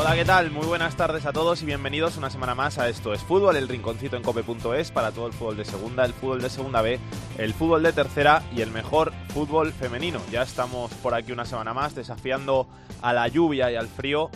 Hola, 0.00 0.14
¿qué 0.14 0.24
tal? 0.24 0.52
Muy 0.52 0.64
buenas 0.64 0.96
tardes 0.96 1.26
a 1.26 1.32
todos 1.32 1.60
y 1.62 1.66
bienvenidos 1.66 2.16
una 2.16 2.30
semana 2.30 2.54
más 2.54 2.78
a 2.78 2.88
Esto 2.88 3.12
es 3.12 3.20
Fútbol, 3.20 3.56
el 3.56 3.66
rinconcito 3.66 4.16
en 4.16 4.22
cope.es 4.22 4.92
para 4.92 5.10
todo 5.10 5.26
el 5.26 5.32
fútbol 5.32 5.56
de 5.56 5.64
segunda, 5.64 6.04
el 6.04 6.12
fútbol 6.12 6.40
de 6.40 6.48
segunda 6.50 6.82
B, 6.82 7.00
el 7.36 7.52
fútbol 7.52 7.82
de 7.82 7.92
tercera 7.92 8.44
y 8.54 8.60
el 8.60 8.70
mejor 8.70 9.12
fútbol 9.34 9.72
femenino. 9.72 10.20
Ya 10.30 10.42
estamos 10.42 10.92
por 10.94 11.14
aquí 11.14 11.32
una 11.32 11.44
semana 11.44 11.74
más 11.74 11.96
desafiando 11.96 12.68
a 13.02 13.12
la 13.12 13.26
lluvia 13.26 13.72
y 13.72 13.74
al 13.76 13.88
frío 13.88 14.30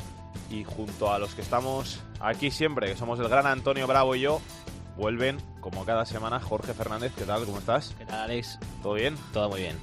y 0.51 0.65
junto 0.65 1.13
a 1.13 1.21
los 1.21 1.37
que 1.37 1.43
estamos 1.43 2.01
aquí 2.21 2.51
siempre, 2.51 2.89
que 2.89 2.97
somos 2.97 3.21
el 3.21 3.29
gran 3.29 3.47
Antonio 3.47 3.87
Bravo 3.87 4.17
y 4.17 4.23
yo, 4.23 4.41
vuelven 4.97 5.39
como 5.61 5.85
cada 5.85 6.05
semana 6.07 6.41
Jorge 6.41 6.75
Fernández. 6.75 7.13
¿Qué 7.17 7.25
tal? 7.25 7.45
¿Cómo 7.45 7.59
estás? 7.59 7.95
¿Qué 7.97 8.05
tal, 8.05 8.23
Alex? 8.23 8.59
¿Todo 8.83 8.95
bien? 8.95 9.15
Todo 9.33 9.49
muy 9.49 9.61
bien. 9.61 9.79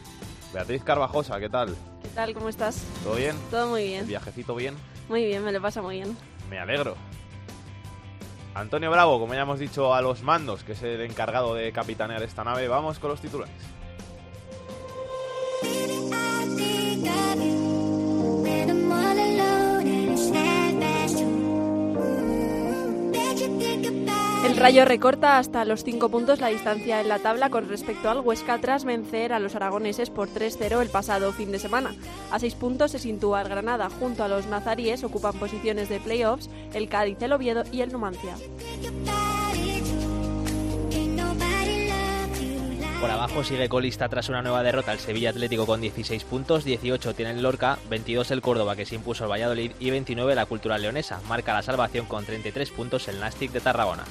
Beatriz 0.53 0.84
Carvajosa, 0.84 1.39
¿qué 1.39 1.48
tal? 1.48 1.73
¿Qué 2.03 2.09
tal? 2.09 2.34
¿Cómo 2.34 2.50
estás? 2.50 2.84
¿Todo 3.03 3.16
bien? 3.16 3.38
Todo 3.50 3.67
muy 3.67 3.84
¿El 3.84 3.89
bien. 3.89 4.08
viajecito 4.08 4.55
bien? 4.55 4.75
Muy 5.09 5.26
bien, 5.26 5.44
me 5.44 5.52
lo 5.52 5.62
pasa 5.62 5.81
muy 5.81 5.95
bien. 5.98 6.16
Me 6.49 6.59
alegro. 6.59 6.95
Antonio 8.54 8.91
Bravo, 8.91 9.20
como 9.20 9.34
ya 9.34 9.41
hemos 9.41 9.59
dicho 9.59 9.94
a 9.94 10.02
los 10.02 10.22
mandos, 10.22 10.63
que 10.63 10.73
es 10.73 10.84
el 10.84 11.02
encargado 11.02 11.56
de 11.56 11.72
capitanear 11.72 12.23
esta 12.23 12.44
nave, 12.44 12.67
vamos 12.67 13.00
con 13.00 13.09
los 13.09 13.22
titulares. 13.22 13.56
El 24.45 24.56
Rayo 24.56 24.86
recorta 24.86 25.38
hasta 25.38 25.66
los 25.66 25.84
5 25.84 26.09
puntos 26.09 26.40
la 26.40 26.48
distancia 26.48 27.02
en 27.02 27.09
la 27.09 27.20
tabla 27.20 27.50
con 27.50 27.68
respecto 27.68 28.09
al 28.09 28.22
Huesca 28.22 28.58
tras 28.59 28.86
vencer 28.86 29.34
a 29.34 29.40
los 29.40 29.56
aragoneses 29.56 30.09
por 30.09 30.30
3-0 30.30 30.82
el 30.82 30.90
pasado 30.90 31.34
fin 31.34 31.52
de 31.52 31.59
semana. 31.59 31.94
A 32.32 32.40
6 32.40 32.56
puntos 32.56 32.92
se 32.92 33.00
sitúa 33.00 33.42
el 33.42 33.50
Granada 33.50 33.90
junto 33.90 34.23
a 34.23 34.30
los 34.30 34.48
nazaríes, 34.48 35.04
ocupan 35.04 35.38
posiciones 35.38 35.90
de 35.90 36.00
playoffs 36.00 36.50
el 36.73 36.88
Cádiz, 36.88 37.22
el 37.22 37.34
Oviedo 37.34 37.64
y 37.72 37.82
el 37.82 37.92
Numancia. 37.92 38.36
Por 43.00 43.09
abajo 43.09 43.45
sigue 43.45 43.69
colista 43.69 44.09
tras 44.09 44.28
una 44.28 44.42
nueva 44.42 44.61
derrota 44.61 44.92
el 44.92 45.00
Sevilla 45.00 45.30
Atlético 45.30 45.66
con 45.66 45.80
16 45.80 46.22
puntos, 46.25 46.66
18 46.66 47.14
tiene 47.14 47.31
el 47.31 47.42
Lorca, 47.42 47.80
22 47.89 48.31
el 48.31 48.42
Córdoba 48.42 48.75
que 48.75 48.86
se 48.86 48.95
impuso 48.95 49.23
al 49.23 49.31
Valladolid 49.31 49.72
y 49.80 49.89
29 49.89 50.36
la 50.36 50.45
Cultural 50.45 50.81
Leonesa. 50.81 51.22
Marca 51.30 51.53
la 51.53 51.61
salvación 51.61 52.08
con 52.08 52.25
33 52.25 52.70
puntos 52.72 53.08
el 53.08 53.22
Nastic 53.22 53.53
de 53.53 53.61
Tarragona. 53.61 54.03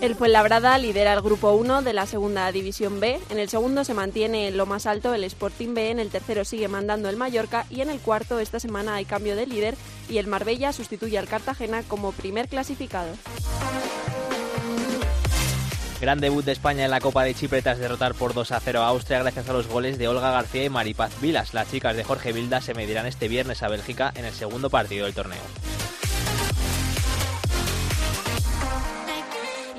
El 0.00 0.16
Fuenlabrada 0.16 0.76
lidera 0.78 1.12
el 1.12 1.20
grupo 1.20 1.52
1 1.52 1.82
de 1.82 1.92
la 1.92 2.06
segunda 2.06 2.50
división 2.50 2.98
B. 2.98 3.20
En 3.30 3.38
el 3.38 3.48
segundo 3.48 3.84
se 3.84 3.94
mantiene 3.94 4.48
en 4.48 4.56
lo 4.56 4.66
más 4.66 4.86
alto 4.86 5.14
el 5.14 5.24
Sporting 5.24 5.74
B, 5.74 5.90
en 5.90 6.00
el 6.00 6.10
tercero 6.10 6.44
sigue 6.44 6.66
mandando 6.66 7.08
el 7.08 7.16
Mallorca 7.16 7.66
y 7.70 7.82
en 7.82 7.90
el 7.90 8.00
cuarto 8.00 8.40
esta 8.40 8.58
semana 8.58 8.96
hay 8.96 9.04
cambio 9.04 9.36
de 9.36 9.46
líder 9.46 9.76
y 10.08 10.18
el 10.18 10.26
Marbella 10.26 10.72
sustituye 10.72 11.18
al 11.18 11.28
Cartagena 11.28 11.82
como 11.84 12.12
primer 12.12 12.48
clasificado. 12.48 13.12
Gran 16.02 16.18
debut 16.18 16.44
de 16.44 16.50
España 16.50 16.84
en 16.84 16.90
la 16.90 17.00
Copa 17.00 17.22
de 17.22 17.32
Chipre 17.32 17.62
tras 17.62 17.78
derrotar 17.78 18.14
por 18.14 18.34
2 18.34 18.50
a 18.50 18.58
0 18.58 18.82
a 18.82 18.88
Austria 18.88 19.20
gracias 19.20 19.48
a 19.48 19.52
los 19.52 19.68
goles 19.68 19.98
de 19.98 20.08
Olga 20.08 20.32
García 20.32 20.64
y 20.64 20.68
Maripaz 20.68 21.20
Vilas. 21.20 21.54
Las 21.54 21.70
chicas 21.70 21.96
de 21.96 22.02
Jorge 22.02 22.32
Vilda 22.32 22.60
se 22.60 22.74
medirán 22.74 23.06
este 23.06 23.28
viernes 23.28 23.62
a 23.62 23.68
Bélgica 23.68 24.12
en 24.16 24.24
el 24.24 24.32
segundo 24.32 24.68
partido 24.68 25.04
del 25.04 25.14
torneo. 25.14 25.71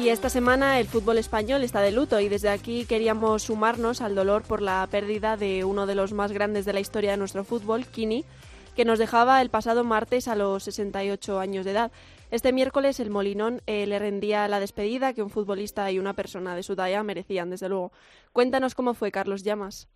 Y 0.04 0.10
esta 0.10 0.28
semana 0.28 0.82
el 0.82 0.88
fútbol 0.88 1.18
español 1.18 1.64
está 1.64 1.80
de 1.80 1.94
luto 1.94 2.20
y 2.20 2.28
desde 2.28 2.50
aquí 2.50 2.86
queríamos 2.86 3.44
sumarnos 3.44 4.02
al 4.02 4.16
dolor 4.16 4.44
por 4.46 4.62
la 4.62 4.86
pérdida 4.92 5.38
de 5.38 5.64
uno 5.64 5.86
de 5.86 5.96
los 5.96 6.12
más 6.12 6.34
grandes 6.34 6.66
de 6.66 6.74
la 6.74 6.82
historia 6.82 7.12
de 7.12 7.18
nuestro 7.18 7.46
fútbol, 7.46 7.86
Kini, 7.86 8.26
que 8.76 8.84
nos 8.84 9.00
dejaba 9.00 9.42
el 9.42 9.50
pasado 9.50 9.86
martes 9.86 10.28
a 10.28 10.36
los 10.36 10.64
68 10.64 11.40
años 11.40 11.64
de 11.64 11.72
edad. 11.72 11.92
Este 12.32 12.52
miércoles 12.52 13.00
el 13.00 13.12
Molinón 13.12 13.62
eh, 13.66 13.88
le 13.88 13.98
rendía 13.98 14.46
la 14.50 14.60
despedida 14.60 15.14
que 15.14 15.24
un 15.24 15.30
futbolista 15.30 15.90
y 15.90 16.00
una 16.00 16.14
persona 16.14 16.54
de 16.54 16.64
su 16.64 16.76
talla 16.76 17.02
merecían, 17.04 17.50
desde 17.50 17.70
luego. 17.70 17.94
Cuéntanos 18.34 18.76
cómo 18.76 18.96
fue, 18.96 19.10
Carlos 19.10 19.42
Llamas. 19.46 19.88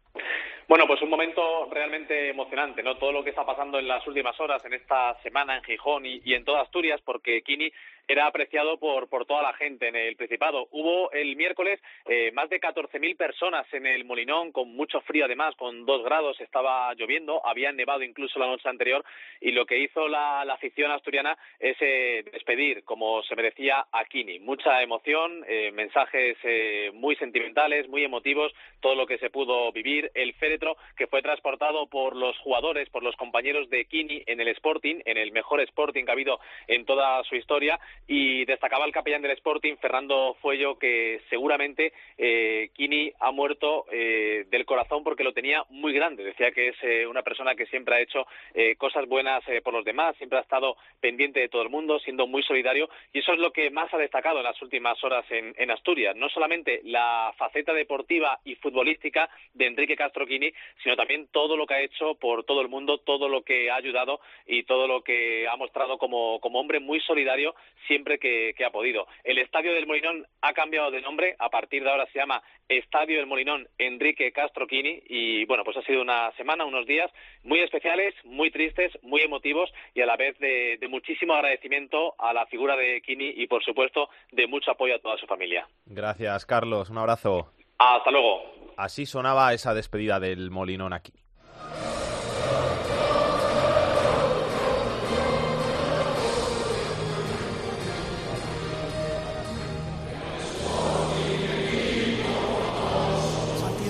Bueno, 0.67 0.85
pues 0.85 1.01
un 1.01 1.09
momento 1.09 1.69
realmente 1.71 2.29
emocionante, 2.29 2.83
¿no? 2.83 2.97
Todo 2.97 3.13
lo 3.13 3.23
que 3.23 3.29
está 3.29 3.45
pasando 3.45 3.79
en 3.79 3.87
las 3.87 4.05
últimas 4.05 4.37
horas, 4.39 4.63
en 4.65 4.73
esta 4.73 5.17
semana 5.23 5.55
en 5.55 5.63
Gijón 5.63 6.05
y, 6.05 6.33
en 6.33 6.43
toda 6.43 6.61
Asturias, 6.61 6.99
porque 7.05 7.41
Kini 7.41 7.71
era 8.07 8.27
apreciado 8.27 8.77
por, 8.77 9.09
por 9.09 9.25
toda 9.25 9.43
la 9.43 9.53
gente 9.53 9.87
en 9.87 9.95
el 9.95 10.15
Principado. 10.15 10.67
Hubo 10.71 11.11
el 11.11 11.35
miércoles 11.35 11.79
eh, 12.05 12.31
más 12.31 12.49
de 12.49 12.59
14.000 12.59 13.17
personas 13.17 13.65
en 13.73 13.85
el 13.85 14.05
Molinón, 14.05 14.51
con 14.51 14.73
mucho 14.73 15.01
frío 15.01 15.25
además, 15.25 15.55
con 15.55 15.85
dos 15.85 16.03
grados, 16.03 16.39
estaba 16.41 16.93
lloviendo, 16.95 17.45
había 17.45 17.71
nevado 17.71 18.03
incluso 18.03 18.39
la 18.39 18.47
noche 18.47 18.69
anterior, 18.69 19.03
y 19.41 19.51
lo 19.51 19.65
que 19.65 19.79
hizo 19.79 20.07
la, 20.07 20.45
la 20.45 20.53
afición 20.53 20.91
asturiana 20.91 21.37
es 21.59 21.75
eh, 21.81 22.23
despedir, 22.31 22.83
como 22.83 23.23
se 23.23 23.35
merecía, 23.35 23.85
a 23.91 24.05
Kini. 24.05 24.39
Mucha 24.39 24.81
emoción, 24.81 25.43
eh, 25.47 25.71
mensajes 25.71 26.37
eh, 26.43 26.91
muy 26.93 27.15
sentimentales, 27.15 27.87
muy 27.89 28.03
emotivos, 28.03 28.53
todo 28.79 28.95
lo 28.95 29.05
que 29.05 29.17
se 29.17 29.29
pudo 29.29 29.71
vivir. 29.71 30.11
El 30.13 30.33
féretro 30.35 30.77
que 30.95 31.07
fue 31.07 31.21
transportado 31.21 31.87
por 31.87 32.15
los 32.15 32.37
jugadores, 32.39 32.89
por 32.89 33.03
los 33.03 33.15
compañeros 33.15 33.69
de 33.69 33.85
Kini 33.85 34.23
en 34.25 34.39
el 34.39 34.47
Sporting, 34.49 35.01
en 35.05 35.17
el 35.17 35.31
mejor 35.31 35.61
Sporting 35.61 36.05
que 36.05 36.11
ha 36.11 36.13
habido 36.13 36.39
en 36.67 36.85
toda 36.85 37.23
su 37.23 37.35
historia, 37.35 37.79
y 38.07 38.45
destacaba 38.45 38.85
el 38.85 38.91
capellán 38.91 39.21
del 39.21 39.31
Sporting, 39.31 39.75
Fernando 39.77 40.35
Fuello, 40.41 40.77
que 40.77 41.21
seguramente 41.29 41.93
eh, 42.17 42.69
Kini 42.73 43.11
ha 43.19 43.31
muerto 43.31 43.85
eh, 43.91 44.45
del 44.49 44.65
corazón 44.65 45.03
porque 45.03 45.23
lo 45.23 45.33
tenía 45.33 45.63
muy 45.69 45.93
grande. 45.93 46.23
Decía 46.23 46.51
que 46.51 46.69
es 46.69 46.75
eh, 46.83 47.05
una 47.07 47.21
persona 47.21 47.55
que 47.55 47.65
siempre 47.65 47.95
ha 47.95 48.01
hecho 48.01 48.25
eh, 48.53 48.75
cosas 48.75 49.07
buenas 49.07 49.43
eh, 49.47 49.61
por 49.61 49.73
los 49.73 49.85
demás, 49.85 50.15
siempre 50.17 50.39
ha 50.39 50.41
estado 50.41 50.77
pendiente 50.99 51.39
de 51.39 51.49
todo 51.49 51.61
el 51.61 51.69
mundo, 51.69 51.99
siendo 51.99 52.27
muy 52.27 52.43
solidario, 52.43 52.89
y 53.13 53.19
eso 53.19 53.33
es 53.33 53.39
lo 53.39 53.51
que 53.51 53.69
más 53.69 53.93
ha 53.93 53.97
destacado 53.97 54.37
en 54.37 54.43
las 54.43 54.61
últimas 54.61 55.01
horas 55.03 55.25
en, 55.29 55.67
Asturias. 55.67 56.15
No 56.15 56.29
solamente 56.29 56.79
la 56.85 57.33
faceta 57.37 57.73
deportiva 57.73 58.39
y 58.45 58.55
futbolística 58.55 59.29
de 59.53 59.67
Enrique 59.67 59.97
Castro 59.97 60.25
Kini, 60.25 60.51
sino 60.81 60.95
también 60.95 61.27
todo 61.27 61.57
lo 61.57 61.67
que 61.67 61.73
ha 61.73 61.81
hecho 61.81 62.15
por 62.15 62.45
todo 62.45 62.61
el 62.61 62.69
mundo, 62.69 62.99
todo 62.99 63.27
lo 63.27 63.41
que 63.41 63.69
ha 63.69 63.75
ayudado 63.75 64.21
y 64.45 64.63
todo 64.63 64.87
lo 64.87 65.01
que 65.01 65.45
ha 65.47 65.57
mostrado 65.57 65.97
como, 65.97 66.39
como 66.39 66.59
hombre 66.59 66.79
muy 66.79 67.01
solidario 67.01 67.53
siempre 67.87 68.19
que, 68.19 68.53
que, 68.57 68.65
ha 68.65 68.69
podido. 68.69 69.07
El 69.23 69.37
Estadio 69.37 69.73
del 69.73 69.87
Molinón 69.87 70.25
ha 70.41 70.53
cambiado 70.53 70.91
de 70.91 71.01
nombre, 71.01 71.35
a 71.39 71.49
partir 71.49 71.83
de 71.83 71.89
ahora 71.89 72.07
se 72.11 72.19
llama 72.19 72.41
Estadio 72.67 73.17
del 73.17 73.27
Molinón 73.27 73.67
Enrique 73.77 74.31
Castro 74.31 74.67
Quini 74.67 75.01
y 75.07 75.45
bueno, 75.45 75.63
pues 75.63 75.77
ha 75.77 75.81
sido 75.83 76.01
una 76.01 76.31
semana, 76.33 76.65
unos 76.65 76.85
días 76.85 77.09
muy 77.43 77.59
especiales, 77.59 78.13
muy 78.23 78.51
tristes, 78.51 78.91
muy 79.01 79.21
emotivos 79.21 79.71
y 79.93 80.01
a 80.01 80.05
la 80.05 80.17
vez 80.17 80.37
de, 80.39 80.77
de 80.79 80.87
muchísimo 80.87 81.33
agradecimiento 81.33 82.15
a 82.19 82.33
la 82.33 82.45
figura 82.47 82.75
de 82.75 83.01
Quini 83.01 83.33
y 83.37 83.47
por 83.47 83.63
supuesto 83.63 84.09
de 84.31 84.47
mucho 84.47 84.71
apoyo 84.71 84.95
a 84.95 84.99
toda 84.99 85.17
su 85.17 85.25
familia. 85.25 85.67
Gracias, 85.85 86.45
Carlos. 86.45 86.89
Un 86.89 86.97
abrazo. 86.97 87.51
Hasta 87.77 88.11
luego. 88.11 88.43
Así 88.77 89.05
sonaba 89.05 89.53
esa 89.53 89.73
despedida 89.73 90.19
del 90.19 90.51
Molinón 90.51 90.93
aquí. 90.93 91.13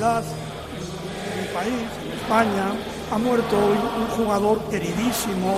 En 0.07 1.41
mi 1.41 1.47
país, 1.53 1.89
en 2.01 2.13
España, 2.13 2.71
ha 3.11 3.17
muerto 3.17 3.57
hoy 3.57 3.77
un 3.99 4.07
jugador 4.15 4.59
queridísimo. 4.69 5.57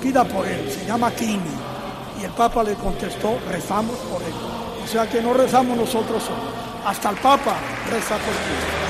Pida 0.00 0.24
por 0.24 0.46
él, 0.46 0.70
se 0.70 0.86
llama 0.86 1.10
Kini. 1.10 1.40
Y 2.20 2.24
el 2.24 2.30
Papa 2.30 2.62
le 2.62 2.74
contestó, 2.74 3.36
rezamos 3.50 3.96
por 4.10 4.22
él. 4.22 4.32
O 4.84 4.86
sea 4.86 5.08
que 5.08 5.20
no 5.20 5.34
rezamos 5.34 5.76
nosotros. 5.76 6.22
Hasta 6.86 7.10
el 7.10 7.16
Papa 7.16 7.56
reza 7.90 8.14
por 8.14 8.34
Cristo. 8.34 8.89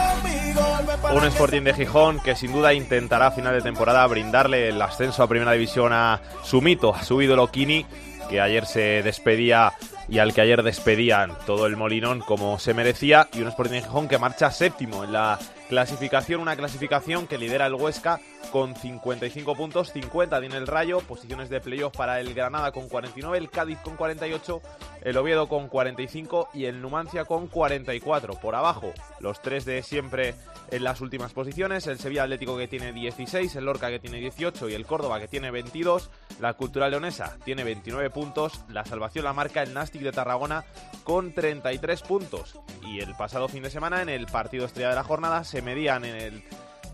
Un 1.13 1.23
Sporting 1.25 1.61
de 1.61 1.73
Gijón 1.73 2.19
que 2.19 2.35
sin 2.35 2.51
duda 2.51 2.73
intentará 2.73 3.27
a 3.27 3.31
final 3.31 3.53
de 3.53 3.61
temporada 3.61 4.05
brindarle 4.07 4.69
el 4.69 4.81
ascenso 4.81 5.21
a 5.21 5.27
Primera 5.27 5.51
División 5.51 5.93
a 5.93 6.21
su 6.43 6.61
mito, 6.61 6.95
a 6.95 7.03
su 7.03 7.21
ídolo 7.21 7.51
Kini, 7.51 7.85
que 8.29 8.41
ayer 8.41 8.65
se 8.65 9.03
despedía 9.03 9.73
y 10.07 10.19
al 10.19 10.33
que 10.33 10.41
ayer 10.41 10.63
despedían 10.63 11.33
todo 11.45 11.67
el 11.67 11.77
Molinón 11.77 12.21
como 12.21 12.57
se 12.59 12.73
merecía 12.73 13.27
y 13.33 13.41
un 13.41 13.49
Sporting 13.49 13.73
de 13.73 13.81
Gijón 13.81 14.07
que 14.07 14.17
marcha 14.17 14.51
séptimo 14.51 15.03
en 15.03 15.13
la 15.13 15.37
clasificación, 15.71 16.41
una 16.41 16.57
clasificación 16.57 17.27
que 17.27 17.37
lidera 17.37 17.65
el 17.65 17.75
Huesca 17.75 18.19
con 18.51 18.75
55 18.75 19.55
puntos, 19.55 19.93
50 19.93 20.41
tiene 20.41 20.57
el 20.57 20.67
Rayo, 20.67 20.99
posiciones 20.99 21.49
de 21.49 21.61
playoff 21.61 21.95
para 21.95 22.19
el 22.19 22.33
Granada 22.33 22.73
con 22.73 22.89
49, 22.89 23.37
el 23.37 23.49
Cádiz 23.49 23.79
con 23.79 23.95
48, 23.95 24.61
el 25.03 25.15
Oviedo 25.15 25.47
con 25.47 25.69
45 25.69 26.49
y 26.53 26.65
el 26.65 26.81
Numancia 26.81 27.23
con 27.23 27.47
44. 27.47 28.33
Por 28.33 28.55
abajo, 28.55 28.91
los 29.21 29.41
tres 29.41 29.63
de 29.63 29.81
siempre 29.81 30.35
en 30.71 30.83
las 30.83 30.99
últimas 30.99 31.31
posiciones, 31.31 31.87
el 31.87 31.99
Sevilla 31.99 32.23
Atlético 32.23 32.57
que 32.57 32.67
tiene 32.67 32.91
16, 32.91 33.55
el 33.55 33.63
Lorca 33.63 33.89
que 33.89 33.99
tiene 33.99 34.19
18 34.19 34.69
y 34.69 34.73
el 34.73 34.85
Córdoba 34.85 35.21
que 35.21 35.29
tiene 35.29 35.51
22, 35.51 36.09
la 36.41 36.53
Cultural 36.53 36.91
Leonesa 36.91 37.37
tiene 37.45 37.63
29 37.63 38.09
puntos, 38.09 38.61
la 38.67 38.83
salvación 38.83 39.23
la 39.23 39.33
marca 39.33 39.63
el 39.63 39.73
Nastic 39.73 40.01
de 40.01 40.11
Tarragona 40.11 40.65
con 41.05 41.33
33 41.33 42.01
puntos 42.01 42.59
y 42.85 42.99
el 42.99 43.15
pasado 43.15 43.47
fin 43.47 43.63
de 43.63 43.69
semana 43.69 44.01
en 44.01 44.09
el 44.09 44.25
partido 44.25 44.65
estrella 44.65 44.89
de 44.89 44.95
la 44.95 45.03
jornada 45.03 45.43
se 45.43 45.60
medían 45.61 46.05
en 46.05 46.15
el 46.15 46.43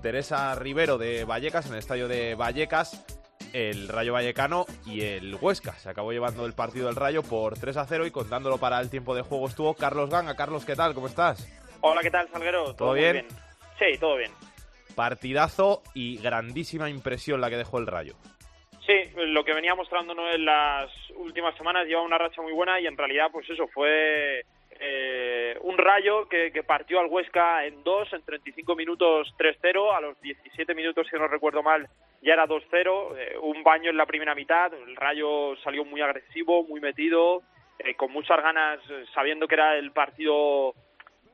Teresa 0.02 0.56
Rivero 0.56 0.98
de 0.98 1.26
Vallecas, 1.26 1.66
en 1.68 1.74
el 1.74 1.80
estadio 1.80 2.08
de 2.08 2.36
Vallecas, 2.36 3.06
el 3.54 3.88
Rayo 3.88 4.14
Vallecano 4.14 4.66
y 4.86 5.02
el 5.02 5.36
Huesca. 5.36 5.74
Se 5.74 5.90
acabó 5.90 6.12
llevando 6.12 6.46
el 6.46 6.54
partido 6.54 6.88
del 6.88 6.96
Rayo 6.96 7.24
por 7.24 7.58
3 7.58 7.78
a 7.78 7.86
0 7.86 8.06
y 8.06 8.12
contándolo 8.12 8.58
para 8.58 8.80
el 8.80 8.90
tiempo 8.90 9.16
de 9.16 9.22
juego 9.22 9.48
estuvo 9.48 9.74
Carlos 9.74 10.10
Ganga. 10.10 10.36
Carlos, 10.36 10.66
¿qué 10.66 10.76
tal? 10.76 10.94
¿Cómo 10.94 11.08
estás? 11.08 11.48
Hola, 11.82 12.02
¿qué 12.02 12.12
tal, 12.12 12.28
Salguero? 12.30 12.76
¿Todo, 12.76 12.94
bien? 12.94 13.26
Sí, 13.80 13.98
todo 14.00 14.18
bien. 14.18 14.32
Partidazo 14.96 15.84
y 15.94 16.18
grandísima 16.18 16.90
impresión 16.90 17.42
la 17.42 17.50
que 17.50 17.58
dejó 17.58 17.78
el 17.78 17.88
Rayo. 17.88 18.16
Sí, 18.86 18.94
lo 19.16 19.44
que 19.44 19.54
venía 19.54 19.76
mostrándonos 19.76 20.34
en 20.34 20.46
las 20.46 20.90
últimas 21.18 21.56
semanas 21.58 21.86
lleva 21.88 22.02
una 22.02 22.18
racha 22.18 22.42
muy 22.42 22.54
buena 22.54 22.80
y 22.80 22.88
en 22.88 22.98
realidad, 22.98 23.28
pues 23.32 23.50
eso, 23.50 23.68
fue 23.68 24.46
eh, 24.80 25.58
un 25.62 25.78
rayo 25.78 26.28
que, 26.28 26.52
partió 26.64 27.00
al 27.00 27.08
Huesca 27.08 27.66
en 27.66 27.84
dos, 27.84 28.12
en 28.14 28.24
35 28.24 28.76
minutos 28.76 29.34
3-0, 29.38 29.96
a 29.96 30.02
los 30.02 30.20
17 30.22 30.76
minutos, 30.76 31.08
si 31.10 31.16
no 31.16 31.28
recuerdo 31.28 31.64
mal, 31.64 31.88
ya 32.22 32.34
era 32.34 32.48
2-0, 32.48 33.18
eh, 33.18 33.38
un 33.42 33.64
baño 33.64 33.90
en 33.90 33.98
la 33.98 34.06
primera 34.06 34.36
mitad, 34.36 34.74
el 34.74 34.96
rayo 34.96 35.56
salió 35.64 35.86
muy 35.86 36.02
agresivo, 36.02 36.64
muy 36.64 36.80
metido, 36.80 37.42
eh, 37.80 37.96
con 37.96 38.12
muchas 38.12 38.42
ganas, 38.42 38.80
sabiendo 39.14 39.48
que 39.48 39.56
era 39.56 39.78
el 39.78 39.92
partido, 39.92 40.74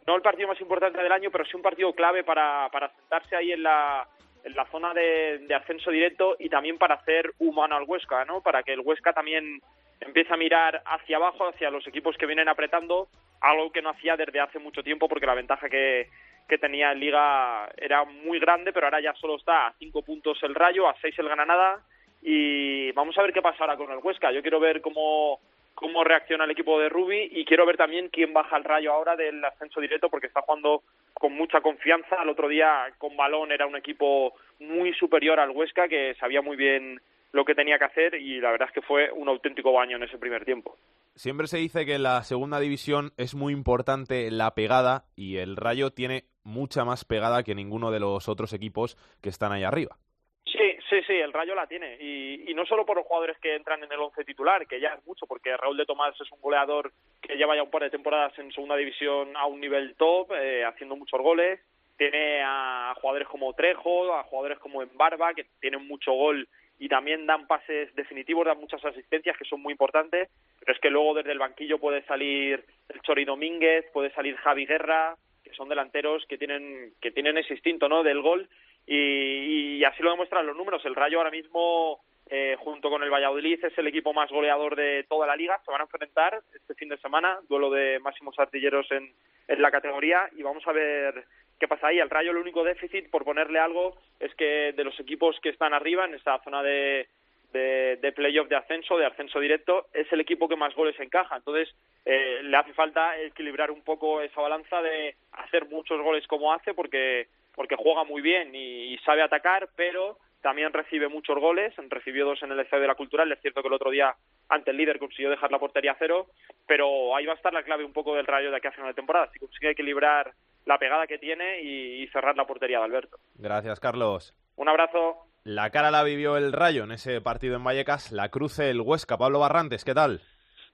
no 0.07 0.15
el 0.15 0.21
partido 0.21 0.47
más 0.47 0.61
importante 0.61 1.01
del 1.01 1.11
año, 1.11 1.31
pero 1.31 1.45
sí 1.45 1.55
un 1.55 1.61
partido 1.61 1.93
clave 1.93 2.23
para, 2.23 2.69
para 2.71 2.93
sentarse 2.95 3.35
ahí 3.35 3.51
en 3.51 3.63
la, 3.63 4.07
en 4.43 4.55
la 4.55 4.65
zona 4.67 4.93
de, 4.93 5.39
de 5.39 5.55
ascenso 5.55 5.91
directo 5.91 6.35
y 6.39 6.49
también 6.49 6.77
para 6.77 6.95
hacer 6.95 7.33
humano 7.39 7.75
al 7.75 7.85
Huesca, 7.85 8.25
¿no? 8.25 8.41
Para 8.41 8.63
que 8.63 8.73
el 8.73 8.81
Huesca 8.81 9.13
también 9.13 9.61
empiece 10.01 10.33
a 10.33 10.37
mirar 10.37 10.81
hacia 10.85 11.17
abajo, 11.17 11.47
hacia 11.47 11.71
los 11.71 11.87
equipos 11.87 12.17
que 12.17 12.25
vienen 12.25 12.49
apretando, 12.49 13.07
algo 13.43 13.71
que 13.71 13.81
no 13.81 13.89
hacía 13.89 14.15
desde 14.17 14.39
hace 14.39 14.57
mucho 14.57 14.81
tiempo 14.81 15.07
porque 15.07 15.25
la 15.25 15.35
ventaja 15.35 15.69
que, 15.69 16.07
que 16.47 16.57
tenía 16.57 16.91
en 16.91 16.99
Liga 16.99 17.69
era 17.77 18.05
muy 18.05 18.39
grande, 18.39 18.71
pero 18.73 18.87
ahora 18.87 19.01
ya 19.01 19.13
solo 19.15 19.35
está 19.35 19.67
a 19.67 19.73
cinco 19.77 20.01
puntos 20.01 20.41
el 20.43 20.55
Rayo, 20.55 20.87
a 20.87 20.95
seis 21.01 21.17
el 21.19 21.27
Granada 21.27 21.81
y 22.21 22.91
vamos 22.93 23.17
a 23.17 23.21
ver 23.21 23.33
qué 23.33 23.41
pasa 23.41 23.57
ahora 23.59 23.75
con 23.75 23.91
el 23.91 23.99
Huesca. 23.99 24.31
Yo 24.31 24.41
quiero 24.41 24.61
ver 24.61 24.81
cómo, 24.81 25.41
cómo 25.75 26.05
reacciona 26.05 26.45
el 26.45 26.51
equipo 26.51 26.79
de 26.79 26.87
Rubi 26.87 27.29
y 27.33 27.43
quiero 27.43 27.65
ver 27.65 27.75
también 27.75 28.07
quién 28.09 28.31
baja 28.33 28.55
el 28.55 28.63
Rayo 28.63 28.93
ahora 28.93 29.17
del 29.17 29.43
ascenso 29.43 29.81
directo 29.81 30.09
porque 30.09 30.27
está 30.27 30.41
jugando 30.41 30.83
con 31.13 31.33
mucha 31.33 31.59
confianza. 31.59 32.23
El 32.23 32.29
otro 32.29 32.47
día 32.47 32.93
con 32.97 33.17
balón 33.17 33.51
era 33.51 33.67
un 33.67 33.75
equipo 33.75 34.33
muy 34.59 34.93
superior 34.93 35.37
al 35.41 35.51
Huesca 35.51 35.89
que 35.89 36.15
sabía 36.15 36.41
muy 36.41 36.55
bien 36.55 37.01
lo 37.33 37.43
que 37.43 37.55
tenía 37.55 37.77
que 37.77 37.85
hacer 37.85 38.15
y 38.15 38.39
la 38.39 38.51
verdad 38.51 38.69
es 38.69 38.73
que 38.73 38.81
fue 38.81 39.11
un 39.11 39.27
auténtico 39.27 39.73
baño 39.73 39.97
en 39.97 40.03
ese 40.03 40.17
primer 40.17 40.45
tiempo. 40.45 40.77
Siempre 41.15 41.47
se 41.47 41.57
dice 41.57 41.85
que 41.85 41.95
en 41.95 42.03
la 42.03 42.23
segunda 42.23 42.59
división 42.59 43.11
es 43.17 43.35
muy 43.35 43.53
importante 43.53 44.29
la 44.31 44.53
pegada 44.55 45.05
y 45.15 45.37
el 45.37 45.57
Rayo 45.57 45.91
tiene 45.91 46.25
mucha 46.43 46.85
más 46.85 47.05
pegada 47.05 47.43
que 47.43 47.55
ninguno 47.55 47.91
de 47.91 47.99
los 47.99 48.29
otros 48.29 48.53
equipos 48.53 48.97
que 49.21 49.29
están 49.29 49.51
ahí 49.51 49.63
arriba. 49.63 49.97
Sí, 50.45 50.77
sí, 50.87 51.01
sí, 51.07 51.13
el 51.13 51.33
Rayo 51.33 51.55
la 51.55 51.65
tiene. 51.65 51.97
Y, 51.99 52.53
no 52.53 52.67
solo 52.67 52.85
por 52.85 52.97
los 52.97 53.07
jugadores 53.07 53.37
que 53.39 53.55
entran 53.55 53.83
en 53.83 53.91
el 53.91 53.99
once 53.99 54.23
titular, 54.23 54.67
que 54.67 54.79
ya 54.79 54.89
es 54.89 55.05
mucho, 55.07 55.25
porque 55.25 55.57
Raúl 55.57 55.75
de 55.75 55.87
Tomás 55.87 56.13
es 56.21 56.31
un 56.31 56.39
goleador 56.39 56.91
que 57.19 57.35
lleva 57.35 57.55
ya 57.55 57.63
un 57.63 57.71
par 57.71 57.81
de 57.81 57.89
temporadas 57.89 58.37
en 58.37 58.51
segunda 58.51 58.75
división 58.75 59.35
a 59.35 59.47
un 59.47 59.59
nivel 59.59 59.95
top, 59.95 60.31
eh, 60.33 60.63
haciendo 60.63 60.95
muchos 60.95 61.19
goles. 61.19 61.59
Tiene 61.97 62.43
a 62.45 62.93
jugadores 63.01 63.27
como 63.27 63.53
Trejo, 63.53 64.13
a 64.13 64.23
jugadores 64.23 64.59
como 64.59 64.83
Embarba, 64.83 65.33
que 65.33 65.47
tienen 65.59 65.87
mucho 65.87 66.13
gol 66.13 66.47
y 66.79 66.89
también 66.89 67.25
dan 67.25 67.47
pases 67.47 67.93
definitivos, 67.95 68.45
dan 68.45 68.59
muchas 68.59 68.83
asistencias 68.83 69.37
que 69.37 69.45
son 69.45 69.61
muy 69.61 69.71
importantes, 69.71 70.29
pero 70.59 70.73
es 70.73 70.79
que 70.79 70.89
luego 70.89 71.13
desde 71.13 71.31
el 71.31 71.39
banquillo 71.39 71.79
puede 71.79 72.03
salir 72.03 72.63
el 72.89 73.01
Chori 73.01 73.25
Domínguez, 73.25 73.85
puede 73.93 74.11
salir 74.11 74.35
Javi 74.37 74.65
Guerra, 74.65 75.15
que 75.43 75.53
son 75.53 75.69
delanteros 75.69 76.25
que 76.27 76.37
tienen 76.37 76.93
que 77.01 77.11
tienen 77.11 77.37
ese 77.37 77.53
instinto 77.53 77.87
no 77.87 78.03
del 78.03 78.21
gol 78.21 78.49
y, 78.87 79.77
y 79.77 79.83
así 79.83 80.01
lo 80.01 80.11
demuestran 80.11 80.45
los 80.45 80.57
números. 80.57 80.83
El 80.85 80.95
Rayo 80.95 81.17
ahora 81.17 81.31
mismo 81.31 82.01
eh, 82.29 82.55
junto 82.59 82.89
con 82.89 83.03
el 83.03 83.11
Valladolid 83.11 83.63
es 83.63 83.77
el 83.77 83.87
equipo 83.87 84.13
más 84.13 84.31
goleador 84.31 84.75
de 84.75 85.05
toda 85.09 85.27
la 85.27 85.35
liga. 85.35 85.59
Se 85.65 85.71
van 85.71 85.81
a 85.81 85.85
enfrentar 85.85 86.41
este 86.53 86.73
fin 86.75 86.89
de 86.89 86.97
semana, 86.97 87.39
duelo 87.49 87.69
de 87.69 87.99
máximos 87.99 88.37
artilleros 88.39 88.89
en, 88.91 89.13
en 89.47 89.61
la 89.61 89.71
categoría 89.71 90.29
y 90.35 90.41
vamos 90.41 90.65
a 90.67 90.71
ver 90.71 91.25
¿Qué 91.59 91.67
pasa 91.67 91.87
ahí? 91.87 91.99
Al 91.99 92.09
Rayo 92.09 92.31
el 92.31 92.37
único 92.37 92.63
déficit, 92.63 93.09
por 93.09 93.23
ponerle 93.23 93.59
algo, 93.59 93.97
es 94.19 94.33
que 94.35 94.73
de 94.73 94.83
los 94.83 94.99
equipos 94.99 95.39
que 95.41 95.49
están 95.49 95.73
arriba, 95.73 96.05
en 96.05 96.13
esta 96.13 96.39
zona 96.43 96.61
de, 96.61 97.07
de, 97.53 98.11
playoff 98.15 98.49
de 98.49 98.55
ascenso, 98.55 98.97
de 98.97 99.05
ascenso 99.05 99.39
directo, 99.39 99.87
es 99.93 100.11
el 100.11 100.19
equipo 100.19 100.49
que 100.49 100.55
más 100.55 100.73
goles 100.75 100.99
encaja. 100.99 101.37
Entonces, 101.37 101.73
eh, 102.05 102.39
le 102.43 102.57
hace 102.57 102.73
falta 102.73 103.17
equilibrar 103.19 103.71
un 103.71 103.83
poco 103.83 104.21
esa 104.21 104.41
balanza 104.41 104.81
de 104.81 105.15
hacer 105.33 105.65
muchos 105.69 106.01
goles 106.01 106.25
como 106.27 106.51
hace, 106.51 106.73
porque, 106.73 107.27
porque 107.55 107.75
juega 107.75 108.03
muy 108.03 108.21
bien 108.21 108.53
y, 108.55 108.97
sabe 109.05 109.21
atacar, 109.21 109.69
pero 109.75 110.17
también 110.41 110.73
recibe 110.73 111.07
muchos 111.07 111.37
goles. 111.37 111.73
Recibió 111.89 112.25
dos 112.25 112.41
en 112.43 112.51
el 112.51 112.59
Estadio 112.59 112.81
de 112.81 112.87
la 112.87 112.95
Cultural. 112.95 113.31
Es 113.31 113.41
cierto 113.41 113.61
que 113.61 113.67
el 113.67 113.73
otro 113.73 113.91
día, 113.91 114.15
ante 114.49 114.71
el 114.71 114.77
líder, 114.77 114.99
consiguió 114.99 115.29
dejar 115.29 115.51
la 115.51 115.59
portería 115.59 115.91
a 115.91 115.97
cero, 115.99 116.27
pero 116.67 117.15
ahí 117.15 117.25
va 117.25 117.33
a 117.33 117.37
estar 117.37 117.53
la 117.53 117.63
clave 117.63 117.85
un 117.85 117.93
poco 117.93 118.15
del 118.15 118.27
Rayo 118.27 118.49
de 118.49 118.57
aquí 118.57 118.67
a 118.67 118.71
final 118.71 118.89
de 118.89 118.95
temporada. 118.95 119.29
Si 119.31 119.39
consigue 119.39 119.69
equilibrar 119.69 120.33
la 120.65 120.77
pegada 120.77 121.07
que 121.07 121.17
tiene 121.17 121.61
y, 121.61 122.07
cerrar 122.07 122.35
la 122.35 122.45
portería 122.45 122.79
de 122.79 122.85
Alberto. 122.85 123.17
Gracias, 123.35 123.79
Carlos. 123.79 124.35
Un 124.55 124.69
abrazo. 124.69 125.27
La 125.43 125.71
cara 125.71 125.91
la 125.91 126.03
vivió 126.03 126.37
el 126.37 126.53
Rayo 126.53 126.83
en 126.83 126.91
ese 126.91 127.19
partido 127.21 127.55
en 127.55 127.63
Vallecas, 127.63 128.11
la 128.11 128.29
cruce 128.29 128.69
el 128.69 128.81
Huesca. 128.81 129.17
Pablo 129.17 129.39
Barrantes, 129.39 129.83
¿qué 129.83 129.93
tal? 129.93 130.21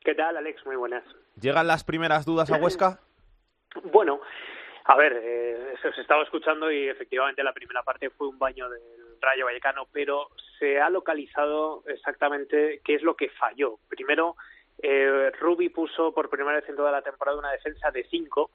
¿Qué 0.03 0.13
tal, 0.15 0.38
Alex? 0.38 0.65
Muy 0.65 0.75
buenas. 0.75 1.03
¿Llegan 1.39 1.67
las 1.67 1.84
primeras 1.84 2.25
dudas 2.25 2.51
a 2.51 2.58
Huesca? 2.62 3.00
bueno, 3.84 4.19
a 4.86 4.96
ver, 4.96 5.22
eh, 5.24 5.74
se 5.81 5.89
os 5.89 5.98
estaba 6.00 6.24
escuchando 6.24 6.72
y 6.72 6.89
efectivamente 6.89 7.43
la 7.43 7.53
primera 7.53 7.84
parte 7.84 8.10
fue 8.10 8.27
un 8.27 8.39
baño 8.39 8.67
del 8.69 8.81
Rayo 9.22 9.46
Vallecano, 9.46 9.88
pero 9.91 10.29
se 10.58 10.79
ha 10.79 10.89
localizado 10.89 11.84
exactamente 11.88 12.81
qué 12.84 12.96
es 12.96 13.03
lo 13.03 13.15
que 13.15 13.29
falló. 13.29 13.77
Primero, 13.88 14.36
eh, 14.81 15.31
Rubi 15.39 15.69
puso 15.69 16.12
por 16.13 16.29
primera 16.29 16.55
vez 16.58 16.69
en 16.69 16.75
toda 16.75 16.91
la 16.91 17.01
temporada 17.01 17.38
una 17.38 17.51
defensa 17.51 17.91
de 17.91 18.03
cinco, 18.05 18.51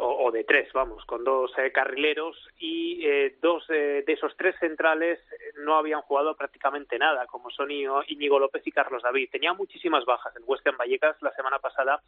o, 0.00 0.30
de 0.30 0.44
tres, 0.44 0.72
vamos, 0.72 1.04
con 1.06 1.24
dos 1.24 1.50
eh, 1.58 1.72
carrileros 1.72 2.36
y 2.58 3.04
eh, 3.04 3.36
dos 3.42 3.66
de 3.66 4.04
esos 4.06 4.36
tres 4.36 4.54
centrales 4.60 5.18
no 5.56 5.76
habían 5.76 6.02
jugado 6.02 6.36
prácticamente 6.36 6.98
nada, 6.98 7.26
como 7.26 7.50
son 7.50 7.70
Íñigo 7.70 8.38
López 8.38 8.64
y 8.64 8.70
Carlos 8.70 9.02
David. 9.02 9.28
Tenía 9.32 9.54
muchísimas 9.54 10.04
bajas 10.04 10.34
el 10.36 10.44
Huesca 10.46 10.70
en 10.70 10.76
Vallecas 10.76 11.20
la 11.20 11.32
semana 11.32 11.58
pasada 11.58 12.00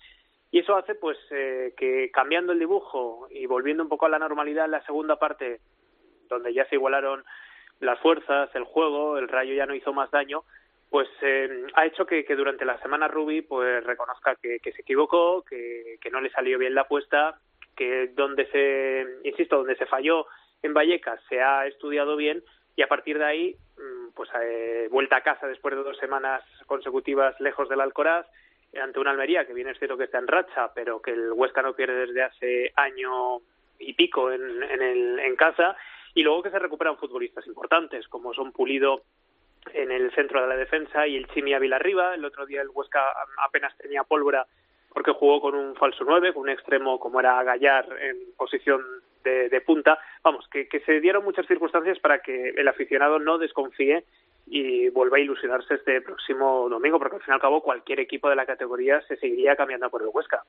y 0.51 0.59
eso 0.59 0.77
hace 0.77 0.95
pues 0.95 1.17
eh, 1.31 1.75
que 1.77 2.11
cambiando 2.11 2.53
el 2.53 2.59
dibujo 2.59 3.29
y 3.31 3.47
volviendo 3.47 3.83
un 3.83 3.89
poco 3.89 4.07
a 4.07 4.09
la 4.09 4.19
normalidad 4.19 4.65
en 4.65 4.73
la 4.73 4.85
segunda 4.85 5.17
parte, 5.17 5.61
donde 6.29 6.53
ya 6.53 6.65
se 6.67 6.75
igualaron 6.75 7.25
las 7.79 7.99
fuerzas, 8.01 8.51
el 8.55 8.65
juego, 8.65 9.17
el 9.17 9.29
Rayo 9.29 9.55
ya 9.55 9.67
no 9.67 9.75
hizo 9.75 9.93
más 9.93 10.11
daño, 10.11 10.43
pues 10.91 11.09
eh, 11.23 11.67
ha 11.75 11.87
hecho 11.87 12.05
que, 12.05 12.25
durante 12.35 12.65
la 12.65 12.81
semana 12.81 13.07
Rubi 13.07 13.43
pues 13.43 13.83
reconozca 13.85 14.35
que, 14.35 14.61
se 14.61 14.83
equivocó, 14.83 15.45
que, 15.45 15.99
no 16.11 16.21
le 16.21 16.31
salió 16.31 16.59
bien 16.59 16.75
la 16.75 16.83
apuesta, 16.83 17.39
que 17.77 18.09
donde 18.15 18.47
se, 18.47 19.29
insisto, 19.29 19.59
donde 19.59 19.77
se 19.77 19.87
falló 19.87 20.27
en 20.63 20.75
Vallecas 20.75 21.21
se 21.29 21.41
ha 21.41 21.67
estudiado 21.67 22.17
bien 22.17 22.43
y 22.77 22.83
a 22.83 22.89
partir 22.89 23.19
de 23.19 23.25
ahí, 23.25 23.57
mm, 23.79 24.13
pues 24.15 24.29
eh, 24.43 24.89
vuelta 24.91 25.17
a 25.17 25.23
casa 25.23 25.47
después 25.47 25.75
de 25.75 25.83
dos 25.83 25.97
semanas 25.99 26.43
consecutivas 26.67 27.39
lejos 27.41 27.69
del 27.69 27.81
Alcoraz, 27.81 28.27
ante 28.81 29.01
una 29.01 29.11
Almería 29.11 29.47
que 29.47 29.55
viene 29.55 29.73
es 29.73 29.79
cierto 29.79 29.97
que 29.97 30.05
está 30.05 30.19
en 30.19 30.29
racha, 30.29 30.73
pero 30.75 31.03
que 31.03 31.11
el 31.11 31.33
Huesca 31.33 31.63
no 31.63 31.75
pierde 31.75 32.07
desde 32.07 32.23
hace 32.23 32.73
año 32.77 33.39
y 33.79 33.95
pico 33.95 34.31
en, 34.31 34.63
en, 34.63 34.83
el, 34.83 35.19
en 35.19 35.37
casa, 35.37 35.77
y 36.15 36.23
luego 36.23 36.43
que 36.43 36.51
se 36.51 36.59
recuperan 36.59 36.97
futbolistas 36.97 37.47
importantes, 37.47 38.07
como 38.09 38.35
son 38.35 38.53
Pulido 38.53 39.03
en 39.73 39.91
el 39.91 40.13
centro 40.15 40.41
de 40.41 40.49
la 40.49 40.57
defensa 40.57 41.07
y 41.07 41.17
el 41.17 41.29
Chimi 41.29 41.55
Ávila 41.55 41.77
arriba. 41.77 42.15
El 42.15 42.25
otro 42.25 42.47
día 42.47 42.63
el 42.63 42.71
Huesca 42.71 43.13
apenas 43.39 43.77
tenía 43.77 44.05
pólvora 44.05 44.47
porque 44.93 45.13
jugó 45.13 45.41
con 45.41 45.55
un 45.55 45.75
falso 45.77 46.05
9, 46.05 46.33
con 46.33 46.43
un 46.43 46.51
extremo 46.51 46.99
como 46.99 47.21
era 47.21 47.43
Gallar 47.43 47.87
en 48.01 48.35
posición 48.37 48.83
de, 49.25 49.61
punta. 49.61 49.99
Vamos, 50.23 50.47
que, 50.49 50.67
se 50.85 51.01
dieron 51.01 51.25
muchas 51.25 51.47
circunstancias 51.47 51.99
para 51.99 52.21
que 52.21 52.51
el 52.51 52.69
aficionado 52.69 53.19
no 53.19 53.39
desconfíe 53.39 54.05
y 54.47 54.89
vuelva 54.89 55.19
a 55.19 55.21
ilusionarse 55.21 55.75
este 55.75 56.01
próximo 56.01 56.69
domingo, 56.69 56.99
porque 56.99 57.17
al 57.17 57.23
fin 57.23 57.33
y 57.33 57.35
al 57.35 57.41
cabo 57.41 57.63
cualquier 57.63 58.01
equipo 58.01 58.29
de 58.29 58.37
la 58.37 58.47
categoría 58.47 59.01
se 59.03 59.17
seguiría 59.17 59.55
cambiando 59.57 59.91
por 59.91 60.03
el 60.03 60.09
Huesca. 60.13 60.43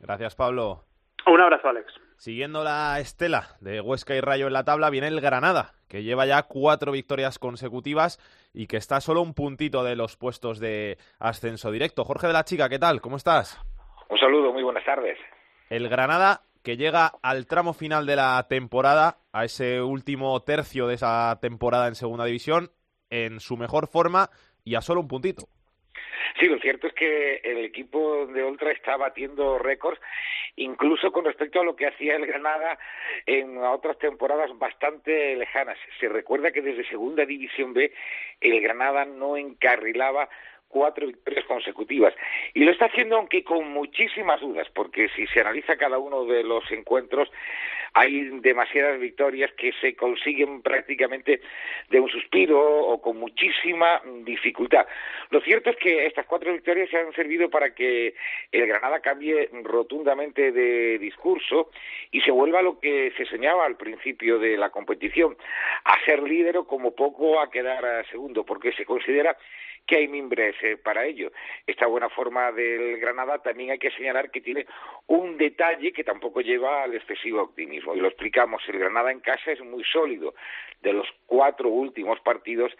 Gracias, 0.00 0.34
Pablo. 0.34 0.84
Un 1.26 1.40
abrazo, 1.40 1.68
Alex. 1.68 1.92
Siguiendo 2.16 2.64
la 2.64 3.00
estela 3.00 3.56
de 3.60 3.80
Huesca 3.80 4.14
y 4.14 4.20
Rayo 4.20 4.46
en 4.46 4.52
la 4.52 4.64
tabla, 4.64 4.90
viene 4.90 5.08
el 5.08 5.20
Granada, 5.20 5.74
que 5.88 6.02
lleva 6.02 6.26
ya 6.26 6.44
cuatro 6.44 6.92
victorias 6.92 7.38
consecutivas 7.38 8.18
y 8.52 8.66
que 8.66 8.76
está 8.76 9.00
solo 9.00 9.22
un 9.22 9.34
puntito 9.34 9.82
de 9.84 9.96
los 9.96 10.16
puestos 10.16 10.60
de 10.60 10.98
ascenso 11.18 11.70
directo. 11.70 12.04
Jorge 12.04 12.26
de 12.26 12.32
la 12.34 12.44
Chica, 12.44 12.68
¿qué 12.68 12.78
tal? 12.78 13.00
¿Cómo 13.00 13.16
estás? 13.16 13.60
Un 14.14 14.20
saludo, 14.20 14.52
muy 14.52 14.62
buenas 14.62 14.84
tardes. 14.84 15.18
El 15.68 15.88
Granada 15.88 16.42
que 16.62 16.76
llega 16.76 17.10
al 17.20 17.48
tramo 17.48 17.72
final 17.72 18.06
de 18.06 18.14
la 18.14 18.46
temporada, 18.48 19.16
a 19.32 19.44
ese 19.44 19.82
último 19.82 20.40
tercio 20.44 20.86
de 20.86 20.94
esa 20.94 21.36
temporada 21.42 21.88
en 21.88 21.96
segunda 21.96 22.24
división, 22.24 22.70
en 23.10 23.40
su 23.40 23.56
mejor 23.56 23.88
forma 23.88 24.30
y 24.62 24.76
a 24.76 24.82
solo 24.82 25.00
un 25.00 25.08
puntito. 25.08 25.48
Sí, 26.38 26.46
lo 26.46 26.60
cierto 26.60 26.86
es 26.86 26.92
que 26.94 27.40
el 27.42 27.64
equipo 27.64 28.26
de 28.26 28.44
Ultra 28.44 28.70
está 28.70 28.96
batiendo 28.96 29.58
récords, 29.58 30.00
incluso 30.54 31.10
con 31.10 31.24
respecto 31.24 31.60
a 31.60 31.64
lo 31.64 31.74
que 31.74 31.88
hacía 31.88 32.14
el 32.14 32.26
Granada 32.26 32.78
en 33.26 33.58
otras 33.58 33.98
temporadas 33.98 34.56
bastante 34.56 35.34
lejanas. 35.34 35.76
Se 35.98 36.08
recuerda 36.08 36.52
que 36.52 36.62
desde 36.62 36.88
Segunda 36.88 37.26
División 37.26 37.74
B 37.74 37.92
el 38.40 38.60
Granada 38.60 39.04
no 39.04 39.36
encarrilaba 39.36 40.28
cuatro 40.74 41.06
victorias 41.06 41.44
consecutivas. 41.44 42.12
Y 42.52 42.64
lo 42.64 42.72
está 42.72 42.86
haciendo 42.86 43.16
aunque 43.16 43.44
con 43.44 43.70
muchísimas 43.70 44.40
dudas, 44.40 44.66
porque 44.74 45.08
si 45.14 45.24
se 45.28 45.40
analiza 45.40 45.76
cada 45.76 45.98
uno 45.98 46.24
de 46.24 46.42
los 46.42 46.68
encuentros, 46.72 47.30
hay 47.96 48.28
demasiadas 48.40 48.98
victorias 48.98 49.52
que 49.52 49.72
se 49.80 49.94
consiguen 49.94 50.62
prácticamente 50.62 51.40
de 51.90 52.00
un 52.00 52.08
suspiro 52.08 52.58
o 52.60 53.00
con 53.00 53.18
muchísima 53.18 54.02
dificultad. 54.24 54.84
Lo 55.30 55.40
cierto 55.42 55.70
es 55.70 55.76
que 55.76 56.06
estas 56.06 56.26
cuatro 56.26 56.52
victorias 56.52 56.90
se 56.90 56.98
han 56.98 57.12
servido 57.12 57.48
para 57.48 57.72
que 57.72 58.16
el 58.50 58.66
Granada 58.66 58.98
cambie 58.98 59.48
rotundamente 59.62 60.50
de 60.50 60.98
discurso 60.98 61.70
y 62.10 62.20
se 62.22 62.32
vuelva 62.32 62.58
a 62.58 62.62
lo 62.62 62.80
que 62.80 63.12
se 63.16 63.26
soñaba 63.26 63.64
al 63.64 63.76
principio 63.76 64.40
de 64.40 64.56
la 64.56 64.70
competición, 64.70 65.36
a 65.84 66.04
ser 66.04 66.20
líder 66.20 66.58
o 66.58 66.66
como 66.66 66.96
poco 66.96 67.38
a 67.40 67.48
quedar 67.48 68.04
segundo, 68.10 68.44
porque 68.44 68.72
se 68.72 68.84
considera 68.84 69.36
que 69.86 69.96
hay 69.96 70.08
mimbres 70.08 70.54
eh, 70.62 70.76
para 70.76 71.04
ello. 71.04 71.30
Esta 71.66 71.86
buena 71.86 72.08
forma 72.08 72.52
del 72.52 72.98
Granada 72.98 73.38
también 73.38 73.70
hay 73.70 73.78
que 73.78 73.90
señalar 73.90 74.30
que 74.30 74.40
tiene 74.40 74.66
un 75.06 75.36
detalle 75.36 75.92
que 75.92 76.04
tampoco 76.04 76.40
lleva 76.40 76.82
al 76.82 76.94
excesivo 76.94 77.42
optimismo. 77.42 77.94
Y 77.94 78.00
lo 78.00 78.08
explicamos, 78.08 78.62
el 78.68 78.78
Granada 78.78 79.12
en 79.12 79.20
casa 79.20 79.52
es 79.52 79.60
muy 79.60 79.84
sólido. 79.84 80.34
De 80.80 80.92
los 80.92 81.06
cuatro 81.26 81.68
últimos 81.68 82.20
partidos, 82.20 82.72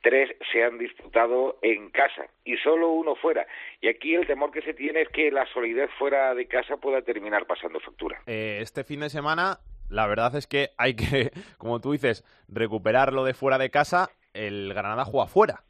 tres 0.00 0.34
se 0.50 0.64
han 0.64 0.78
disputado 0.78 1.58
en 1.62 1.90
casa 1.90 2.26
y 2.44 2.56
solo 2.56 2.90
uno 2.90 3.14
fuera. 3.14 3.46
Y 3.80 3.88
aquí 3.88 4.14
el 4.14 4.26
temor 4.26 4.50
que 4.50 4.62
se 4.62 4.74
tiene 4.74 5.02
es 5.02 5.08
que 5.08 5.30
la 5.30 5.46
solidez 5.46 5.90
fuera 5.98 6.34
de 6.34 6.46
casa 6.46 6.76
pueda 6.76 7.02
terminar 7.02 7.46
pasando 7.46 7.80
factura. 7.80 8.20
Eh, 8.26 8.58
este 8.60 8.84
fin 8.84 9.00
de 9.00 9.10
semana, 9.10 9.58
la 9.88 10.06
verdad 10.06 10.34
es 10.36 10.46
que 10.46 10.70
hay 10.76 10.94
que, 10.94 11.30
como 11.58 11.80
tú 11.80 11.92
dices, 11.92 12.24
recuperarlo 12.48 13.24
de 13.24 13.34
fuera 13.34 13.58
de 13.58 13.70
casa. 13.70 14.10
El 14.34 14.72
Granada 14.74 15.04
juega 15.04 15.26
fuera 15.26 15.64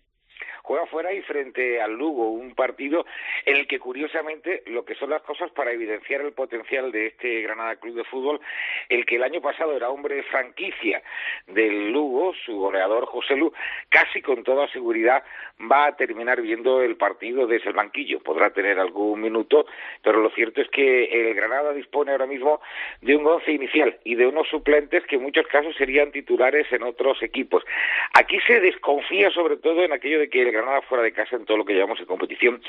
juega 0.72 0.86
fuera 0.86 1.12
y 1.12 1.20
frente 1.20 1.82
al 1.82 1.92
Lugo, 1.92 2.30
un 2.30 2.54
partido 2.54 3.04
en 3.44 3.56
el 3.56 3.66
que 3.66 3.78
curiosamente 3.78 4.62
lo 4.68 4.86
que 4.86 4.94
son 4.94 5.10
las 5.10 5.20
cosas 5.20 5.50
para 5.50 5.70
evidenciar 5.70 6.22
el 6.22 6.32
potencial 6.32 6.90
de 6.90 7.08
este 7.08 7.42
Granada 7.42 7.76
Club 7.76 7.96
de 7.96 8.04
Fútbol, 8.04 8.40
el 8.88 9.04
que 9.04 9.16
el 9.16 9.22
año 9.22 9.42
pasado 9.42 9.76
era 9.76 9.90
hombre 9.90 10.14
de 10.14 10.22
franquicia 10.22 11.02
del 11.46 11.92
Lugo, 11.92 12.32
su 12.46 12.56
goleador 12.56 13.04
José 13.04 13.36
Lu, 13.36 13.52
casi 13.90 14.22
con 14.22 14.44
toda 14.44 14.66
seguridad 14.68 15.22
va 15.70 15.88
a 15.88 15.96
terminar 15.96 16.40
viendo 16.40 16.80
el 16.80 16.96
partido 16.96 17.46
desde 17.46 17.68
el 17.68 17.76
banquillo. 17.76 18.20
Podrá 18.20 18.48
tener 18.50 18.78
algún 18.78 19.20
minuto, 19.20 19.66
pero 20.02 20.22
lo 20.22 20.30
cierto 20.30 20.62
es 20.62 20.70
que 20.70 21.04
el 21.04 21.34
Granada 21.34 21.74
dispone 21.74 22.12
ahora 22.12 22.26
mismo 22.26 22.62
de 23.02 23.14
un 23.14 23.26
once 23.26 23.52
inicial 23.52 23.98
y 24.04 24.14
de 24.14 24.26
unos 24.26 24.48
suplentes 24.48 25.04
que 25.04 25.16
en 25.16 25.22
muchos 25.22 25.46
casos 25.48 25.76
serían 25.76 26.12
titulares 26.12 26.66
en 26.72 26.82
otros 26.82 27.22
equipos. 27.22 27.62
Aquí 28.14 28.38
se 28.46 28.58
desconfía 28.60 29.30
sobre 29.30 29.58
todo 29.58 29.84
en 29.84 29.92
aquello 29.92 30.18
de 30.18 30.30
que 30.30 30.40
el 30.40 30.61
Granada 30.62 30.82
fuera 30.82 31.04
de 31.04 31.12
casa 31.12 31.36
en 31.36 31.44
todo 31.44 31.58
lo 31.58 31.64
que 31.64 31.74
llevamos 31.74 31.98
en 32.00 32.06
competición. 32.06 32.62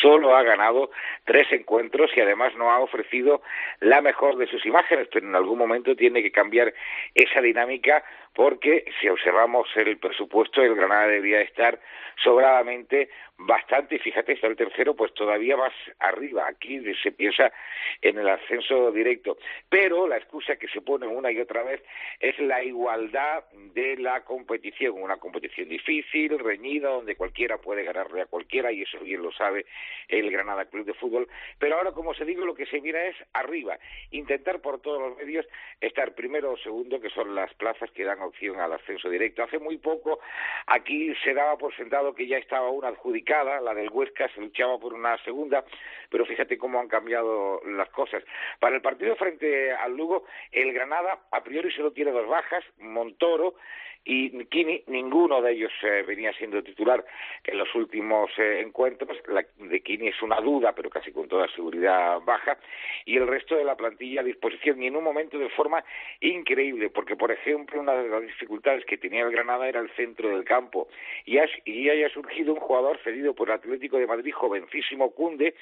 Solo 0.00 0.36
ha 0.36 0.42
ganado 0.42 0.90
tres 1.24 1.50
encuentros 1.50 2.10
y 2.16 2.20
además 2.20 2.54
no 2.56 2.70
ha 2.70 2.78
ofrecido 2.78 3.42
la 3.80 4.00
mejor 4.00 4.36
de 4.36 4.46
sus 4.46 4.64
imágenes, 4.66 5.08
pero 5.12 5.26
en 5.26 5.34
algún 5.34 5.58
momento 5.58 5.96
tiene 5.96 6.22
que 6.22 6.30
cambiar 6.30 6.74
esa 7.14 7.40
dinámica 7.40 8.04
porque 8.38 8.84
si 9.00 9.08
observamos 9.08 9.66
el 9.74 9.98
presupuesto, 9.98 10.62
el 10.62 10.76
Granada 10.76 11.08
debería 11.08 11.40
estar 11.40 11.80
sobradamente 12.22 13.10
bastante, 13.38 13.98
fíjate, 13.98 14.32
está 14.32 14.48
el 14.48 14.56
tercero, 14.56 14.94
pues 14.94 15.12
todavía 15.14 15.56
más 15.56 15.72
arriba. 16.00 16.46
Aquí 16.48 16.80
se 17.02 17.12
piensa 17.12 17.52
en 18.02 18.18
el 18.18 18.28
ascenso 18.28 18.90
directo. 18.90 19.38
Pero 19.68 20.06
la 20.08 20.16
excusa 20.16 20.56
que 20.56 20.68
se 20.68 20.80
pone 20.80 21.06
una 21.06 21.30
y 21.30 21.40
otra 21.40 21.62
vez 21.62 21.82
es 22.20 22.38
la 22.40 22.62
igualdad 22.62 23.44
de 23.74 23.96
la 23.96 24.24
competición. 24.24 25.00
Una 25.00 25.16
competición 25.16 25.68
difícil, 25.68 26.38
reñida, 26.38 26.90
donde 26.90 27.16
cualquiera 27.16 27.58
puede 27.58 27.84
ganarle 27.84 28.22
a 28.22 28.26
cualquiera, 28.26 28.72
y 28.72 28.82
eso 28.82 28.98
bien 29.00 29.22
lo 29.22 29.32
sabe 29.32 29.66
el 30.08 30.30
Granada 30.30 30.64
Club 30.66 30.84
de 30.84 30.94
Fútbol. 30.94 31.28
Pero 31.58 31.76
ahora, 31.76 31.92
como 31.92 32.14
se 32.14 32.24
digo, 32.24 32.44
lo 32.44 32.54
que 32.54 32.66
se 32.66 32.80
mira 32.80 33.04
es 33.06 33.16
arriba. 33.32 33.78
Intentar 34.10 34.60
por 34.60 34.80
todos 34.80 35.00
los 35.00 35.16
medios 35.16 35.46
estar 35.80 36.14
primero 36.14 36.52
o 36.52 36.56
segundo, 36.58 37.00
que 37.00 37.10
son 37.10 37.34
las 37.34 37.52
plazas 37.54 37.90
que 37.92 38.04
dan 38.04 38.20
opción 38.28 38.60
al 38.60 38.72
ascenso 38.72 39.10
directo. 39.10 39.42
Hace 39.42 39.58
muy 39.58 39.78
poco 39.78 40.20
aquí 40.66 41.14
se 41.24 41.34
daba 41.34 41.56
por 41.56 41.74
sentado 41.76 42.14
que 42.14 42.26
ya 42.26 42.38
estaba 42.38 42.70
una 42.70 42.88
adjudicada, 42.88 43.60
la 43.60 43.74
del 43.74 43.90
Huesca 43.90 44.28
se 44.28 44.40
luchaba 44.40 44.78
por 44.78 44.94
una 44.94 45.16
segunda, 45.24 45.64
pero 46.10 46.24
fíjate 46.24 46.58
cómo 46.58 46.80
han 46.80 46.88
cambiado 46.88 47.60
las 47.64 47.88
cosas. 47.90 48.22
Para 48.60 48.76
el 48.76 48.82
partido 48.82 49.16
frente 49.16 49.72
al 49.72 49.96
Lugo, 49.96 50.24
el 50.52 50.72
Granada 50.72 51.18
a 51.30 51.42
priori 51.42 51.70
solo 51.72 51.92
tiene 51.92 52.10
dos 52.10 52.28
bajas, 52.28 52.64
Montoro 52.78 53.54
y 54.04 54.44
Kini, 54.46 54.84
ninguno 54.86 55.42
de 55.42 55.52
ellos 55.52 55.72
eh, 55.82 56.02
venía 56.06 56.32
siendo 56.32 56.62
titular 56.62 57.04
en 57.44 57.58
los 57.58 57.74
últimos 57.74 58.30
eh, 58.38 58.62
encuentros. 58.64 59.18
La 59.28 59.44
de 59.58 59.80
Kini 59.80 60.08
es 60.08 60.22
una 60.22 60.40
duda, 60.40 60.72
pero 60.74 60.88
casi 60.88 61.12
con 61.12 61.28
toda 61.28 61.46
seguridad 61.48 62.18
baja. 62.22 62.56
Y 63.04 63.18
el 63.18 63.26
resto 63.26 63.54
de 63.54 63.64
la 63.64 63.76
plantilla 63.76 64.22
a 64.22 64.24
disposición 64.24 64.82
y 64.82 64.86
en 64.86 64.96
un 64.96 65.04
momento 65.04 65.38
de 65.38 65.50
forma 65.50 65.84
increíble, 66.20 66.88
porque 66.88 67.16
por 67.16 67.30
ejemplo 67.30 67.80
una 67.80 67.92
las 68.10 68.22
dificultades 68.22 68.84
que 68.84 68.98
tenía 68.98 69.24
el 69.24 69.30
Granada 69.30 69.68
era 69.68 69.80
el 69.80 69.90
centro 69.90 70.28
del 70.30 70.44
campo. 70.44 70.88
Y, 71.24 71.38
y 71.64 71.90
haya 71.90 72.08
surgido 72.10 72.54
un 72.54 72.60
jugador 72.60 72.98
cedido 73.04 73.34
por 73.34 73.48
el 73.48 73.54
Atlético 73.54 73.98
de 73.98 74.06
Madrid, 74.06 74.32
jovencísimo 74.32 75.10
Cunde, 75.12 75.54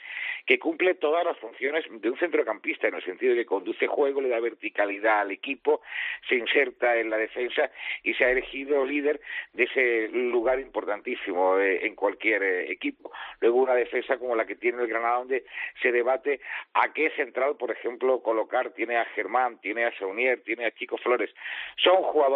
que 0.46 0.58
cumple 0.58 0.94
todas 0.94 1.24
las 1.24 1.38
funciones 1.38 1.84
de 1.90 2.10
un 2.10 2.18
centrocampista, 2.18 2.88
en 2.88 2.94
el 2.94 3.04
sentido 3.04 3.34
de 3.34 3.40
que 3.40 3.46
conduce 3.46 3.86
juego, 3.86 4.20
le 4.20 4.28
da 4.28 4.40
verticalidad 4.40 5.20
al 5.20 5.30
equipo, 5.30 5.80
se 6.28 6.36
inserta 6.36 6.96
en 6.96 7.10
la 7.10 7.16
defensa 7.16 7.70
y 8.02 8.14
se 8.14 8.24
ha 8.24 8.30
elegido 8.30 8.84
líder 8.84 9.20
de 9.52 9.64
ese 9.64 10.08
lugar 10.08 10.60
importantísimo 10.60 11.58
eh, 11.58 11.86
en 11.86 11.94
cualquier 11.94 12.42
eh, 12.42 12.70
equipo. 12.70 13.10
Luego 13.40 13.58
una 13.58 13.74
defensa 13.74 14.18
como 14.18 14.36
la 14.36 14.46
que 14.46 14.56
tiene 14.56 14.82
el 14.82 14.88
Granada, 14.88 15.18
donde 15.18 15.44
se 15.82 15.92
debate 15.92 16.40
a 16.74 16.92
qué 16.92 17.10
central, 17.10 17.56
por 17.56 17.70
ejemplo, 17.70 18.22
colocar. 18.22 18.70
Tiene 18.70 18.96
a 18.96 19.04
Germán, 19.06 19.60
tiene 19.60 19.84
a 19.84 19.98
Saunier, 19.98 20.42
tiene 20.42 20.66
a 20.66 20.70
Chico 20.72 20.96
Flores. 20.98 21.30
Son 21.76 22.02
jugadores 22.02 22.35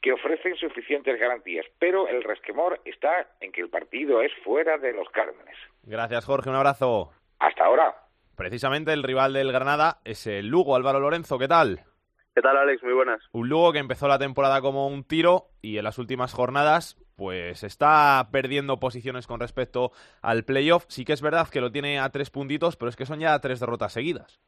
que 0.00 0.12
ofrecen 0.12 0.56
suficientes 0.56 1.18
garantías, 1.18 1.66
pero 1.78 2.08
el 2.08 2.22
resquemor 2.22 2.80
está 2.84 3.28
en 3.40 3.52
que 3.52 3.60
el 3.60 3.68
partido 3.68 4.22
es 4.22 4.32
fuera 4.44 4.78
de 4.78 4.92
los 4.92 5.08
Cármenes. 5.10 5.56
Gracias, 5.82 6.24
Jorge. 6.24 6.50
Un 6.50 6.56
abrazo. 6.56 7.12
Hasta 7.38 7.64
ahora. 7.64 7.94
Precisamente 8.36 8.92
el 8.92 9.02
rival 9.02 9.32
del 9.32 9.52
Granada 9.52 9.98
es 10.04 10.26
el 10.26 10.48
Lugo, 10.48 10.76
Álvaro 10.76 11.00
Lorenzo. 11.00 11.38
¿Qué 11.38 11.48
tal? 11.48 11.80
¿Qué 12.34 12.42
tal, 12.42 12.56
Alex? 12.56 12.82
Muy 12.82 12.94
buenas. 12.94 13.20
Un 13.32 13.48
Lugo 13.48 13.72
que 13.72 13.78
empezó 13.78 14.08
la 14.08 14.18
temporada 14.18 14.60
como 14.60 14.88
un 14.88 15.04
tiro 15.04 15.50
y 15.62 15.78
en 15.78 15.84
las 15.84 15.98
últimas 15.98 16.32
jornadas 16.32 16.96
pues 17.16 17.62
está 17.62 18.28
perdiendo 18.32 18.80
posiciones 18.80 19.28
con 19.28 19.38
respecto 19.38 19.92
al 20.20 20.44
playoff. 20.44 20.84
Sí 20.88 21.04
que 21.04 21.12
es 21.12 21.22
verdad 21.22 21.48
que 21.48 21.60
lo 21.60 21.70
tiene 21.70 22.00
a 22.00 22.10
tres 22.10 22.30
puntitos, 22.30 22.76
pero 22.76 22.88
es 22.88 22.96
que 22.96 23.06
son 23.06 23.20
ya 23.20 23.38
tres 23.38 23.60
derrotas 23.60 23.92
seguidas. 23.92 24.40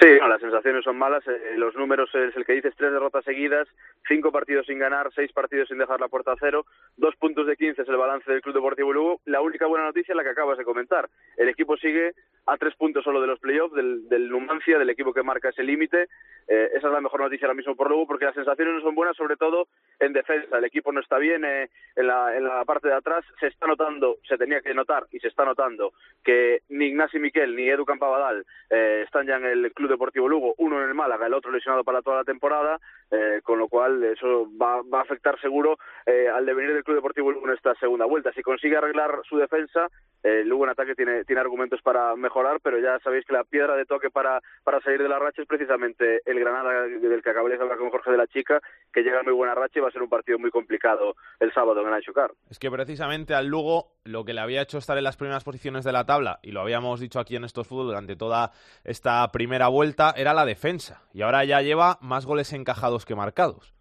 Sí, 0.00 0.08
las 0.26 0.40
sensaciones 0.40 0.84
son 0.84 0.96
malas. 0.96 1.22
Eh, 1.28 1.54
los 1.56 1.76
números 1.76 2.10
es 2.14 2.34
el 2.34 2.44
que 2.46 2.54
dices, 2.54 2.74
tres 2.76 2.92
derrotas 2.92 3.24
seguidas, 3.24 3.68
cinco 4.08 4.32
partidos 4.32 4.66
sin 4.66 4.78
ganar, 4.78 5.10
seis 5.14 5.30
partidos 5.32 5.68
sin 5.68 5.78
dejar 5.78 6.00
la 6.00 6.08
puerta 6.08 6.32
a 6.32 6.36
cero, 6.40 6.64
dos 6.96 7.14
puntos 7.16 7.46
de 7.46 7.56
quince 7.56 7.82
es 7.82 7.88
el 7.88 7.96
balance 7.96 8.30
del 8.30 8.40
Club 8.40 8.54
Deportivo 8.54 8.92
Lugo. 8.92 9.20
La 9.26 9.42
única 9.42 9.66
buena 9.66 9.84
noticia 9.84 10.12
es 10.12 10.16
la 10.16 10.24
que 10.24 10.30
acabas 10.30 10.56
de 10.56 10.64
comentar. 10.64 11.08
El 11.36 11.48
equipo 11.48 11.76
sigue 11.76 12.14
a 12.46 12.56
tres 12.56 12.74
puntos 12.74 13.04
solo 13.04 13.20
de 13.20 13.26
los 13.26 13.38
playoffs, 13.38 13.74
del, 13.74 14.08
del 14.08 14.28
Numancia, 14.28 14.78
del 14.78 14.90
equipo 14.90 15.12
que 15.12 15.22
marca 15.22 15.50
ese 15.50 15.62
límite. 15.62 16.08
Eh, 16.48 16.70
esa 16.74 16.88
es 16.88 16.92
la 16.92 17.00
mejor 17.00 17.20
noticia 17.20 17.46
ahora 17.46 17.54
mismo 17.56 17.76
por 17.76 17.90
Lugo, 17.90 18.06
porque 18.06 18.24
las 18.24 18.34
sensaciones 18.34 18.74
no 18.74 18.80
son 18.80 18.94
buenas, 18.94 19.16
sobre 19.16 19.36
todo 19.36 19.68
en 20.00 20.14
defensa. 20.14 20.56
El 20.56 20.64
equipo 20.64 20.90
no 20.90 21.00
está 21.00 21.18
bien 21.18 21.44
eh, 21.44 21.68
en, 21.96 22.06
la, 22.06 22.36
en 22.36 22.44
la 22.44 22.64
parte 22.64 22.88
de 22.88 22.94
atrás. 22.94 23.24
Se 23.38 23.48
está 23.48 23.66
notando, 23.66 24.16
se 24.26 24.38
tenía 24.38 24.62
que 24.62 24.74
notar 24.74 25.06
y 25.12 25.20
se 25.20 25.28
está 25.28 25.44
notando 25.44 25.92
que 26.24 26.62
ni 26.70 26.86
Ignacio 26.86 27.20
Miquel 27.20 27.54
ni 27.54 27.68
Edu 27.68 27.84
Campabadal 27.84 28.44
eh, 28.70 29.02
están 29.04 29.26
ya 29.26 29.36
en 29.36 29.44
el 29.44 29.72
Club 29.72 29.81
Deportivo 29.88 30.28
Lugo, 30.28 30.54
uno 30.58 30.82
en 30.82 30.88
el 30.88 30.94
Málaga, 30.94 31.26
el 31.26 31.34
otro 31.34 31.50
lesionado 31.50 31.84
para 31.84 32.02
toda 32.02 32.18
la 32.18 32.24
temporada, 32.24 32.80
eh, 33.12 33.40
con 33.44 33.58
lo 33.58 33.68
cual 33.68 34.02
eso 34.02 34.48
va, 34.60 34.82
va 34.82 35.00
a 35.00 35.02
afectar 35.02 35.38
seguro 35.40 35.78
eh, 36.06 36.28
al 36.28 36.46
devenir 36.46 36.72
del 36.72 36.82
Club 36.82 36.96
Deportivo 36.96 37.30
Lugo 37.30 37.46
en 37.46 37.54
esta 37.54 37.74
segunda 37.74 38.06
vuelta. 38.06 38.32
Si 38.32 38.42
consigue 38.42 38.76
arreglar 38.76 39.20
su 39.28 39.36
defensa, 39.36 39.88
eh, 40.22 40.42
Lugo 40.44 40.64
en 40.64 40.70
ataque 40.70 40.94
tiene, 40.94 41.24
tiene 41.24 41.40
argumentos 41.40 41.82
para 41.82 42.16
mejorar, 42.16 42.58
pero 42.62 42.78
ya 42.78 42.98
sabéis 43.00 43.24
que 43.26 43.32
la 43.32 43.44
piedra 43.44 43.76
de 43.76 43.84
toque 43.84 44.10
para, 44.10 44.40
para 44.64 44.80
salir 44.80 45.02
de 45.02 45.08
la 45.08 45.18
racha 45.18 45.42
es 45.42 45.48
precisamente 45.48 46.22
el 46.24 46.40
Granada 46.40 46.84
del 46.84 47.22
que 47.22 47.30
acabáis 47.30 47.58
de 47.58 47.62
hablar 47.62 47.78
con 47.78 47.90
Jorge 47.90 48.10
de 48.10 48.16
la 48.16 48.26
Chica, 48.26 48.60
que 48.92 49.02
llega 49.02 49.20
en 49.20 49.26
muy 49.26 49.34
buena 49.34 49.54
racha 49.54 49.78
y 49.78 49.82
va 49.82 49.88
a 49.88 49.92
ser 49.92 50.02
un 50.02 50.08
partido 50.08 50.38
muy 50.38 50.50
complicado 50.50 51.14
el 51.38 51.52
sábado 51.52 51.80
en 51.82 51.88
el 51.88 51.94
Anchocar. 51.94 52.32
Es 52.50 52.58
que 52.58 52.70
precisamente 52.70 53.34
al 53.34 53.46
Lugo 53.46 53.92
lo 54.04 54.24
que 54.24 54.32
le 54.32 54.40
había 54.40 54.62
hecho 54.62 54.78
estar 54.78 54.96
en 54.96 55.04
las 55.04 55.16
primeras 55.16 55.44
posiciones 55.44 55.84
de 55.84 55.92
la 55.92 56.06
tabla, 56.06 56.40
y 56.42 56.52
lo 56.52 56.60
habíamos 56.60 57.00
dicho 57.00 57.20
aquí 57.20 57.36
en 57.36 57.44
estos 57.44 57.66
fútbol 57.66 57.86
durante 57.86 58.16
toda 58.16 58.52
esta 58.84 59.30
primera 59.32 59.68
vuelta, 59.68 60.14
era 60.16 60.34
la 60.34 60.44
defensa. 60.44 61.02
Y 61.12 61.22
ahora 61.22 61.44
ya 61.44 61.60
lleva 61.60 61.98
más 62.00 62.26
goles 62.26 62.52
encajados 62.52 63.01
que 63.04 63.14
marcados. 63.14 63.72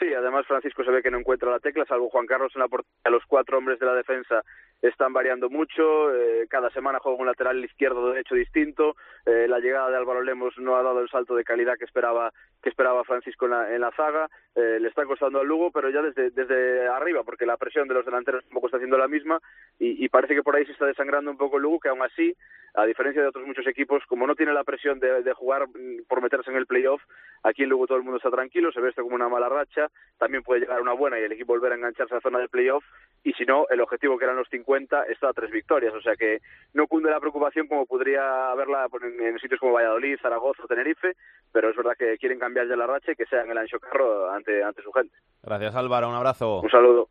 Sí, 0.00 0.14
además 0.14 0.46
Francisco 0.46 0.82
se 0.82 0.90
ve 0.90 1.02
que 1.02 1.10
no 1.10 1.18
encuentra 1.18 1.50
la 1.50 1.60
tecla, 1.60 1.84
salvo 1.84 2.08
Juan 2.08 2.26
Carlos 2.26 2.50
en 2.54 2.60
la 2.60 2.68
portería. 2.68 3.10
Los 3.10 3.26
cuatro 3.26 3.58
hombres 3.58 3.78
de 3.78 3.84
la 3.84 3.94
defensa 3.94 4.42
están 4.80 5.12
variando 5.12 5.50
mucho. 5.50 6.14
Eh, 6.14 6.46
cada 6.48 6.70
semana 6.70 7.00
juega 7.00 7.18
un 7.18 7.26
lateral 7.26 7.62
izquierdo 7.62 8.08
derecho 8.08 8.34
distinto. 8.34 8.96
Eh, 9.26 9.46
la 9.46 9.58
llegada 9.58 9.90
de 9.90 9.98
Álvaro 9.98 10.22
Lemos 10.22 10.56
no 10.56 10.76
ha 10.76 10.82
dado 10.82 11.00
el 11.00 11.10
salto 11.10 11.34
de 11.34 11.44
calidad 11.44 11.76
que 11.76 11.84
esperaba 11.84 12.32
que 12.62 12.70
esperaba 12.70 13.04
Francisco 13.04 13.44
en 13.44 13.80
la, 13.80 13.90
zaga. 13.92 14.28
Eh, 14.54 14.78
le 14.80 14.88
está 14.88 15.04
costando 15.04 15.40
al 15.40 15.46
Lugo, 15.46 15.70
pero 15.70 15.90
ya 15.90 16.00
desde, 16.00 16.30
desde 16.30 16.88
arriba, 16.88 17.22
porque 17.22 17.44
la 17.44 17.58
presión 17.58 17.86
de 17.86 17.94
los 17.94 18.06
delanteros 18.06 18.44
tampoco 18.44 18.66
está 18.66 18.78
haciendo 18.78 18.98
la 18.98 19.08
misma 19.08 19.40
y, 19.78 20.02
y 20.02 20.08
parece 20.08 20.34
que 20.34 20.42
por 20.42 20.56
ahí 20.56 20.64
se 20.66 20.72
está 20.72 20.86
desangrando 20.86 21.30
un 21.30 21.38
poco 21.38 21.56
el 21.56 21.62
Lugo, 21.62 21.80
que 21.80 21.88
aún 21.88 22.02
así, 22.02 22.34
a 22.74 22.84
diferencia 22.84 23.22
de 23.22 23.28
otros 23.28 23.46
muchos 23.46 23.66
equipos, 23.66 24.02
como 24.06 24.26
no 24.26 24.34
tiene 24.34 24.52
la 24.52 24.64
presión 24.64 25.00
de, 25.00 25.22
de 25.22 25.32
jugar 25.32 25.68
mm, 25.68 26.04
por 26.08 26.22
meterse 26.22 26.50
en 26.50 26.56
el 26.56 26.66
playoff, 26.66 27.02
aquí 27.42 27.62
en 27.62 27.68
Lugo 27.68 27.86
todo 27.86 27.98
el 27.98 28.04
mundo 28.04 28.18
está 28.18 28.30
tranquilo, 28.30 28.72
se 28.72 28.80
ve 28.80 28.90
esto 28.90 29.02
como 29.02 29.14
una 29.14 29.28
mala 29.28 29.48
racha, 29.48 29.88
también 30.18 30.42
puede 30.42 30.60
llegar 30.60 30.80
una 30.80 30.92
buena 30.92 31.18
y 31.18 31.22
el 31.22 31.32
equipo 31.32 31.52
volver 31.52 31.72
a 31.72 31.76
engancharse 31.76 32.14
a 32.14 32.18
la 32.18 32.22
zona 32.22 32.38
del 32.38 32.48
playoff 32.48 32.84
y 33.22 33.32
si 33.34 33.44
no, 33.44 33.66
el 33.70 33.80
objetivo 33.80 34.18
que 34.18 34.24
eran 34.24 34.36
los 34.36 34.48
50 34.48 35.04
está 35.04 35.28
a 35.28 35.32
tres 35.32 35.50
victorias, 35.50 35.94
o 35.94 36.00
sea 36.00 36.16
que 36.16 36.38
no 36.74 36.86
cunde 36.86 37.10
la 37.10 37.20
preocupación 37.20 37.66
como 37.66 37.86
podría 37.86 38.50
haberla 38.50 38.86
en, 39.02 39.20
en 39.20 39.38
sitios 39.38 39.60
como 39.60 39.72
Valladolid, 39.72 40.18
Zaragoza 40.20 40.62
o 40.64 40.66
Tenerife, 40.66 41.14
pero 41.52 41.70
es 41.70 41.76
verdad 41.76 41.96
que 41.98 42.16
quieren 42.18 42.38
cambiar 42.38 42.68
ya 42.68 42.76
la 42.76 42.86
racha 42.86 43.12
y 43.12 43.16
que 43.16 43.26
sea 43.26 43.42
en 43.42 43.50
el 43.50 43.58
Ancho 43.58 43.78
Carro 43.78 44.30
ante, 44.30 44.62
ante 44.62 44.82
su 44.82 44.92
gente. 44.92 45.14
Gracias 45.42 45.74
Álvaro, 45.74 46.08
un 46.08 46.14
abrazo. 46.14 46.60
Un 46.60 46.70
saludo. 46.70 47.08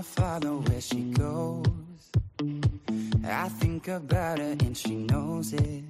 Wanna 0.00 0.40
follow 0.40 0.56
where 0.60 0.80
she 0.80 1.02
goes. 1.12 1.66
I 3.22 3.50
think 3.50 3.88
about 3.88 4.38
her 4.38 4.56
and 4.60 4.74
she 4.74 4.94
knows 4.96 5.52
it. 5.52 5.84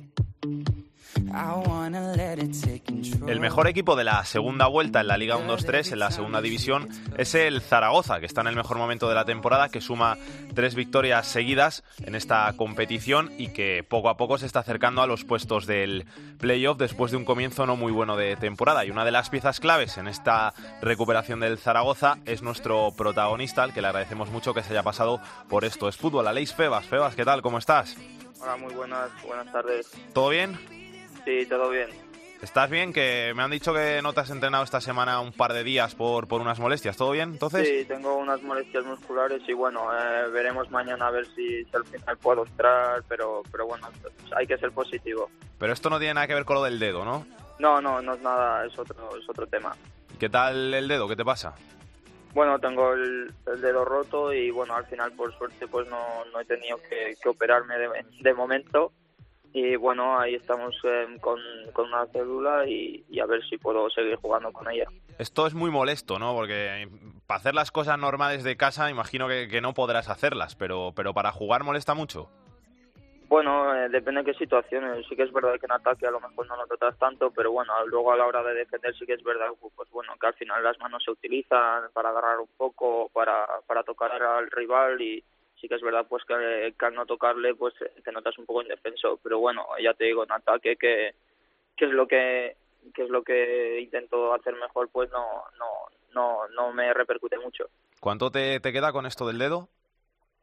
El 3.27 3.41
mejor 3.41 3.69
equipo 3.69 3.97
de 3.97 4.05
la 4.05 4.25
segunda 4.25 4.67
vuelta 4.67 5.01
en 5.01 5.09
la 5.09 5.17
Liga 5.17 5.37
1-2-3, 5.37 5.93
en 5.93 5.99
la 5.99 6.11
segunda 6.11 6.41
división, 6.41 6.89
es 7.17 7.35
el 7.35 7.61
Zaragoza, 7.61 8.21
que 8.21 8.27
está 8.27 8.41
en 8.43 8.49
el 8.49 8.57
mejor 8.57 8.79
momento 8.79 9.09
de 9.09 9.15
la 9.15 9.25
temporada, 9.25 9.69
que 9.69 9.81
suma 9.81 10.17
tres 10.55 10.75
victorias 10.75 11.27
seguidas 11.27 11.85
en 12.05 12.15
esta 12.15 12.53
competición 12.57 13.31
y 13.39 13.49
que 13.49 13.83
poco 13.83 14.09
a 14.09 14.17
poco 14.17 14.39
se 14.39 14.47
está 14.47 14.61
acercando 14.61 15.03
a 15.03 15.07
los 15.07 15.25
puestos 15.25 15.67
del 15.67 16.07
playoff 16.39 16.79
después 16.79 17.11
de 17.11 17.17
un 17.17 17.25
comienzo 17.25 17.67
no 17.67 17.77
muy 17.77 17.93
bueno 17.93 18.17
de 18.17 18.37
temporada. 18.37 18.85
Y 18.85 18.91
una 18.91 19.05
de 19.05 19.11
las 19.11 19.31
piezas 19.31 19.61
claves 19.61 19.99
en 19.99 20.09
esta 20.09 20.55
recuperación 20.81 21.41
del 21.41 21.59
Zaragoza 21.59 22.19
es 22.25 22.43
nuestro 22.43 22.93
protagonista, 22.97 23.63
al 23.63 23.73
que 23.73 23.81
le 23.81 23.89
agradecemos 23.89 24.31
mucho 24.31 24.55
que 24.55 24.63
se 24.63 24.73
haya 24.73 24.83
pasado 24.83 25.21
por 25.49 25.65
esto. 25.65 25.89
Es 25.89 25.97
fútbol, 25.97 26.27
Aleix 26.27 26.55
Febas. 26.55 26.87
Febas, 26.87 27.15
¿qué 27.15 27.25
tal? 27.25 27.43
¿Cómo 27.43 27.59
estás? 27.59 27.97
Hola, 28.41 28.57
muy 28.57 28.73
buenas, 28.73 29.11
buenas 29.27 29.53
tardes. 29.53 29.91
¿Todo 30.15 30.31
bien? 30.31 30.80
Sí, 31.25 31.47
todo 31.47 31.71
bien. 31.71 31.89
¿Estás 32.43 32.71
bien? 32.71 32.95
Que 32.95 33.35
me 33.37 33.43
han 33.43 33.51
dicho 33.51 33.75
que 33.75 34.01
no 34.03 34.15
te 34.15 34.21
has 34.21 34.31
entrenado 34.31 34.65
esta 34.65 34.81
semana 34.81 35.21
un 35.21 35.33
par 35.33 35.53
de 35.53 35.63
días 35.63 35.95
por, 35.95 36.27
por 36.27 36.41
unas 36.41 36.59
molestias. 36.59 36.97
¿Todo 36.97 37.11
bien 37.11 37.33
entonces? 37.33 37.69
Sí, 37.69 37.85
tengo 37.85 38.17
unas 38.17 38.43
molestias 38.43 38.85
musculares 38.87 39.43
y 39.47 39.53
bueno, 39.53 39.83
eh, 39.95 40.29
veremos 40.33 40.71
mañana 40.71 41.09
a 41.09 41.11
ver 41.11 41.27
si, 41.35 41.65
si 41.65 41.77
al 41.77 41.85
final 41.85 42.17
puedo 42.17 42.47
entrar, 42.47 43.03
pero, 43.09 43.43
pero 43.53 43.67
bueno, 43.67 43.89
hay 44.35 44.47
que 44.47 44.57
ser 44.57 44.73
positivo. 44.73 45.31
Pero 45.59 45.75
esto 45.75 45.91
no 45.91 45.99
tiene 45.99 46.15
nada 46.15 46.27
que 46.27 46.35
ver 46.35 46.47
con 46.47 46.57
lo 46.57 46.63
del 46.63 46.79
dedo, 46.79 47.05
¿no? 47.05 47.27
No, 47.59 47.79
no, 47.83 48.01
no 48.01 48.15
es 48.15 48.23
nada, 48.23 48.65
es 48.65 48.79
otro, 48.79 49.15
es 49.19 49.29
otro 49.29 49.47
tema. 49.47 49.77
¿Qué 50.19 50.31
tal 50.31 50.73
el 50.73 50.89
dedo? 50.89 51.07
¿Qué 51.09 51.17
te 51.17 51.25
pasa? 51.27 51.55
Bueno, 52.33 52.59
tengo 52.59 52.95
el, 52.95 53.31
el 53.53 53.61
dedo 53.61 53.85
roto 53.85 54.33
y 54.33 54.51
bueno, 54.51 54.75
al 54.77 54.87
final 54.87 55.13
por 55.13 55.37
suerte 55.37 55.67
pues 55.67 55.87
no, 55.89 56.25
no 56.33 56.41
he 56.41 56.45
tenido 56.47 56.79
que, 56.89 57.17
que 57.23 57.29
operarme 57.29 57.77
de, 57.77 57.89
de 58.21 58.35
momento 58.35 58.93
y 59.53 59.77
bueno, 59.77 60.19
ahí 60.19 60.35
estamos 60.35 60.77
eh, 60.85 61.07
con, 61.21 61.41
con, 61.73 61.89
una 61.89 62.07
célula 62.07 62.67
y, 62.67 63.05
y, 63.09 63.21
a 63.21 63.27
ver 63.27 63.43
si 63.49 63.59
puedo 63.59 63.91
seguir 63.91 64.17
jugando 64.17 64.53
con 64.53 64.71
ella. 64.71 64.87
Esto 65.19 65.47
es 65.47 65.55
muy 65.55 65.71
molesto, 65.71 66.19
¿no? 66.19 66.35
Porque 66.35 66.89
para 67.27 67.39
hacer 67.39 67.55
las 67.55 67.71
cosas 67.71 67.99
normales 67.99 68.45
de 68.45 68.57
casa 68.57 68.91
imagino 68.91 69.27
que, 69.27 69.49
que 69.49 69.61
no 69.61 69.75
podrás 69.75 70.09
hacerlas, 70.09 70.55
pero, 70.55 70.93
pero 70.95 71.15
para 71.15 71.33
jugar 71.33 71.65
molesta 71.65 71.95
mucho. 71.95 72.29
Bueno, 73.29 73.75
eh, 73.77 73.89
depende 73.89 74.23
de 74.23 74.33
qué 74.33 74.39
situaciones. 74.39 75.07
Sí 75.09 75.17
que 75.17 75.23
es 75.23 75.33
verdad 75.33 75.59
que 75.59 75.67
en 75.67 75.73
ataque 75.73 76.07
a 76.07 76.11
lo 76.11 76.21
mejor 76.21 76.47
no 76.47 76.57
lo 76.57 76.67
tratas 76.67 76.99
tanto, 76.99 77.31
pero 77.31 77.53
bueno, 77.53 77.73
luego 77.87 78.13
a 78.13 78.17
la 78.17 78.27
hora 78.27 78.43
de 78.43 78.55
defender 78.55 78.95
sí 78.97 79.07
que 79.07 79.15
es 79.15 79.23
verdad 79.23 79.49
pues 79.61 79.91
bueno, 79.91 80.15
que 80.21 80.27
al 80.27 80.35
final 80.35 80.63
las 80.63 80.79
manos 80.81 81.03
se 81.05 81.13
utilizan 81.13 81.91
para 81.93 82.11
agarrar 82.11 82.41
un 82.41 82.49
poco, 82.57 83.09
para, 83.13 83.47
para 83.67 83.83
tocar 83.83 84.13
al 84.21 84.51
rival 84.51 85.01
y, 85.01 85.25
sí 85.61 85.69
que 85.69 85.75
es 85.75 85.83
verdad 85.83 86.07
pues 86.09 86.25
que, 86.25 86.75
que, 86.79 86.87
al 86.87 86.95
no 86.95 87.07
tocarle 87.07 87.55
pues 87.55 87.75
te 88.05 88.13
notas 88.13 88.37
un 88.39 88.47
poco 88.47 88.63
indefenso. 88.63 89.19
Pero 89.23 89.39
bueno 89.39 89.67
ya 89.83 89.95
te 89.95 90.05
digo 90.05 90.25
en 90.25 90.33
ataque 90.33 90.77
que, 90.77 91.15
que 91.77 91.85
es 91.85 91.91
lo 91.91 92.07
que 92.07 92.57
que 92.95 93.05
es 93.05 93.11
lo 93.11 93.23
que 93.23 93.81
intento 93.81 94.33
hacer 94.33 94.55
mejor 94.55 94.89
pues 94.91 95.11
no 95.11 95.45
no 95.59 95.67
no 96.13 96.49
no 96.49 96.73
me 96.73 96.93
repercute 96.95 97.39
mucho. 97.39 97.67
Cuánto 98.01 98.31
te, 98.31 98.61
te 98.61 98.73
queda 98.73 98.93
con 98.93 99.07
esto 99.07 99.27
del 99.27 99.39
dedo 99.39 99.69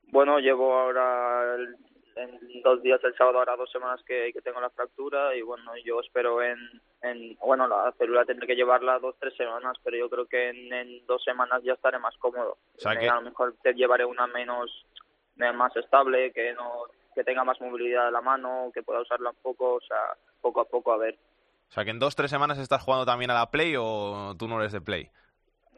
bueno 0.10 0.39
llevo 0.39 0.77
ahora 0.77 1.56
el, 1.56 1.75
en 2.15 2.62
dos 2.63 2.82
días 2.82 3.03
el 3.03 3.15
sábado 3.15 3.39
ahora 3.39 3.56
dos 3.56 3.71
semanas 3.71 4.01
que, 4.06 4.32
que 4.34 4.41
tengo 4.41 4.60
la 4.60 4.69
fractura 4.69 5.36
y 5.36 5.41
bueno 5.41 5.71
yo 5.84 5.99
espero 5.99 6.41
en, 6.41 6.58
en 7.01 7.36
bueno 7.38 7.67
la 7.67 7.93
célula 7.97 8.25
tendré 8.25 8.47
que 8.47 8.56
llevarla 8.56 8.99
dos 8.99 9.15
tres 9.19 9.36
semanas 9.36 9.77
pero 9.84 9.97
yo 9.97 10.10
creo 10.10 10.25
que 10.25 10.49
en, 10.49 10.73
en 10.73 11.06
dos 11.06 11.23
semanas 11.23 11.62
ya 11.63 11.73
estaré 11.73 11.99
más 11.99 12.15
cómodo. 12.17 12.58
O 12.75 12.80
sea 12.80 12.97
que... 12.97 13.08
a 13.08 13.15
lo 13.15 13.21
mejor 13.21 13.56
te 13.62 13.73
llevaré 13.73 14.06
una 14.06 14.27
menos 14.27 14.86
más 15.54 15.76
estable, 15.76 16.32
que 16.34 16.54
no 16.54 16.84
que 17.17 17.23
tenga 17.23 17.43
más 17.43 17.60
movilidad 17.60 18.06
de 18.06 18.12
la 18.12 18.21
mano, 18.21 18.69
que 18.71 18.84
pueda 18.84 19.02
usarla 19.02 19.32
un 19.32 19.38
poco, 19.41 19.76
o 19.76 19.82
sea, 19.82 19.97
poco 20.39 20.62
a 20.62 20.65
poco 20.65 20.93
a 20.93 20.97
ver. 20.97 21.17
O 21.67 21.71
sea, 21.71 21.84
que 21.84 21.89
en 21.89 21.97
dos, 21.97 22.15
tres 22.15 22.30
semanas 22.30 22.60
estás 22.60 22.84
jugando 22.84 23.08
también 23.08 23.32
a 23.32 23.34
la 23.34 23.50
Play 23.50 23.76
o 23.76 24.36
tú 24.38 24.47
no 24.47 24.60
eres 24.60 24.71
de 24.71 24.82
Play? 24.82 25.10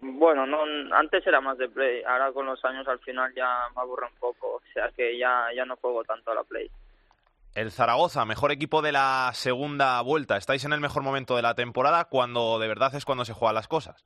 Bueno, 0.02 0.45
no, 0.45 0.63
antes 0.93 1.26
era 1.26 1.39
más 1.39 1.58
de 1.58 1.69
Play, 1.69 2.04
ahora 2.04 2.34
con 2.34 2.45
los 2.45 2.63
años 2.65 2.86
al 2.89 3.00
final 3.00 3.34
ya 3.34 3.48
me 3.74 3.82
aburre 3.82 4.08
un 4.08 4.19
poco, 4.19 4.56
o 4.56 4.62
sea 4.74 4.89
que 4.95 5.17
ya, 5.17 5.48
ya 5.56 5.63
no 5.65 5.78
juego 5.78 6.04
tanto 6.04 6.32
a 6.32 6.36
la 6.36 6.43
Play. 6.43 6.69
El 7.56 7.72
Zaragoza, 7.72 8.26
mejor 8.26 8.52
equipo 8.52 8.82
de 8.82 8.91
la 8.91 9.32
segunda 9.34 10.02
vuelta. 10.02 10.38
Estáis 10.38 10.65
en 10.65 10.74
el 10.74 10.82
mejor 10.82 11.04
momento 11.04 11.36
de 11.36 11.41
la 11.41 11.56
temporada 11.56 12.06
cuando 12.06 12.60
de 12.60 12.67
verdad 12.67 12.93
es 12.95 13.06
cuando 13.06 13.26
se 13.26 13.34
juegan 13.34 13.56
las 13.56 13.67
cosas. 13.67 14.06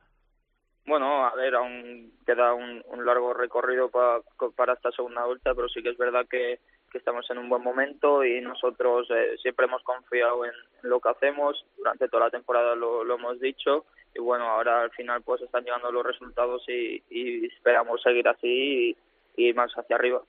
Bueno, 0.86 1.26
a 1.26 1.34
ver, 1.36 1.56
aún 1.56 2.12
queda 2.26 2.54
un, 2.54 2.84
largo 3.06 3.34
recorrido 3.34 3.89
pa, 3.89 4.22
para 4.56 4.74
esta 4.74 4.91
segunda 4.91 5.26
vuelta, 5.26 5.56
pero 5.56 5.69
sí 5.69 5.82
que 5.82 5.89
es 5.89 5.98
verdad 5.98 6.26
que, 6.30 6.60
que 6.91 6.98
estamos 6.98 7.30
en 7.32 7.38
un 7.38 7.48
buen 7.48 7.63
momento 7.63 8.24
y 8.24 8.41
nosotros 8.41 9.08
eh, 9.10 9.38
siempre 9.41 9.65
hemos 9.65 9.82
confiado 9.84 10.43
en, 10.43 10.52
en, 10.84 10.89
lo 10.89 11.00
que 11.00 11.10
hacemos, 11.10 11.65
durante 11.78 12.10
toda 12.10 12.26
la 12.26 12.32
temporada 12.32 12.76
lo, 12.76 13.04
lo, 13.06 13.15
hemos 13.15 13.39
dicho 13.39 13.86
y 14.13 14.19
bueno, 14.19 14.46
ahora 14.46 14.82
al 14.82 14.91
final 14.91 15.22
pues 15.22 15.41
están 15.41 15.63
llegando 15.63 15.91
los 15.91 16.06
resultados 16.06 16.63
y, 16.67 17.02
y 17.10 17.46
esperamos 17.46 18.02
seguir 18.02 18.28
así 18.28 18.96
y, 19.38 19.50
y 19.50 19.54
más 19.54 19.72
hacia 19.74 19.96
arriba. 19.96 20.22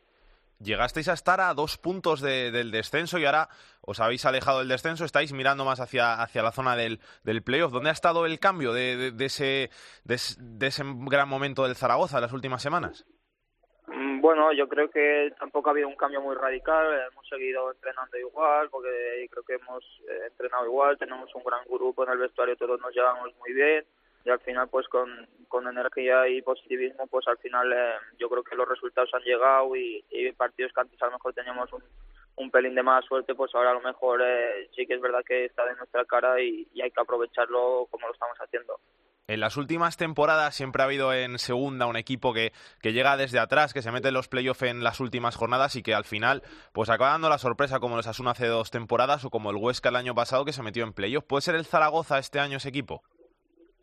Llegasteis 0.60 1.08
a 1.08 1.12
estar 1.12 1.40
a 1.40 1.54
dos 1.54 1.78
puntos 1.78 2.20
del 2.20 2.70
descenso 2.70 3.18
y 3.18 3.24
ahora 3.24 3.48
os 3.80 4.00
habéis 4.00 4.24
alejado 4.24 4.60
del 4.60 4.68
descenso, 4.68 5.04
estáis 5.04 5.32
mirando 5.32 5.64
más 5.64 5.80
hacia, 5.80 6.14
hacia 6.14 6.42
la 6.42 6.52
zona 6.52 6.76
del, 6.76 7.00
del 7.22 7.42
playoff. 7.42 7.72
¿Dónde 7.72 7.90
ha 7.90 7.92
estado 7.92 8.26
el 8.26 8.38
cambio 8.40 8.72
de, 8.72 9.12
de, 9.12 9.24
ese, 9.24 9.70
de, 10.04 10.66
ese 10.66 10.82
gran 10.84 11.28
momento 11.28 11.64
del 11.64 11.76
Zaragoza 11.76 12.18
en 12.18 12.22
las 12.22 12.32
últimas 12.32 12.62
semanas? 12.62 13.06
Mm, 13.86 14.20
bueno, 14.20 14.52
yo 14.52 14.68
creo 14.68 14.90
que 14.90 15.32
tampoco 15.38 15.68
ha 15.68 15.72
habido 15.72 15.88
un 15.88 15.96
cambio 15.96 16.20
muy 16.20 16.34
radical. 16.34 16.86
Hemos 17.12 17.28
seguido 17.28 17.70
entrenando 17.72 18.16
igual, 18.16 18.70
porque 18.70 19.28
creo 19.30 19.42
que 19.44 19.54
hemos 19.54 19.84
eh, 20.08 20.26
entrenado 20.28 20.64
igual. 20.64 20.96
Tenemos 20.98 21.34
un 21.34 21.44
gran 21.44 21.64
grupo 21.68 22.04
en 22.04 22.12
el 22.12 22.18
vestuario, 22.18 22.56
todos 22.56 22.80
nos 22.80 22.94
llevamos 22.94 23.34
muy 23.38 23.52
bien 23.52 23.84
y 24.24 24.30
al 24.30 24.40
final 24.40 24.68
pues 24.68 24.88
con, 24.88 25.28
con 25.48 25.68
energía 25.68 26.26
y 26.28 26.40
positivismo 26.42 27.06
pues 27.06 27.28
al 27.28 27.38
final 27.38 27.72
eh, 27.72 27.94
yo 28.18 28.28
creo 28.28 28.42
que 28.42 28.56
los 28.56 28.68
resultados 28.68 29.10
han 29.12 29.22
llegado 29.22 29.76
y, 29.76 30.04
partidos 30.36 30.72
que 30.72 30.80
antes 30.80 31.00
a 31.02 31.06
lo 31.06 31.12
mejor 31.12 31.34
teníamos 31.34 31.72
un, 31.72 31.82
un 32.36 32.50
pelín 32.50 32.74
de 32.74 32.82
más 32.82 33.04
suerte 33.04 33.34
pues 33.34 33.54
ahora 33.54 33.70
a 33.70 33.74
lo 33.74 33.80
mejor 33.80 34.20
eh, 34.22 34.68
sí 34.74 34.86
que 34.86 34.94
es 34.94 35.00
verdad 35.00 35.20
que 35.26 35.44
está 35.44 35.64
de 35.66 35.76
nuestra 35.76 36.04
cara 36.06 36.40
y, 36.40 36.66
hay 36.82 36.90
que 36.90 37.00
aprovecharlo 37.00 37.86
como 37.90 38.06
lo 38.06 38.12
estamos 38.12 38.36
haciendo. 38.38 38.80
En 39.26 39.40
las 39.40 39.56
últimas 39.56 39.96
temporadas 39.96 40.54
siempre 40.54 40.82
ha 40.82 40.84
habido 40.84 41.14
en 41.14 41.38
segunda 41.38 41.86
un 41.86 41.96
equipo 41.96 42.34
que, 42.34 42.52
que 42.82 42.92
llega 42.92 43.16
desde 43.16 43.38
atrás, 43.38 43.72
que 43.72 43.80
se 43.80 43.90
mete 43.90 44.08
en 44.08 44.14
los 44.14 44.28
playoffs 44.28 44.62
en 44.62 44.84
las 44.84 45.00
últimas 45.00 45.36
jornadas 45.36 45.76
y 45.76 45.82
que 45.82 45.94
al 45.94 46.04
final 46.04 46.42
pues 46.72 46.90
acaba 46.90 47.12
dando 47.12 47.30
la 47.30 47.38
sorpresa 47.38 47.80
como 47.80 47.96
los 47.96 48.06
Asuna 48.06 48.32
hace 48.32 48.48
dos 48.48 48.70
temporadas 48.70 49.24
o 49.24 49.30
como 49.30 49.50
el 49.50 49.56
Huesca 49.56 49.88
el 49.88 49.96
año 49.96 50.14
pasado 50.14 50.44
que 50.44 50.52
se 50.52 50.62
metió 50.62 50.84
en 50.84 50.92
playoffs. 50.92 51.26
¿Puede 51.26 51.40
ser 51.40 51.54
el 51.54 51.64
Zaragoza 51.64 52.18
este 52.18 52.38
año 52.38 52.58
ese 52.58 52.68
equipo? 52.68 53.02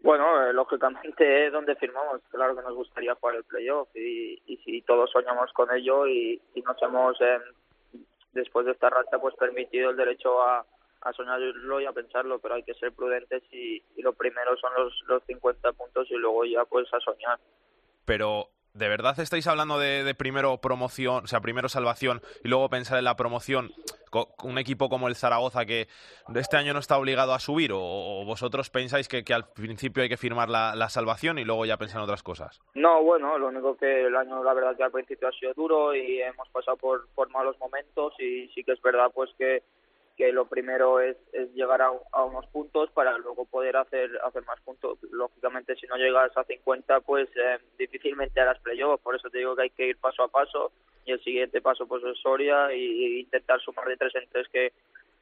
Bueno, 0.02 0.48
eh, 0.48 0.54
lógicamente 0.54 1.48
es 1.48 1.54
donde 1.54 1.76
firmamos. 1.76 2.22
Claro 2.30 2.56
que 2.56 2.64
nos 2.64 2.76
gustaría 2.76 3.16
jugar 3.16 3.36
el 3.36 3.44
playoff 3.44 3.88
y, 3.96 4.42
si 4.66 4.82
todos 4.82 5.12
soñamos 5.12 5.52
con 5.54 5.72
ello 5.76 6.08
y, 6.08 6.42
nos 6.66 6.82
hemos, 6.82 7.20
eh, 7.22 7.40
después 8.34 8.66
de 8.66 8.72
esta 8.72 8.90
racha, 8.90 9.20
pues 9.20 9.36
permitido 9.36 9.92
el 9.92 9.98
derecho 9.98 10.42
a, 10.42 10.66
a 11.02 11.14
soñarlo 11.14 11.82
y 11.82 11.86
a 11.86 11.92
pensarlo, 11.92 12.40
pero 12.40 12.56
hay 12.56 12.64
que 12.64 12.74
ser 12.76 12.92
prudentes 12.94 13.44
y, 13.52 13.84
y 13.96 14.02
lo 14.02 14.14
primero 14.14 14.58
son 14.58 14.74
los, 14.76 15.04
los 15.08 15.24
50 15.26 15.72
puntos 15.74 16.10
y 16.10 16.16
luego 16.16 16.46
ya 16.46 16.66
pues 16.66 16.92
a 16.94 17.00
soñar. 17.00 17.40
Pero 18.06 18.50
¿De 18.74 18.88
verdad 18.88 19.20
estáis 19.20 19.48
hablando 19.48 19.78
de, 19.80 20.16
primero 20.16 20.58
promoción, 20.58 21.26
o 21.26 21.28
sea, 21.28 21.42
primero 21.42 21.68
salvación 21.68 22.22
y 22.44 22.48
luego 22.48 22.70
pensar 22.70 22.98
en 22.98 23.04
la 23.04 23.16
promoción 23.16 23.72
con 24.10 24.28
un 24.44 24.58
equipo 24.58 24.90
como 24.90 25.08
el 25.08 25.16
Zaragoza 25.16 25.66
que 25.66 25.88
este 26.36 26.58
año 26.58 26.74
no 26.74 26.80
está 26.80 26.98
obligado 26.98 27.34
a 27.34 27.40
subir? 27.40 27.72
¿O, 27.74 28.24
vosotros 28.26 28.70
pensáis 28.70 29.10
que, 29.10 29.24
al 29.34 29.50
principio 29.50 30.04
hay 30.04 30.10
que 30.10 30.18
firmar 30.18 30.50
la, 30.50 30.90
salvación 30.90 31.38
y 31.38 31.44
luego 31.44 31.66
ya 31.66 31.78
pensar 31.78 31.98
en 31.98 32.04
otras 32.04 32.24
cosas? 32.24 32.62
No, 32.74 33.04
bueno, 33.04 33.38
lo 33.38 33.48
único 33.48 33.76
que 33.76 34.06
el 34.06 34.16
año 34.16 34.44
la 34.44 34.54
verdad 34.54 34.76
que 34.76 34.84
al 34.84 34.92
principio 34.92 35.28
ha 35.28 35.32
sido 35.32 35.54
duro 35.54 35.94
y 35.94 36.22
hemos 36.22 36.48
pasado 36.50 36.78
por, 36.78 37.08
por 37.14 37.30
malos 37.30 37.58
momentos 37.60 38.14
y 38.20 38.48
sí 38.56 38.64
que 38.64 38.72
es 38.72 38.82
verdad 38.82 39.12
pues 39.14 39.30
que 39.38 39.64
que 40.22 40.32
lo 40.32 40.46
primero 40.46 41.00
es, 41.00 41.18
es 41.34 41.52
llegar 41.56 41.82
a, 41.82 41.90
unos 42.24 42.46
puntos 42.52 42.92
para 42.92 43.18
luego 43.18 43.46
poder 43.46 43.76
hacer 43.76 44.08
hacer 44.24 44.46
más 44.46 44.62
puntos. 44.62 45.00
Lógicamente, 45.10 45.76
si 45.78 45.88
no 45.88 45.96
llegas 45.96 46.32
a 46.38 46.44
50, 46.44 47.00
pues 47.00 47.28
eh, 47.36 47.58
difícilmente 47.80 48.40
harás 48.40 48.60
playoff. 48.60 49.02
Por 49.02 49.16
eso 49.16 49.32
te 49.32 49.40
digo 49.40 49.56
que 49.56 49.64
hay 49.64 49.70
que 49.72 49.88
ir 49.88 49.98
paso 49.98 50.22
a 50.22 50.28
paso 50.28 50.72
y 51.08 51.14
el 51.14 51.24
siguiente 51.24 51.60
paso 51.60 51.88
pues 51.88 52.04
es 52.04 52.20
Soria 52.20 52.72
y, 52.72 53.22
intentar 53.22 53.60
sumar 53.62 53.88
de 53.88 53.98
tres 53.98 54.14
en 54.14 54.30
tres 54.30 54.48
que, 54.50 54.74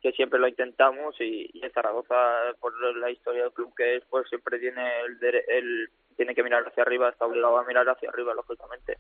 que 0.02 0.12
siempre 0.12 0.38
lo 0.38 0.50
intentamos 0.50 1.16
y, 1.22 1.50
Zaragoza 1.74 2.16
por 2.60 2.74
la 2.98 3.10
historia 3.10 3.44
del 3.44 3.54
club 3.54 3.74
que 3.78 3.96
es 3.96 4.04
pues 4.10 4.28
siempre 4.28 4.60
tiene 4.60 4.82
el, 5.06 5.18
el 5.48 5.90
tiene 6.18 6.36
que 6.36 6.44
mirar 6.44 6.68
hacia 6.68 6.84
arriba 6.84 7.08
está 7.08 7.26
obligado 7.26 7.58
a 7.58 7.64
mirar 7.64 7.88
hacia 7.88 8.10
arriba 8.10 8.34
lógicamente 8.34 8.98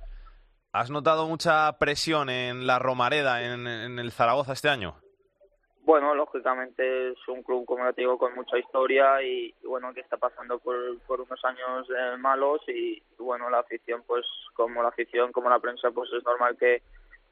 ¿Has 0.71 0.91
notado 0.91 1.27
mucha 1.27 1.77
presión 1.79 2.29
en 2.29 2.67
la 2.67 2.77
Romareda 2.77 3.41
en, 3.43 3.67
en 3.67 3.97
el 3.97 4.12
Zaragoza 4.12 4.53
este 4.53 4.69
año? 4.69 4.95
Bueno, 5.89 6.13
lógicamente 6.13 7.10
es 7.10 7.28
un 7.28 7.41
club, 7.41 7.65
como 7.65 7.91
te 7.93 8.02
digo, 8.02 8.15
con 8.19 8.36
mucha 8.36 8.60
historia 8.60 9.23
y, 9.23 9.52
bueno, 9.63 9.91
que 9.91 10.02
está 10.02 10.17
pasando 10.17 10.60
por, 10.60 10.99
por 11.08 11.19
unos 11.19 11.43
años 11.43 11.88
eh, 11.89 12.15
malos 12.15 12.62
y, 12.67 13.02
bueno, 13.17 13.49
la 13.49 13.62
afición, 13.62 14.04
pues 14.06 14.23
como 14.54 14.84
la 14.84 14.89
afición, 14.89 15.32
como 15.32 15.49
la 15.49 15.58
prensa, 15.58 15.89
pues 15.89 16.12
es 16.13 16.23
normal 16.23 16.56
que, 16.60 16.84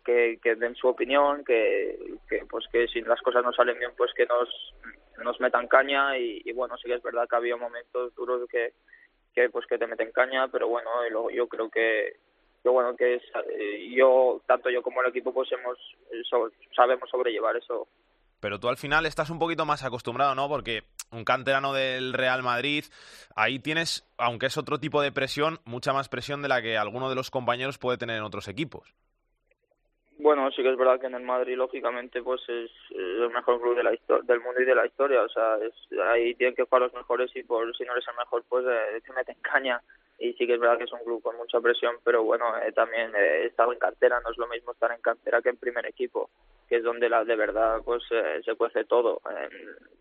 que, 0.04 0.56
den 0.56 0.74
su 0.74 0.88
opinión, 0.88 1.46
que, 1.46 2.17
pues 2.50 2.65
que 2.72 2.88
si 2.88 3.02
las 3.02 3.22
cosas 3.22 3.43
no 3.43 3.54
salen 3.54 3.78
bien, 3.78 3.91
pues 3.96 4.12
que 4.15 4.26
nos, 4.26 4.50
nos 5.24 5.39
metan 5.39 5.67
caña 5.67 6.17
y, 6.17 6.52
bueno, 6.54 6.78
sí 6.78 6.88
que 6.88 6.96
es 6.96 7.04
verdad 7.04 7.28
que 7.30 7.36
ha 7.36 7.38
habido 7.38 7.60
momentos 7.60 8.15
duros 8.15 8.50
que, 8.50 8.74
que 9.36 9.52
pues 9.52 9.67
que 9.67 9.78
te 9.78 9.86
meten 9.86 10.12
caña, 10.12 10.48
pero 10.48 10.67
bueno, 10.67 10.89
yo 11.30 11.48
creo 11.48 11.70
que, 11.70 12.15
bueno 12.63 12.96
que 12.96 13.22
eh, 13.52 13.93
yo 13.96 14.41
tanto 14.48 14.72
yo 14.72 14.82
como 14.82 15.02
el 15.04 15.10
equipo 15.10 15.32
pues 15.32 15.50
hemos 15.52 15.78
sabemos 16.76 17.10
sobrellevar 17.10 17.56
eso 17.56 17.88
pero 18.39 18.60
tú 18.60 18.69
al 18.69 18.78
final 18.78 19.06
estás 19.06 19.30
un 19.30 19.39
poquito 19.39 19.65
más 19.65 19.84
acostumbrado, 19.84 20.36
¿no? 20.36 20.47
Porque 20.47 20.84
un 21.12 21.23
canterano 21.23 21.73
del 21.73 22.13
Real 22.13 22.43
Madrid, 22.43 22.86
ahí 23.36 23.60
tienes, 23.60 24.06
aunque 24.17 24.47
es 24.47 24.58
otro 24.58 24.80
tipo 24.80 25.02
de 25.02 25.12
presión, 25.12 25.60
mucha 25.65 25.93
más 25.93 26.10
presión 26.10 26.41
de 26.41 26.50
la 26.50 26.62
que 26.62 26.78
alguno 26.78 27.10
de 27.10 27.15
los 27.15 27.32
compañeros 27.32 27.78
puede 27.78 27.97
tener 27.97 28.17
en 28.17 28.23
otros 28.23 28.47
equipos. 28.47 28.93
Bueno, 30.19 30.50
sí 30.52 30.63
que 30.63 30.71
es 30.71 30.78
verdad 30.78 31.00
que 31.00 31.08
en 31.08 31.13
el 31.13 31.23
Madrid, 31.23 31.56
lógicamente, 31.56 32.23
pues 32.23 32.41
es 32.50 32.71
el 32.89 33.30
mejor 33.30 33.62
club 33.62 33.76
de 33.76 33.84
la 33.84 33.91
del 33.91 34.41
mundo 34.41 34.62
y 34.62 34.65
de 34.65 34.73
la 34.73 34.86
historia. 34.86 35.21
O 35.21 35.30
sea, 35.30 35.58
es, 35.58 35.73
ahí 36.10 36.34
tienen 36.36 36.56
que 36.56 36.63
jugar 36.63 36.82
los 36.82 36.93
mejores 36.93 37.30
y 37.36 37.43
por 37.43 37.76
si 37.78 37.84
no 37.84 37.91
eres 37.91 38.08
el 38.08 38.17
mejor, 38.17 38.43
pues 38.50 38.65
eh, 38.67 39.02
te 39.06 39.13
meten 39.13 39.38
caña. 39.41 39.80
Y 40.19 40.34
sí 40.34 40.47
que 40.47 40.56
es 40.56 40.60
verdad 40.60 40.77
que 40.77 40.86
es 40.86 40.93
un 40.93 41.03
club 41.03 41.21
con 41.21 41.38
mucha 41.38 41.60
presión, 41.60 41.95
pero 42.03 42.23
bueno, 42.23 42.45
eh, 42.58 42.71
también 42.71 43.13
eh, 43.15 43.43
he 43.43 43.45
estado 43.47 43.71
en 43.71 43.80
cantera. 43.80 44.19
No 44.21 44.32
es 44.32 44.38
lo 44.38 44.47
mismo 44.47 44.71
estar 44.71 44.91
en 44.91 45.01
cantera 45.01 45.41
que 45.41 45.49
en 45.49 45.58
primer 45.58 45.86
equipo 45.86 46.30
que 46.67 46.77
es 46.77 46.84
donde 46.84 47.10
la 47.10 47.23
de 47.23 47.36
verdad 47.36 47.82
pues 47.84 48.03
eh, 48.12 48.41
se 48.43 48.56
cuece 48.56 48.84
todo 48.86 49.21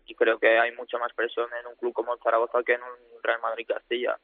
y 0.05 0.15
creo 0.15 0.37
que 0.37 0.59
hay 0.59 0.71
mucha 0.75 0.97
más 0.97 1.13
presión 1.13 1.47
en 1.59 1.67
un 1.67 1.75
club 1.75 1.93
como 1.93 2.17
Zaragoza 2.17 2.63
que 2.63 2.73
en 2.73 2.83
un 2.83 3.23
Real 3.23 3.41
Madrid 3.41 3.65
Castilla 3.67 4.17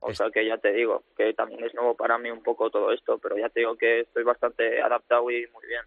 o 0.00 0.14
sea 0.14 0.30
que 0.30 0.46
ya 0.46 0.58
te 0.58 0.72
digo 0.72 1.02
que 1.16 1.34
también 1.34 1.64
es 1.64 1.74
nuevo 1.74 1.96
para 1.96 2.18
mí 2.18 2.30
un 2.30 2.42
poco 2.42 2.70
todo 2.70 2.92
esto 2.92 3.18
pero 3.18 3.36
ya 3.36 3.48
te 3.48 3.60
digo 3.60 3.76
que 3.76 4.00
estoy 4.00 4.22
bastante 4.22 4.80
adaptado 4.80 5.30
y 5.30 5.46
muy 5.48 5.66
bien 5.66 5.82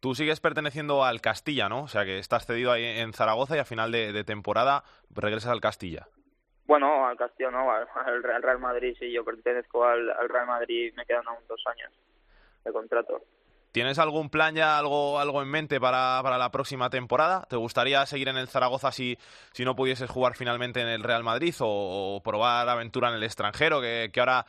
Tú 0.00 0.14
sigues 0.14 0.38
perteneciendo 0.38 1.04
al 1.04 1.20
Castilla, 1.20 1.68
¿no? 1.68 1.82
O 1.82 1.88
sea 1.88 2.04
que 2.04 2.20
estás 2.20 2.46
cedido 2.46 2.70
ahí 2.70 2.84
en 2.84 3.12
Zaragoza 3.12 3.56
y 3.56 3.58
a 3.58 3.64
final 3.64 3.90
de, 3.90 4.22
temporada 4.22 4.84
regresas 5.10 5.50
al 5.50 5.60
Castilla. 5.60 6.06
Bueno, 6.68 7.06
al 7.06 7.16
Castilla 7.16 7.50
no, 7.50 7.72
al, 7.72 8.22
Real 8.22 8.58
Madrid 8.58 8.94
sí, 8.98 9.10
yo 9.10 9.24
pertenezco 9.24 9.84
al, 9.84 10.10
al 10.10 10.28
Real 10.28 10.46
Madrid, 10.46 10.92
me 10.94 11.06
quedan 11.06 11.26
aún 11.26 11.42
dos 11.48 11.64
años 11.66 11.90
de 12.62 12.70
contrato. 12.70 13.22
¿Tienes 13.72 13.98
algún 13.98 14.28
plan 14.28 14.54
ya, 14.54 14.78
algo, 14.78 15.18
algo 15.18 15.40
en 15.40 15.48
mente 15.48 15.80
para, 15.80 16.20
para 16.22 16.36
la 16.36 16.50
próxima 16.50 16.90
temporada? 16.90 17.46
¿Te 17.48 17.56
gustaría 17.56 18.04
seguir 18.04 18.28
en 18.28 18.36
el 18.36 18.48
Zaragoza 18.48 18.92
si, 18.92 19.16
si 19.52 19.64
no 19.64 19.74
pudieses 19.74 20.10
jugar 20.10 20.36
finalmente 20.36 20.82
en 20.82 20.88
el 20.88 21.02
Real 21.02 21.24
Madrid 21.24 21.54
o, 21.60 22.20
probar 22.22 22.68
aventura 22.68 23.08
en 23.08 23.14
el 23.14 23.22
extranjero? 23.22 23.80
Que, 23.80 24.10
que, 24.12 24.20
ahora 24.20 24.44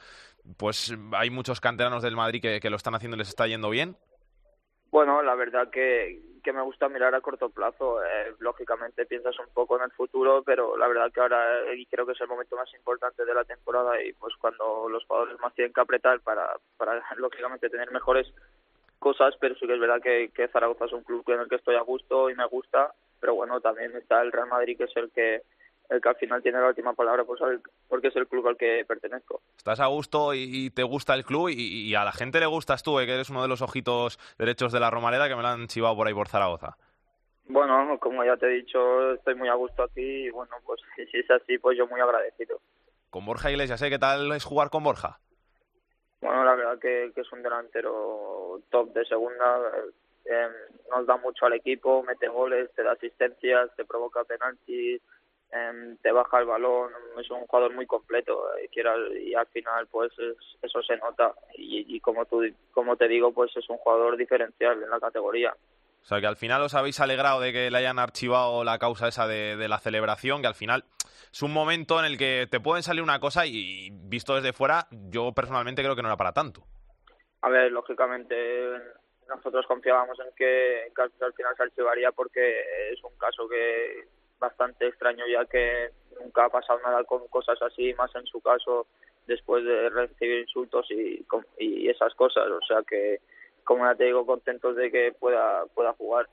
pues 0.57 0.93
hay 1.13 1.29
muchos 1.29 1.61
canteranos 1.61 2.03
del 2.03 2.17
Madrid 2.17 2.41
que, 2.41 2.59
que 2.59 2.69
lo 2.69 2.75
están 2.75 2.95
haciendo 2.95 3.15
y 3.15 3.19
les 3.19 3.29
está 3.29 3.47
yendo 3.47 3.69
bien. 3.69 3.95
Bueno, 4.91 5.21
la 5.21 5.35
verdad 5.35 5.69
que, 5.69 6.21
que 6.39 6.53
me 6.53 6.61
gusta 6.61 6.89
mirar 6.89 7.13
a 7.15 7.21
corto 7.21 7.49
plazo. 7.49 8.03
Eh, 8.03 8.33
lógicamente 8.39 9.05
piensas 9.05 9.37
un 9.39 9.53
poco 9.53 9.77
en 9.77 9.83
el 9.83 9.91
futuro, 9.91 10.43
pero 10.43 10.77
la 10.77 10.87
verdad 10.87 11.11
que 11.11 11.21
ahora 11.21 11.71
eh, 11.71 11.85
creo 11.89 12.05
que 12.05 12.13
es 12.13 12.21
el 12.21 12.27
momento 12.27 12.55
más 12.55 12.73
importante 12.73 13.25
de 13.25 13.33
la 13.33 13.43
temporada 13.43 14.01
y 14.01 14.13
pues 14.13 14.35
cuando 14.37 14.87
los 14.89 15.05
jugadores 15.05 15.39
más 15.39 15.53
tienen 15.53 15.73
que 15.73 15.81
apretar 15.81 16.19
para, 16.21 16.55
para 16.77 17.03
lógicamente 17.17 17.69
tener 17.69 17.91
mejores 17.91 18.27
cosas, 18.99 19.35
pero 19.39 19.55
sí 19.55 19.65
que 19.65 19.73
es 19.73 19.79
verdad 19.79 20.01
que, 20.01 20.29
que 20.33 20.47
Zaragoza 20.49 20.85
es 20.85 20.93
un 20.93 21.03
club 21.03 21.23
en 21.27 21.39
el 21.41 21.49
que 21.49 21.55
estoy 21.55 21.75
a 21.75 21.81
gusto 21.81 22.29
y 22.29 22.35
me 22.35 22.45
gusta, 22.45 22.93
pero 23.19 23.35
bueno, 23.35 23.61
también 23.61 23.95
está 23.95 24.21
el 24.21 24.31
Real 24.31 24.47
Madrid 24.47 24.77
que 24.77 24.83
es 24.85 24.97
el 24.97 25.09
que 25.11 25.41
el 25.89 26.01
que 26.01 26.09
al 26.09 26.15
final 26.15 26.41
tiene 26.41 26.59
la 26.59 26.67
última 26.67 26.93
palabra, 26.93 27.23
pues 27.23 27.41
porque 27.87 28.07
es 28.09 28.15
el 28.15 28.27
club 28.27 28.47
al 28.47 28.57
que 28.57 28.85
pertenezco. 28.87 29.41
Estás 29.57 29.79
a 29.79 29.87
gusto 29.87 30.33
y, 30.33 30.69
te 30.69 30.83
gusta 30.83 31.15
el 31.15 31.25
club 31.25 31.49
y, 31.49 31.93
a 31.95 32.03
la 32.03 32.11
gente 32.11 32.39
le 32.39 32.45
gustas 32.45 32.83
tú, 32.83 32.99
eh, 32.99 33.05
que 33.05 33.13
eres 33.13 33.29
uno 33.29 33.41
de 33.41 33.47
los 33.47 33.61
ojitos 33.61 34.19
derechos 34.37 34.71
de 34.71 34.79
la 34.79 34.91
Romareda 34.91 35.27
que 35.27 35.35
me 35.35 35.41
lo 35.41 35.47
han 35.47 35.67
chivado 35.67 35.95
por 35.95 36.07
ahí 36.07 36.13
por 36.13 36.27
Zaragoza. 36.27 36.77
Bueno, 37.45 37.97
como 37.99 38.23
ya 38.23 38.37
te 38.37 38.45
he 38.45 38.57
dicho, 38.57 39.13
estoy 39.13 39.33
muy 39.33 39.49
a 39.49 39.55
gusto 39.55 39.83
aquí 39.83 40.27
y 40.27 40.29
bueno, 40.29 40.55
pues 40.65 40.79
si 41.11 41.17
es 41.17 41.31
así, 41.31 41.57
pues 41.57 41.77
yo 41.77 41.87
muy 41.87 41.99
agradecido. 41.99 42.59
Con 43.09 43.25
Borja 43.25 43.49
Iglesias, 43.49 43.81
¿eh? 43.81 43.89
¿Qué 43.89 43.97
tal 43.97 44.31
es 44.33 44.43
jugar 44.43 44.69
con 44.69 44.83
Borja? 44.83 45.19
Bueno, 46.21 46.43
la 46.43 46.53
verdad 46.53 46.79
que, 46.79 47.11
es 47.15 47.31
un 47.31 47.41
delantero 47.41 48.61
top 48.69 48.93
de 48.93 49.05
segunda, 49.05 49.71
eh, 50.25 50.47
nos 50.91 51.07
da 51.07 51.17
mucho 51.17 51.45
al 51.45 51.53
equipo, 51.53 52.03
mete 52.03 52.27
goles, 52.27 52.69
te 52.75 52.83
da 52.83 52.91
asistencias, 52.91 53.73
te 53.75 53.85
provoca 53.85 54.23
penaltis, 54.25 55.01
eh, 55.51 55.95
te 56.01 56.11
baja 56.11 56.39
el 56.39 56.45
balón, 56.45 56.91
es 57.19 57.29
un 57.31 57.45
jugador 57.47 57.73
muy 57.73 57.85
completo 57.85 58.55
eh, 58.57 58.69
y 59.21 59.33
al 59.33 59.47
final 59.47 59.87
pues 59.87 60.11
eso 60.61 60.81
se 60.83 60.97
nota 60.97 61.33
y, 61.55 61.95
y 61.95 61.99
como, 61.99 62.25
tú, 62.25 62.43
como 62.71 62.95
te 62.95 63.07
digo 63.07 63.33
pues 63.33 63.55
es 63.57 63.69
un 63.69 63.77
jugador 63.77 64.17
diferencial 64.17 64.81
en 64.81 64.89
la 64.89 64.99
categoría. 64.99 65.55
O 66.01 66.05
sea, 66.05 66.21
que 66.21 66.27
al 66.27 66.37
final 66.37 66.61
os 66.61 66.73
habéis 66.73 66.99
alegrado 66.99 67.39
de 67.39 67.51
que 67.51 67.69
le 67.69 67.77
hayan 67.77 67.99
archivado 67.99 68.63
la 68.63 68.79
causa 68.79 69.07
esa 69.07 69.27
de, 69.27 69.67
la 69.67 69.79
celebración, 69.79 70.41
que 70.41 70.47
al 70.47 70.55
final 70.55 70.85
es 71.31 71.43
un 71.43 71.53
momento 71.53 71.99
en 71.99 72.05
el 72.05 72.17
que 72.17 72.47
te 72.49 72.59
pueden 72.59 72.83
salir 72.83 73.03
una 73.03 73.19
cosa 73.19 73.45
y, 73.45 73.89
visto 73.91 74.35
desde 74.35 74.53
fuera, 74.53 74.87
yo 74.91 75.33
personalmente 75.33 75.83
creo 75.83 75.95
que 75.95 76.01
no 76.01 76.07
era 76.07 76.17
para 76.17 76.33
tanto. 76.33 76.63
A 77.41 77.49
ver, 77.49 77.71
lógicamente 77.71 78.35
nosotros 79.27 79.65
confiábamos 79.67 80.19
en 80.19 80.33
que, 80.35 80.91
que 80.95 81.01
al 81.01 81.33
final 81.33 81.55
se 81.55 81.63
archivaría 81.63 82.11
porque 82.11 82.91
es 82.91 83.03
un 83.03 83.15
caso 83.17 83.47
que 83.47 84.07
bastante 84.39 84.87
extraño 84.87 85.25
ya 85.27 85.45
que 85.45 85.89
nunca 86.21 86.45
ha 86.45 86.49
pasado 86.49 86.79
nada 86.81 87.03
con 87.03 87.27
cosas 87.27 87.61
así, 87.61 87.93
más 87.93 88.13
en 88.15 88.25
su 88.25 88.41
caso 88.41 88.87
después 89.27 89.63
de 89.63 89.89
recibir 89.89 90.41
insultos 90.41 90.89
y, 90.89 91.25
y 91.59 91.89
esas 91.89 92.13
cosas. 92.15 92.45
O 92.49 92.65
sea 92.65 92.81
que, 92.87 93.19
como 93.63 93.85
ya 93.85 93.95
te 93.95 94.05
digo, 94.05 94.25
contentos 94.25 94.75
de 94.75 94.91
que 94.91 95.13
pueda, 95.17 95.65
pueda 95.73 95.93
jugar. 95.93 96.27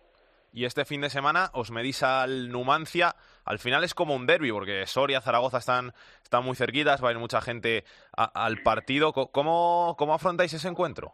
Y 0.52 0.64
este 0.64 0.86
fin 0.86 1.02
de 1.02 1.10
semana 1.10 1.50
os 1.52 1.70
medís 1.70 2.02
al 2.02 2.50
Numancia. 2.50 3.14
Al 3.44 3.58
final 3.58 3.84
es 3.84 3.92
como 3.92 4.14
un 4.14 4.24
derby, 4.24 4.50
porque 4.50 4.86
Soria, 4.86 5.20
Zaragoza 5.20 5.58
están, 5.58 5.92
están 6.22 6.44
muy 6.44 6.56
cerquitas, 6.56 7.04
va 7.04 7.10
a 7.10 7.12
ir 7.12 7.18
mucha 7.18 7.42
gente 7.42 7.84
al 8.16 8.62
partido. 8.62 9.12
¿Cómo, 9.12 9.94
¿Cómo 9.98 10.14
afrontáis 10.14 10.54
ese 10.54 10.68
encuentro? 10.68 11.12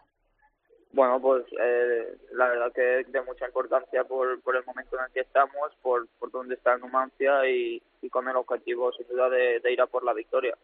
Bueno, 0.93 1.21
pues 1.21 1.45
eh, 1.59 2.19
la 2.33 2.49
verdad 2.49 2.73
que 2.73 3.01
es 3.01 3.11
de 3.11 3.23
mucha 3.23 3.47
importancia 3.47 4.05
por, 4.05 4.41
por 4.43 4.57
el 4.57 4.65
momento 4.65 4.99
en 4.99 5.05
el 5.07 5.13
que 5.13 5.21
estamos, 5.21 5.73
por, 5.81 6.07
por 6.19 6.31
dónde 6.31 6.55
está 6.55 6.77
Numancia 6.77 7.49
y, 7.49 7.83
con 8.11 8.29
el 8.29 8.37
objetivo 8.37 8.93
sin 8.93 9.09
duda 9.09 9.31
de, 9.31 9.73
ir 9.73 9.81
a 9.81 9.87
por 9.87 10.05
la 10.05 10.13
victoria. 10.13 10.55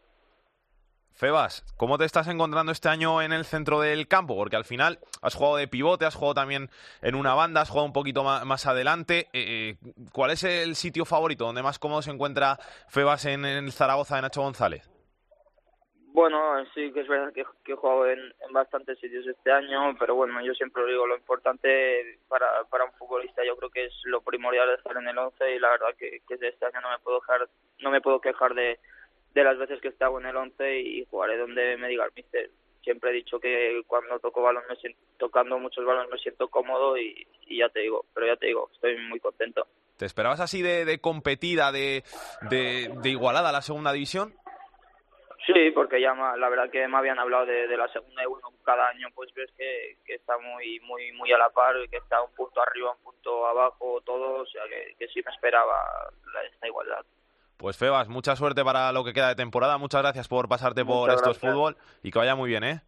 Febas, 1.13 1.65
¿cómo 1.77 1.97
te 1.97 2.05
estás 2.05 2.27
encontrando 2.27 2.71
este 2.71 2.89
año 2.89 3.21
en 3.23 3.33
el 3.33 3.43
centro 3.43 3.81
del 3.81 4.07
campo? 4.07 4.35
Porque 4.35 4.55
al 4.55 4.65
final 4.65 4.99
has 5.21 5.33
jugado 5.33 5.57
de 5.57 5.67
pivote, 5.67 6.05
has 6.05 6.15
jugado 6.15 6.35
también 6.35 6.69
en 7.01 7.15
una 7.15 7.33
banda, 7.33 7.61
has 7.61 7.69
jugado 7.69 7.87
un 7.87 7.93
poquito 7.93 8.23
más, 8.23 8.65
adelante. 8.67 9.27
Eh, 9.33 9.77
eh, 9.83 9.93
¿Cuál 10.13 10.31
es 10.31 10.43
el 10.43 10.75
sitio 10.75 11.05
favorito 11.05 11.45
donde 11.45 11.63
más 11.63 11.79
cómodo 11.79 12.03
se 12.03 12.11
encuentra 12.11 12.59
Febas 12.87 13.25
en, 13.25 13.71
Zaragoza 13.71 14.17
de 14.17 14.21
Nacho 14.21 14.43
González? 14.43 14.89
Bueno, 16.11 16.65
sí 16.73 16.91
que 16.91 17.01
es 17.01 17.07
verdad 17.07 17.31
que, 17.31 17.41
he 17.41 17.75
jugado 17.75 18.09
en, 18.09 18.19
bastantes 18.51 18.99
sitios 18.99 19.25
este 19.27 19.51
año, 19.51 19.95
pero 19.99 20.15
bueno, 20.15 20.43
yo 20.43 20.53
siempre 20.53 20.85
digo, 20.85 21.05
lo 21.05 21.15
importante 21.15 22.19
para, 22.27 22.47
para 22.69 22.85
un 22.85 22.93
futbolista 22.93 23.45
yo 23.45 23.55
creo 23.55 23.69
que 23.69 23.85
es 23.85 23.93
lo 24.05 24.21
primordial 24.21 24.67
de 24.67 24.75
estar 24.75 24.97
en 24.97 25.07
el 25.07 25.17
11 25.17 25.55
y 25.55 25.59
la 25.59 25.69
verdad 25.69 25.95
que, 25.97 26.21
que 26.27 26.33
este 26.33 26.65
año 26.65 26.81
no 26.81 26.89
me 26.89 26.99
puedo 26.99 27.19
dejar, 27.19 27.47
no 27.79 27.91
me 27.91 28.01
puedo 28.01 28.19
quejar 28.19 28.53
de 28.55 28.79
de 29.33 29.43
las 29.43 29.57
veces 29.57 29.79
que 29.81 29.89
he 29.89 29.91
estado 29.91 30.19
en 30.19 30.25
el 30.25 30.35
11 30.35 30.79
y 30.79 31.05
jugaré 31.09 31.37
donde 31.37 31.77
me 31.77 31.87
diga 31.87 32.05
el 32.05 32.11
mister. 32.15 32.49
Siempre 32.83 33.11
he 33.11 33.13
dicho 33.13 33.39
que 33.39 33.81
cuando 33.87 34.19
toco 34.19 34.41
balón 34.41 34.63
me 34.69 34.75
siento, 34.77 34.99
tocando 35.17 35.59
muchos 35.59 35.85
balones 35.85 36.09
me 36.11 36.17
siento 36.17 36.47
cómodo 36.47 36.97
y, 36.97 37.27
ya 37.49 37.69
te 37.69 37.81
digo, 37.81 38.05
pero 38.13 38.27
ya 38.27 38.35
te 38.37 38.47
digo, 38.47 38.69
estoy 38.73 38.97
muy 39.07 39.19
contento. 39.19 39.67
¿Te 39.97 40.05
esperabas 40.05 40.39
así 40.39 40.61
de, 40.61 40.85
de 40.85 40.99
competida, 40.99 41.71
de, 41.71 42.03
de, 42.49 42.89
de 43.01 43.09
igualada 43.09 43.49
a 43.49 43.51
la 43.51 43.61
segunda 43.61 43.91
división? 43.91 44.33
Sí, 45.53 45.71
porque 45.71 45.99
ya 45.99 46.13
la 46.13 46.49
verdad 46.49 46.69
que 46.69 46.87
me 46.87 46.97
habían 46.97 47.17
hablado 47.17 47.45
de, 47.45 47.67
de 47.67 47.77
la 47.77 47.87
segunda 47.87 48.21
y 48.21 48.27
uno 48.27 48.49
cada 48.63 48.87
año 48.89 49.07
pues 49.15 49.33
ves 49.33 49.51
que, 49.57 49.97
que, 50.05 50.15
está 50.15 50.37
muy 50.37 50.79
muy 50.81 51.11
muy 51.13 51.31
a 51.31 51.37
la 51.39 51.49
par, 51.49 51.75
que 51.89 51.97
está 51.97 52.21
un 52.21 52.31
punto 52.33 52.61
arriba, 52.61 52.91
un 52.91 53.03
punto 53.03 53.47
abajo, 53.47 53.99
todo, 54.05 54.41
o 54.41 54.45
sea 54.45 54.61
que, 54.69 54.95
que 54.99 55.07
sí 55.07 55.21
me 55.25 55.31
esperaba 55.31 55.75
esta 56.51 56.67
igualdad. 56.67 57.03
Pues 57.57 57.77
Febas, 57.77 58.07
mucha 58.07 58.35
suerte 58.35 58.63
para 58.63 58.91
lo 58.91 59.03
que 59.03 59.11
queda 59.11 59.29
de 59.29 59.35
temporada. 59.35 59.77
Muchas 59.77 60.01
gracias 60.01 60.27
por 60.27 60.47
pasarte 60.47 60.85
por 60.85 61.09
Esto 61.09 61.31
es 61.31 61.39
Fútbol 61.39 61.75
y 62.03 62.11
que 62.11 62.19
vaya 62.19 62.35
muy 62.35 62.49
bien, 62.49 62.63
¿eh? 62.63 62.81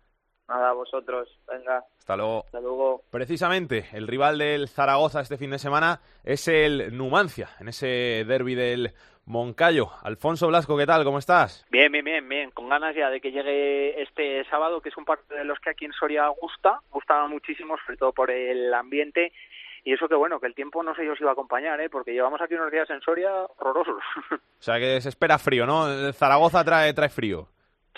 Nada, 0.47 0.73
vosotros. 0.73 1.29
Venga. 1.47 1.83
Hasta 1.97 2.15
luego. 2.15 2.43
Hasta 2.45 2.59
luego. 2.59 3.03
Precisamente, 3.09 3.87
el 3.93 4.07
rival 4.07 4.37
del 4.37 4.67
Zaragoza 4.67 5.21
este 5.21 5.37
fin 5.37 5.51
de 5.51 5.59
semana 5.59 6.01
es 6.23 6.47
el 6.47 6.95
Numancia, 6.95 7.49
en 7.59 7.69
ese 7.69 8.23
derby 8.27 8.55
del 8.55 8.93
Moncayo. 9.25 9.89
Alfonso 10.03 10.47
Blasco, 10.47 10.77
¿qué 10.77 10.85
tal? 10.85 11.03
¿Cómo 11.03 11.19
estás? 11.19 11.65
Bien, 11.69 11.91
bien, 11.91 12.03
bien, 12.03 12.27
bien. 12.27 12.51
Con 12.51 12.69
ganas 12.69 12.95
ya 12.95 13.09
de 13.09 13.21
que 13.21 13.31
llegue 13.31 14.01
este 14.01 14.43
sábado, 14.49 14.81
que 14.81 14.89
es 14.89 14.97
un 14.97 15.05
partido 15.05 15.37
de 15.37 15.45
los 15.45 15.59
que 15.59 15.69
aquí 15.69 15.85
en 15.85 15.93
Soria 15.93 16.27
gusta, 16.27 16.79
gustaba 16.91 17.27
muchísimo, 17.27 17.77
sobre 17.85 17.97
todo 17.97 18.13
por 18.13 18.31
el 18.31 18.73
ambiente 18.73 19.31
y 19.83 19.93
eso 19.93 20.07
que 20.07 20.15
bueno, 20.15 20.39
que 20.39 20.47
el 20.47 20.55
tiempo 20.55 20.83
no 20.83 20.93
sé 20.95 21.05
yo 21.05 21.15
si 21.15 21.23
va 21.23 21.31
a 21.31 21.33
acompañar, 21.33 21.79
¿eh? 21.81 21.89
porque 21.89 22.13
llevamos 22.13 22.39
aquí 22.41 22.53
unos 22.53 22.71
días 22.71 22.89
en 22.89 23.01
Soria 23.01 23.31
horrorosos. 23.57 24.01
O 24.61 24.63
sea 24.63 24.77
que 24.77 25.01
se 25.01 25.09
espera 25.09 25.39
frío, 25.39 25.65
¿no? 25.65 26.13
Zaragoza 26.13 26.63
trae, 26.63 26.93
trae 26.93 27.09
frío. 27.09 27.47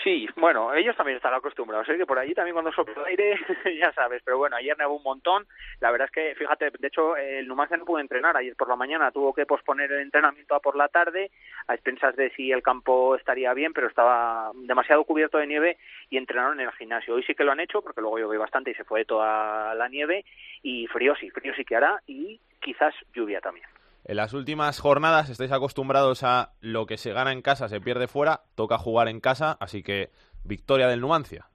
Sí, 0.01 0.27
bueno, 0.35 0.73
ellos 0.73 0.97
también 0.97 1.17
están 1.17 1.33
acostumbrados, 1.33 1.87
¿eh? 1.87 1.97
que 1.97 2.05
por 2.05 2.17
allí 2.17 2.33
también 2.33 2.55
cuando 2.55 2.71
sopla 2.73 2.95
el 2.97 3.05
aire, 3.05 3.39
ya 3.79 3.93
sabes, 3.93 4.21
pero 4.25 4.37
bueno, 4.37 4.55
ayer 4.55 4.77
nevó 4.77 4.95
un 4.95 5.03
montón, 5.03 5.45
la 5.79 5.91
verdad 5.91 6.07
es 6.07 6.11
que, 6.11 6.35
fíjate, 6.35 6.71
de 6.77 6.87
hecho, 6.87 7.15
el 7.15 7.47
Numancia 7.47 7.77
no 7.77 7.85
pudo 7.85 7.99
entrenar, 7.99 8.35
ayer 8.35 8.55
por 8.55 8.67
la 8.67 8.75
mañana 8.75 9.11
tuvo 9.11 9.33
que 9.33 9.45
posponer 9.45 9.91
el 9.91 10.01
entrenamiento 10.01 10.55
a 10.55 10.59
por 10.59 10.75
la 10.75 10.87
tarde, 10.87 11.31
a 11.67 11.75
expensas 11.75 12.15
de 12.15 12.31
si 12.31 12.51
el 12.51 12.63
campo 12.63 13.15
estaría 13.15 13.53
bien, 13.53 13.71
pero 13.71 13.87
estaba 13.87 14.51
demasiado 14.55 15.03
cubierto 15.05 15.37
de 15.37 15.47
nieve 15.47 15.77
y 16.09 16.17
entrenaron 16.17 16.59
en 16.59 16.67
el 16.67 16.73
gimnasio. 16.73 17.13
Hoy 17.13 17.23
sí 17.23 17.35
que 17.35 17.43
lo 17.43 17.51
han 17.51 17.59
hecho, 17.59 17.81
porque 17.81 18.01
luego 18.01 18.19
llovió 18.19 18.39
bastante 18.39 18.71
y 18.71 18.75
se 18.75 18.83
fue 18.83 19.05
toda 19.05 19.75
la 19.75 19.87
nieve, 19.89 20.25
y 20.63 20.87
frío 20.87 21.15
sí, 21.15 21.29
frío 21.29 21.53
sí 21.55 21.63
que 21.63 21.75
hará, 21.75 22.01
y 22.07 22.41
quizás 22.59 22.93
lluvia 23.13 23.39
también. 23.39 23.67
En 24.05 24.17
las 24.17 24.33
últimas 24.33 24.81
jornadas 24.81 25.29
estáis 25.29 25.53
acostumbrados 25.53 26.23
a 26.23 26.51
lo 26.59 26.85
que 26.85 26.97
se 26.97 27.13
gana 27.13 27.31
en 27.31 27.41
casa 27.41 27.69
se 27.69 27.79
pierde 27.79 28.09
fuera, 28.09 28.41
toca 28.55 28.77
jugar 28.77 29.07
en 29.07 29.21
casa, 29.21 29.55
así 29.61 29.81
que 29.81 30.09
victoria 30.43 30.89
del 30.89 30.99
Numancia. 30.99 31.45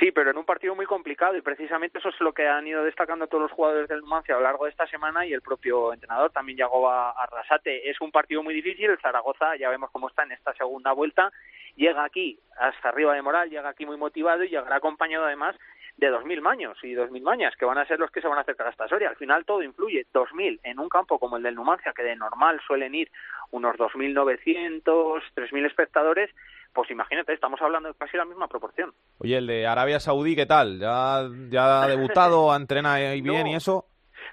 Sí, 0.00 0.10
pero 0.10 0.32
en 0.32 0.36
un 0.36 0.44
partido 0.44 0.74
muy 0.74 0.86
complicado 0.86 1.36
y 1.36 1.42
precisamente 1.42 2.00
eso 2.00 2.08
es 2.08 2.20
lo 2.20 2.32
que 2.32 2.48
han 2.48 2.66
ido 2.66 2.82
destacando 2.82 3.28
todos 3.28 3.42
los 3.42 3.52
jugadores 3.52 3.88
del 3.88 4.00
Numancia 4.00 4.34
a 4.34 4.38
lo 4.38 4.42
largo 4.42 4.64
de 4.64 4.72
esta 4.72 4.88
semana 4.88 5.24
y 5.24 5.32
el 5.32 5.42
propio 5.42 5.92
entrenador 5.92 6.32
también 6.32 6.58
llegó 6.58 6.90
a 6.90 7.10
Arrasate. 7.10 7.88
Es 7.88 8.00
un 8.00 8.10
partido 8.10 8.42
muy 8.42 8.52
difícil, 8.52 8.90
el 8.90 8.98
Zaragoza 8.98 9.54
ya 9.54 9.70
vemos 9.70 9.92
cómo 9.92 10.08
está 10.08 10.24
en 10.24 10.32
esta 10.32 10.52
segunda 10.54 10.90
vuelta, 10.92 11.30
llega 11.76 12.02
aquí 12.02 12.36
hasta 12.58 12.88
arriba 12.88 13.14
de 13.14 13.22
moral, 13.22 13.48
llega 13.48 13.68
aquí 13.68 13.86
muy 13.86 13.96
motivado 13.96 14.42
y 14.42 14.48
llegará 14.48 14.74
acompañado 14.74 15.26
además 15.26 15.54
de 15.96 16.10
2.000 16.10 16.40
maños 16.40 16.78
y 16.82 16.94
2.000 16.94 17.22
mañas, 17.22 17.54
que 17.56 17.64
van 17.64 17.78
a 17.78 17.86
ser 17.86 17.98
los 17.98 18.10
que 18.10 18.20
se 18.20 18.28
van 18.28 18.38
a 18.38 18.42
acercar 18.42 18.66
a 18.66 18.70
esta 18.70 18.88
Soria. 18.88 19.10
Al 19.10 19.16
final 19.16 19.44
todo 19.44 19.62
influye. 19.62 20.06
2.000 20.12 20.60
en 20.62 20.78
un 20.78 20.88
campo 20.88 21.18
como 21.18 21.36
el 21.36 21.42
del 21.42 21.54
Numancia, 21.54 21.92
que 21.94 22.02
de 22.02 22.16
normal 22.16 22.60
suelen 22.66 22.94
ir 22.94 23.10
unos 23.50 23.76
2.900, 23.76 24.82
3.000 24.84 25.66
espectadores, 25.66 26.30
pues 26.72 26.90
imagínate, 26.90 27.34
estamos 27.34 27.60
hablando 27.60 27.88
de 27.90 27.94
casi 27.94 28.16
la 28.16 28.24
misma 28.24 28.48
proporción. 28.48 28.92
Oye, 29.18 29.36
el 29.36 29.46
de 29.46 29.66
Arabia 29.66 30.00
Saudí, 30.00 30.34
¿qué 30.34 30.46
tal? 30.46 30.78
¿Ya, 30.78 31.28
ya 31.50 31.82
ha 31.82 31.86
debutado, 31.88 32.54
entrena 32.56 32.94
ahí 32.94 33.20
bien 33.20 33.46
y 33.46 33.54
eso? 33.54 33.86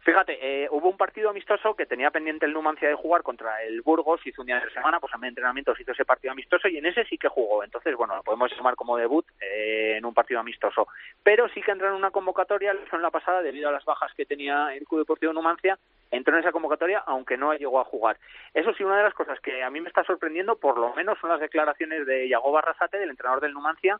Fíjate, 0.04 0.38
eh, 0.42 0.68
hubo 0.72 0.90
un 0.90 0.98
partido 0.98 1.30
amistoso 1.30 1.76
que 1.76 1.86
tenía 1.86 2.12
pendiente 2.12 2.46
el 2.46 2.54
Numancia 2.54 2.88
de 2.88 2.96
jugar 2.96 3.24
contra 3.24 3.62
el 3.64 3.82
Burgos, 3.82 4.26
hizo 4.26 4.42
un 4.42 4.48
día 4.48 4.60
de 4.60 4.70
semana, 4.72 5.00
pues 5.00 5.14
a 5.14 5.18
mi 5.18 5.28
entrenamiento 5.28 5.76
se 5.76 5.84
hizo 5.84 5.92
ese 5.92 6.06
partido 6.06 6.32
amistoso 6.32 6.68
y 6.68 6.78
en 6.78 6.86
ese 6.86 7.06
sí 7.06 7.18
que 7.18 7.28
jugó. 7.28 7.64
Entonces, 7.64 7.96
bueno, 7.96 8.16
lo 8.16 8.24
podemos 8.24 8.52
llamar 8.56 8.76
como 8.76 8.98
debut 8.98 9.26
eh, 9.42 9.96
en 9.98 10.06
un 10.06 10.14
partido 10.14 10.40
amistoso. 10.40 10.88
Pero 11.24 11.50
sí 11.50 11.62
que 11.62 11.72
entró 11.72 11.90
en 11.90 11.96
una 11.96 12.12
convocatoria, 12.12 12.72
en 12.72 13.02
la 13.02 13.12
pasada, 13.12 13.42
debido 13.42 13.70
a 13.70 13.72
las 13.72 13.86
bajas 13.86 14.14
que 14.16 14.26
tenía 14.26 14.74
el 14.76 14.86
Club 14.86 15.02
Deportivo 15.02 15.34
Numancia, 15.34 15.78
entró 16.12 16.34
en 16.34 16.42
esa 16.42 16.52
convocatoria, 16.52 17.04
aunque 17.06 17.38
no 17.38 17.54
llegó 17.54 17.80
a 17.80 17.86
jugar. 17.86 18.18
Eso 18.54 18.74
sí, 18.74 18.84
una 18.84 18.98
de 18.98 19.04
las 19.04 19.14
cosas 19.14 19.40
que 19.42 19.64
a 19.64 19.70
mí 19.70 19.82
me 19.82 19.90
está 19.90 20.04
sorprendiendo, 20.04 20.58
por 20.58 20.78
lo 20.78 20.94
menos, 20.96 21.18
son 21.20 21.30
las 21.30 21.40
declaraciones 21.40 22.06
de 22.06 22.28
Yago 22.28 22.52
Barrasate, 22.52 22.98
del 22.98 23.12
entrenador 23.12 23.42
del 23.42 23.54
Numancia, 23.54 24.00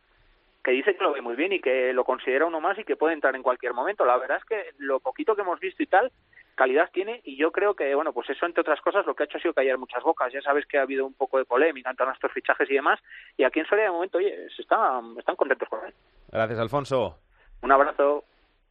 que 0.64 0.72
dice 0.72 0.96
que 0.96 1.04
lo 1.04 1.14
ve 1.14 1.22
muy 1.22 1.36
bien 1.36 1.54
y 1.54 1.60
que 1.60 1.94
lo 1.94 2.04
considera 2.04 2.46
uno 2.46 2.60
más 2.60 2.78
y 2.78 2.84
que 2.84 2.96
puede 2.96 3.14
entrar 3.14 3.36
en 3.36 3.44
cualquier 3.44 3.74
momento. 3.74 4.06
La 4.06 4.18
verdad 4.18 4.38
es 4.38 4.46
que 4.46 4.72
lo 4.78 5.00
poquito 5.00 5.36
que 5.36 5.42
hemos 5.42 5.60
visto 5.60 5.82
y 5.82 5.88
tal, 5.88 6.12
calidad 6.56 6.90
tiene 6.92 7.22
y 7.24 7.38
yo 7.38 7.52
creo 7.52 7.74
que, 7.74 7.96
bueno, 7.96 8.12
pues 8.12 8.30
eso 8.30 8.46
entre 8.46 8.62
otras 8.62 8.82
cosas 8.82 9.06
lo 9.06 9.16
que 9.16 9.24
ha 9.24 9.26
hecho 9.26 9.38
ha 9.38 9.42
sido 9.42 9.54
callar 9.54 9.78
muchas 9.78 10.04
bocas. 10.04 10.34
Ya 10.34 10.42
sabes 10.42 10.66
que 10.66 10.78
ha 10.78 10.82
habido 10.82 11.06
un 11.06 11.14
poco 11.14 11.38
de 11.38 11.46
polémica 11.46 11.90
en 11.90 11.96
todos 11.96 12.14
estos 12.14 12.32
fichajes 12.34 12.70
y 12.70 12.76
demás 12.76 13.00
y 13.38 13.44
aquí 13.44 13.60
en 13.60 13.68
Soria 13.68 13.86
de 13.86 13.92
momento, 13.92 14.18
oye, 14.18 14.50
se 14.56 14.62
están, 14.62 15.16
están 15.18 15.36
contentos 15.36 15.70
con 15.70 15.86
él. 15.86 15.94
Gracias, 16.32 16.60
Alfonso. 16.60 17.20
Un 17.62 17.72
abrazo. 17.72 18.26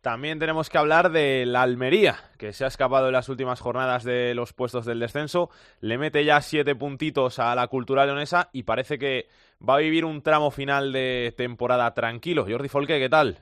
También 0.09 0.39
tenemos 0.39 0.71
que 0.71 0.79
hablar 0.79 1.11
de 1.11 1.45
la 1.45 1.61
Almería, 1.61 2.15
que 2.39 2.55
se 2.55 2.65
ha 2.65 2.69
escapado 2.69 3.09
en 3.09 3.13
las 3.13 3.29
últimas 3.29 3.61
jornadas 3.61 4.05
de 4.05 4.35
los 4.35 4.55
puestos 4.55 4.87
del 4.87 5.01
descenso. 5.01 5.51
Le 5.83 5.99
mete 5.99 6.25
ya 6.25 6.41
siete 6.41 6.75
puntitos 6.75 7.39
a 7.39 7.55
la 7.55 7.67
cultura 7.67 8.07
leonesa 8.07 8.49
y 8.51 8.63
parece 8.63 8.99
que 8.99 9.27
va 9.61 9.75
a 9.75 9.81
vivir 9.81 10.07
un 10.07 10.23
tramo 10.23 10.51
final 10.51 10.95
de 10.95 11.35
temporada 11.37 11.93
tranquilo. 11.93 12.47
Jordi 12.49 12.71
Folque, 12.71 12.99
¿qué 12.99 13.11
tal? 13.11 13.37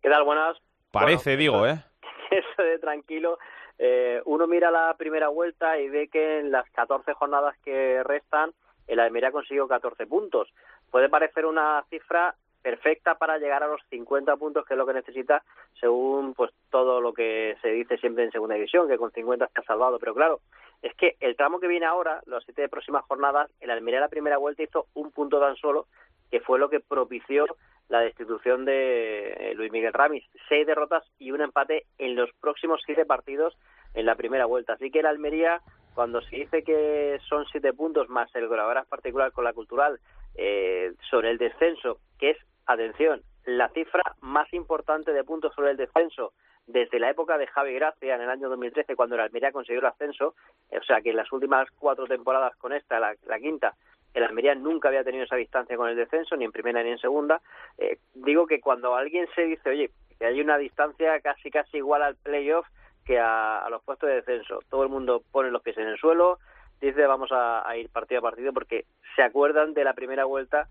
¿Qué 0.00 0.08
tal? 0.08 0.22
Buenas. 0.22 0.56
Parece, 0.92 1.36
digo, 1.36 1.66
¿eh? 1.66 1.82
Eso 2.30 2.62
de 2.62 2.78
tranquilo. 2.78 3.40
Eh, 3.80 4.22
uno 4.24 4.46
mira 4.46 4.70
la 4.70 4.94
primera 4.96 5.26
vuelta 5.30 5.80
y 5.80 5.88
ve 5.88 6.06
que 6.06 6.38
en 6.38 6.52
las 6.52 6.70
14 6.70 7.12
jornadas 7.14 7.56
que 7.64 8.04
restan, 8.04 8.52
el 8.86 9.00
Almería 9.00 9.32
consiguió 9.32 9.66
14 9.66 10.06
puntos. 10.06 10.48
Puede 10.92 11.08
parecer 11.08 11.44
una 11.44 11.84
cifra 11.90 12.36
perfecta 12.64 13.16
para 13.16 13.36
llegar 13.36 13.62
a 13.62 13.68
los 13.68 13.82
50 13.90 14.36
puntos, 14.38 14.64
que 14.64 14.72
es 14.72 14.78
lo 14.78 14.86
que 14.86 14.94
necesita 14.94 15.44
según 15.78 16.32
pues 16.32 16.50
todo 16.70 17.02
lo 17.02 17.12
que 17.12 17.58
se 17.60 17.68
dice 17.68 17.98
siempre 17.98 18.24
en 18.24 18.32
segunda 18.32 18.54
división, 18.54 18.88
que 18.88 18.96
con 18.96 19.12
50 19.12 19.44
está 19.44 19.62
salvado. 19.64 19.98
Pero 19.98 20.14
claro, 20.14 20.40
es 20.80 20.94
que 20.94 21.16
el 21.20 21.36
tramo 21.36 21.60
que 21.60 21.68
viene 21.68 21.84
ahora, 21.84 22.22
las 22.24 22.42
siete 22.44 22.70
próximas 22.70 23.04
jornadas, 23.04 23.50
el 23.60 23.70
Almería 23.70 24.00
la 24.00 24.08
primera 24.08 24.38
vuelta 24.38 24.62
hizo 24.62 24.86
un 24.94 25.12
punto 25.12 25.38
tan 25.38 25.56
solo, 25.56 25.88
que 26.30 26.40
fue 26.40 26.58
lo 26.58 26.70
que 26.70 26.80
propició 26.80 27.44
la 27.90 28.00
destitución 28.00 28.64
de 28.64 29.32
eh, 29.32 29.54
Luis 29.54 29.70
Miguel 29.70 29.92
Ramis. 29.92 30.24
Seis 30.48 30.66
derrotas 30.66 31.04
y 31.18 31.32
un 31.32 31.42
empate 31.42 31.84
en 31.98 32.16
los 32.16 32.30
próximos 32.40 32.80
siete 32.86 33.04
partidos 33.04 33.54
en 33.92 34.06
la 34.06 34.14
primera 34.14 34.46
vuelta. 34.46 34.72
Así 34.72 34.90
que 34.90 35.00
el 35.00 35.06
Almería, 35.06 35.60
cuando 35.94 36.22
se 36.22 36.36
dice 36.36 36.64
que 36.64 37.20
son 37.28 37.44
siete 37.52 37.74
puntos 37.74 38.08
más 38.08 38.34
el 38.34 38.48
colaborar 38.48 38.86
particular 38.86 39.32
con 39.32 39.44
la 39.44 39.52
cultural 39.52 40.00
eh, 40.34 40.94
sobre 41.10 41.30
el 41.30 41.36
descenso, 41.36 41.98
que 42.18 42.30
es 42.30 42.38
atención, 42.66 43.22
la 43.44 43.68
cifra 43.70 44.02
más 44.20 44.52
importante 44.52 45.12
de 45.12 45.24
puntos 45.24 45.54
sobre 45.54 45.70
el 45.70 45.76
descenso 45.76 46.32
desde 46.66 46.98
la 46.98 47.10
época 47.10 47.36
de 47.36 47.46
Javi 47.46 47.74
Gracia 47.74 48.14
en 48.14 48.22
el 48.22 48.30
año 48.30 48.48
2013 48.48 48.96
cuando 48.96 49.16
el 49.16 49.20
Almería 49.20 49.52
consiguió 49.52 49.80
el 49.80 49.86
ascenso, 49.86 50.34
o 50.70 50.82
sea 50.84 51.02
que 51.02 51.10
en 51.10 51.16
las 51.16 51.30
últimas 51.30 51.68
cuatro 51.78 52.06
temporadas 52.06 52.56
con 52.56 52.72
esta, 52.72 52.98
la, 52.98 53.38
quinta, 53.38 53.74
el 54.14 54.24
Almería 54.24 54.54
nunca 54.54 54.88
había 54.88 55.04
tenido 55.04 55.24
esa 55.24 55.36
distancia 55.36 55.76
con 55.76 55.88
el 55.88 55.96
descenso, 55.96 56.36
ni 56.36 56.44
en 56.44 56.52
primera 56.52 56.82
ni 56.82 56.90
en 56.90 56.98
segunda. 56.98 57.42
Eh, 57.76 57.98
digo 58.14 58.46
que 58.46 58.60
cuando 58.60 58.94
alguien 58.94 59.28
se 59.34 59.42
dice, 59.42 59.68
oye, 59.68 59.90
que 60.18 60.26
hay 60.26 60.40
una 60.40 60.56
distancia 60.56 61.20
casi 61.20 61.50
casi 61.50 61.78
igual 61.78 62.02
al 62.02 62.16
playoff 62.16 62.66
que 63.04 63.18
a, 63.18 63.66
los 63.70 63.82
puestos 63.82 64.08
de 64.08 64.16
descenso, 64.16 64.60
todo 64.70 64.84
el 64.84 64.88
mundo 64.88 65.22
pone 65.30 65.50
los 65.50 65.62
pies 65.62 65.76
en 65.76 65.88
el 65.88 65.98
suelo, 65.98 66.38
dice 66.80 67.06
vamos 67.06 67.30
a 67.32 67.76
ir 67.76 67.90
partido 67.90 68.20
a 68.20 68.22
partido 68.22 68.52
porque 68.52 68.86
se 69.14 69.22
acuerdan 69.22 69.74
de 69.74 69.84
la 69.84 69.92
primera 69.92 70.24
vuelta 70.24 70.68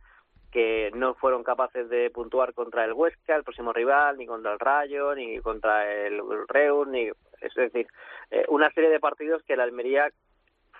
que 0.53 0.91
no 0.93 1.15
fueron 1.15 1.43
capaces 1.43 1.89
de 1.89 2.11
puntuar 2.11 2.53
contra 2.53 2.85
el 2.85 2.93
Huesca, 2.93 3.35
el 3.35 3.43
próximo 3.43 3.73
rival, 3.73 4.17
ni 4.17 4.27
contra 4.27 4.53
el 4.53 4.59
Rayo, 4.59 5.15
ni 5.15 5.39
contra 5.39 5.91
el 5.91 6.21
Reus, 6.47 6.87
ni 6.87 7.09
es 7.41 7.53
decir, 7.55 7.87
eh, 8.29 8.45
una 8.49 8.71
serie 8.71 8.91
de 8.91 8.99
partidos 8.99 9.41
que 9.43 9.57
la 9.57 9.63
Almería 9.63 10.11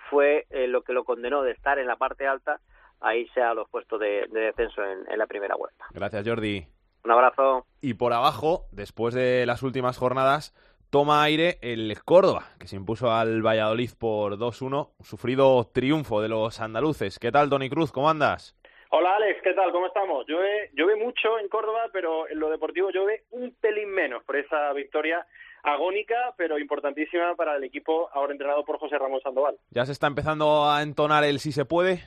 fue 0.08 0.46
eh, 0.50 0.68
lo 0.68 0.82
que 0.82 0.92
lo 0.92 1.02
condenó 1.02 1.42
de 1.42 1.50
estar 1.50 1.80
en 1.80 1.88
la 1.88 1.96
parte 1.96 2.26
alta 2.26 2.60
a 3.00 3.16
irse 3.16 3.42
a 3.42 3.52
los 3.52 3.68
puestos 3.68 3.98
de, 3.98 4.28
descenso 4.30 4.82
en, 4.84 5.10
en 5.10 5.18
la 5.18 5.26
primera 5.26 5.56
vuelta. 5.56 5.84
Gracias, 5.90 6.26
Jordi. 6.26 6.64
Un 7.04 7.10
abrazo. 7.10 7.66
Y 7.82 7.94
por 7.94 8.12
abajo, 8.12 8.66
después 8.70 9.12
de 9.12 9.44
las 9.44 9.62
últimas 9.64 9.98
jornadas, 9.98 10.54
toma 10.88 11.24
aire 11.24 11.58
el 11.60 12.00
Córdoba, 12.04 12.46
que 12.60 12.68
se 12.68 12.76
impuso 12.76 13.10
al 13.12 13.44
Valladolid 13.44 13.90
por 13.98 14.38
2-1, 14.38 14.90
sufrido 15.00 15.64
triunfo 15.64 16.22
de 16.22 16.28
los 16.28 16.60
andaluces. 16.60 17.18
¿Qué 17.18 17.32
tal, 17.32 17.50
Tony 17.50 17.68
Cruz? 17.68 17.90
¿Cómo 17.90 18.08
andas? 18.08 18.54
Hola 18.96 19.16
Alex, 19.16 19.40
¿qué 19.42 19.54
tal? 19.54 19.72
¿Cómo 19.72 19.88
estamos? 19.88 20.24
Llueve, 20.28 20.70
llueve 20.72 20.94
mucho 20.94 21.36
en 21.40 21.48
Córdoba, 21.48 21.90
pero 21.92 22.28
en 22.28 22.38
lo 22.38 22.48
deportivo 22.48 22.90
llueve 22.90 23.24
un 23.32 23.52
pelín 23.60 23.90
menos 23.90 24.22
por 24.22 24.36
esa 24.36 24.72
victoria 24.72 25.26
agónica, 25.64 26.32
pero 26.36 26.60
importantísima 26.60 27.34
para 27.34 27.56
el 27.56 27.64
equipo 27.64 28.08
ahora 28.12 28.30
entrenado 28.30 28.64
por 28.64 28.78
José 28.78 28.96
Ramón 28.96 29.20
Sandoval. 29.20 29.56
¿Ya 29.70 29.84
se 29.84 29.90
está 29.90 30.06
empezando 30.06 30.70
a 30.70 30.80
entonar 30.80 31.24
el 31.24 31.40
si 31.40 31.50
se 31.50 31.64
puede? 31.64 32.04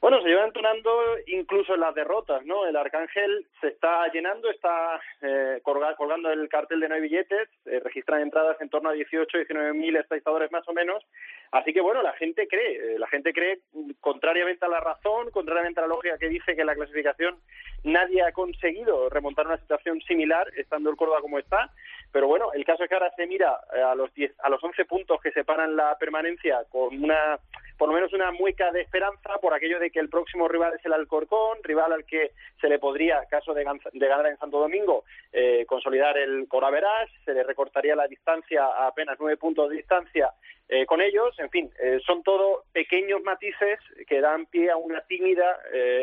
Bueno, 0.00 0.22
se 0.22 0.28
lleva 0.28 0.44
entonando 0.44 0.90
incluso 1.26 1.74
en 1.74 1.80
las 1.80 1.92
derrotas, 1.92 2.46
¿no? 2.46 2.64
El 2.66 2.76
Arcángel 2.76 3.44
se 3.60 3.66
está 3.66 4.06
llenando, 4.12 4.48
está 4.48 5.00
eh, 5.20 5.60
colgando 5.62 6.30
el 6.30 6.48
cartel 6.48 6.78
de 6.78 6.88
no 6.88 6.94
hay 6.94 7.00
billetes, 7.00 7.48
eh, 7.66 7.80
registran 7.82 8.22
entradas 8.22 8.60
en 8.60 8.70
torno 8.70 8.90
a 8.90 8.92
18, 8.92 9.38
19 9.38 9.72
mil 9.72 9.96
espectadores 9.96 10.52
más 10.52 10.66
o 10.68 10.72
menos. 10.72 11.02
Así 11.50 11.72
que, 11.72 11.80
bueno, 11.80 12.00
la 12.00 12.12
gente 12.12 12.46
cree, 12.46 12.94
eh, 12.94 12.98
la 12.98 13.08
gente 13.08 13.32
cree, 13.32 13.58
contrariamente 14.00 14.64
a 14.64 14.68
la 14.68 14.78
razón, 14.78 15.32
contrariamente 15.32 15.80
a 15.80 15.82
la 15.82 15.88
lógica 15.88 16.16
que 16.16 16.28
dice 16.28 16.54
que 16.54 16.60
en 16.60 16.68
la 16.68 16.76
clasificación 16.76 17.36
nadie 17.82 18.22
ha 18.22 18.30
conseguido 18.30 19.08
remontar 19.08 19.48
una 19.48 19.58
situación 19.58 20.00
similar, 20.02 20.46
estando 20.56 20.90
el 20.90 20.96
Córdoba 20.96 21.22
como 21.22 21.40
está. 21.40 21.72
Pero 22.12 22.28
bueno, 22.28 22.52
el 22.52 22.64
caso 22.64 22.84
es 22.84 22.88
que 22.88 22.94
ahora 22.94 23.12
se 23.16 23.26
mira 23.26 23.58
a 23.84 23.96
los 23.96 24.14
10, 24.14 24.32
a 24.44 24.48
los 24.48 24.62
11 24.62 24.84
puntos 24.84 25.20
que 25.20 25.32
separan 25.32 25.74
la 25.74 25.98
permanencia 25.98 26.64
con 26.70 27.02
una 27.02 27.40
por 27.78 27.88
lo 27.88 27.94
menos 27.94 28.12
una 28.12 28.32
mueca 28.32 28.72
de 28.72 28.82
esperanza 28.82 29.38
por 29.40 29.54
aquello 29.54 29.78
de 29.78 29.90
que 29.90 30.00
el 30.00 30.08
próximo 30.08 30.48
rival 30.48 30.74
es 30.74 30.84
el 30.84 30.92
Alcorcón, 30.92 31.58
rival 31.62 31.92
al 31.92 32.04
que 32.04 32.32
se 32.60 32.68
le 32.68 32.80
podría, 32.80 33.24
caso 33.30 33.54
de, 33.54 33.64
ganar 33.64 34.26
en 34.26 34.36
Santo 34.36 34.58
Domingo, 34.58 35.04
eh, 35.32 35.64
consolidar 35.66 36.18
el 36.18 36.48
Coraverás, 36.48 37.08
se 37.24 37.32
le 37.32 37.44
recortaría 37.44 37.94
la 37.94 38.08
distancia 38.08 38.64
a 38.64 38.88
apenas 38.88 39.16
nueve 39.20 39.36
puntos 39.36 39.70
de 39.70 39.76
distancia 39.76 40.32
eh, 40.68 40.84
con 40.86 41.00
ellos. 41.00 41.38
En 41.38 41.50
fin, 41.50 41.70
eh, 41.80 42.00
son 42.04 42.24
todo 42.24 42.64
pequeños 42.72 43.22
matices 43.22 43.78
que 44.08 44.20
dan 44.20 44.46
pie 44.46 44.70
a 44.70 44.76
una 44.76 45.00
tímida 45.02 45.58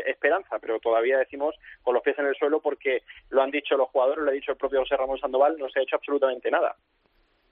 esperanza, 0.05 0.59
pero 0.59 0.79
todavía 0.79 1.17
decimos 1.17 1.55
con 1.83 1.93
los 1.93 2.03
pies 2.03 2.17
en 2.19 2.27
el 2.27 2.35
suelo 2.35 2.61
porque 2.61 3.03
lo 3.29 3.41
han 3.41 3.51
dicho 3.51 3.75
los 3.75 3.89
jugadores, 3.89 4.23
lo 4.23 4.31
ha 4.31 4.33
dicho 4.33 4.53
el 4.53 4.57
propio 4.57 4.79
José 4.79 4.95
Ramón 4.95 5.19
Sandoval, 5.19 5.57
no 5.57 5.69
se 5.69 5.79
ha 5.79 5.83
hecho 5.83 5.97
absolutamente 5.97 6.49
nada. 6.49 6.75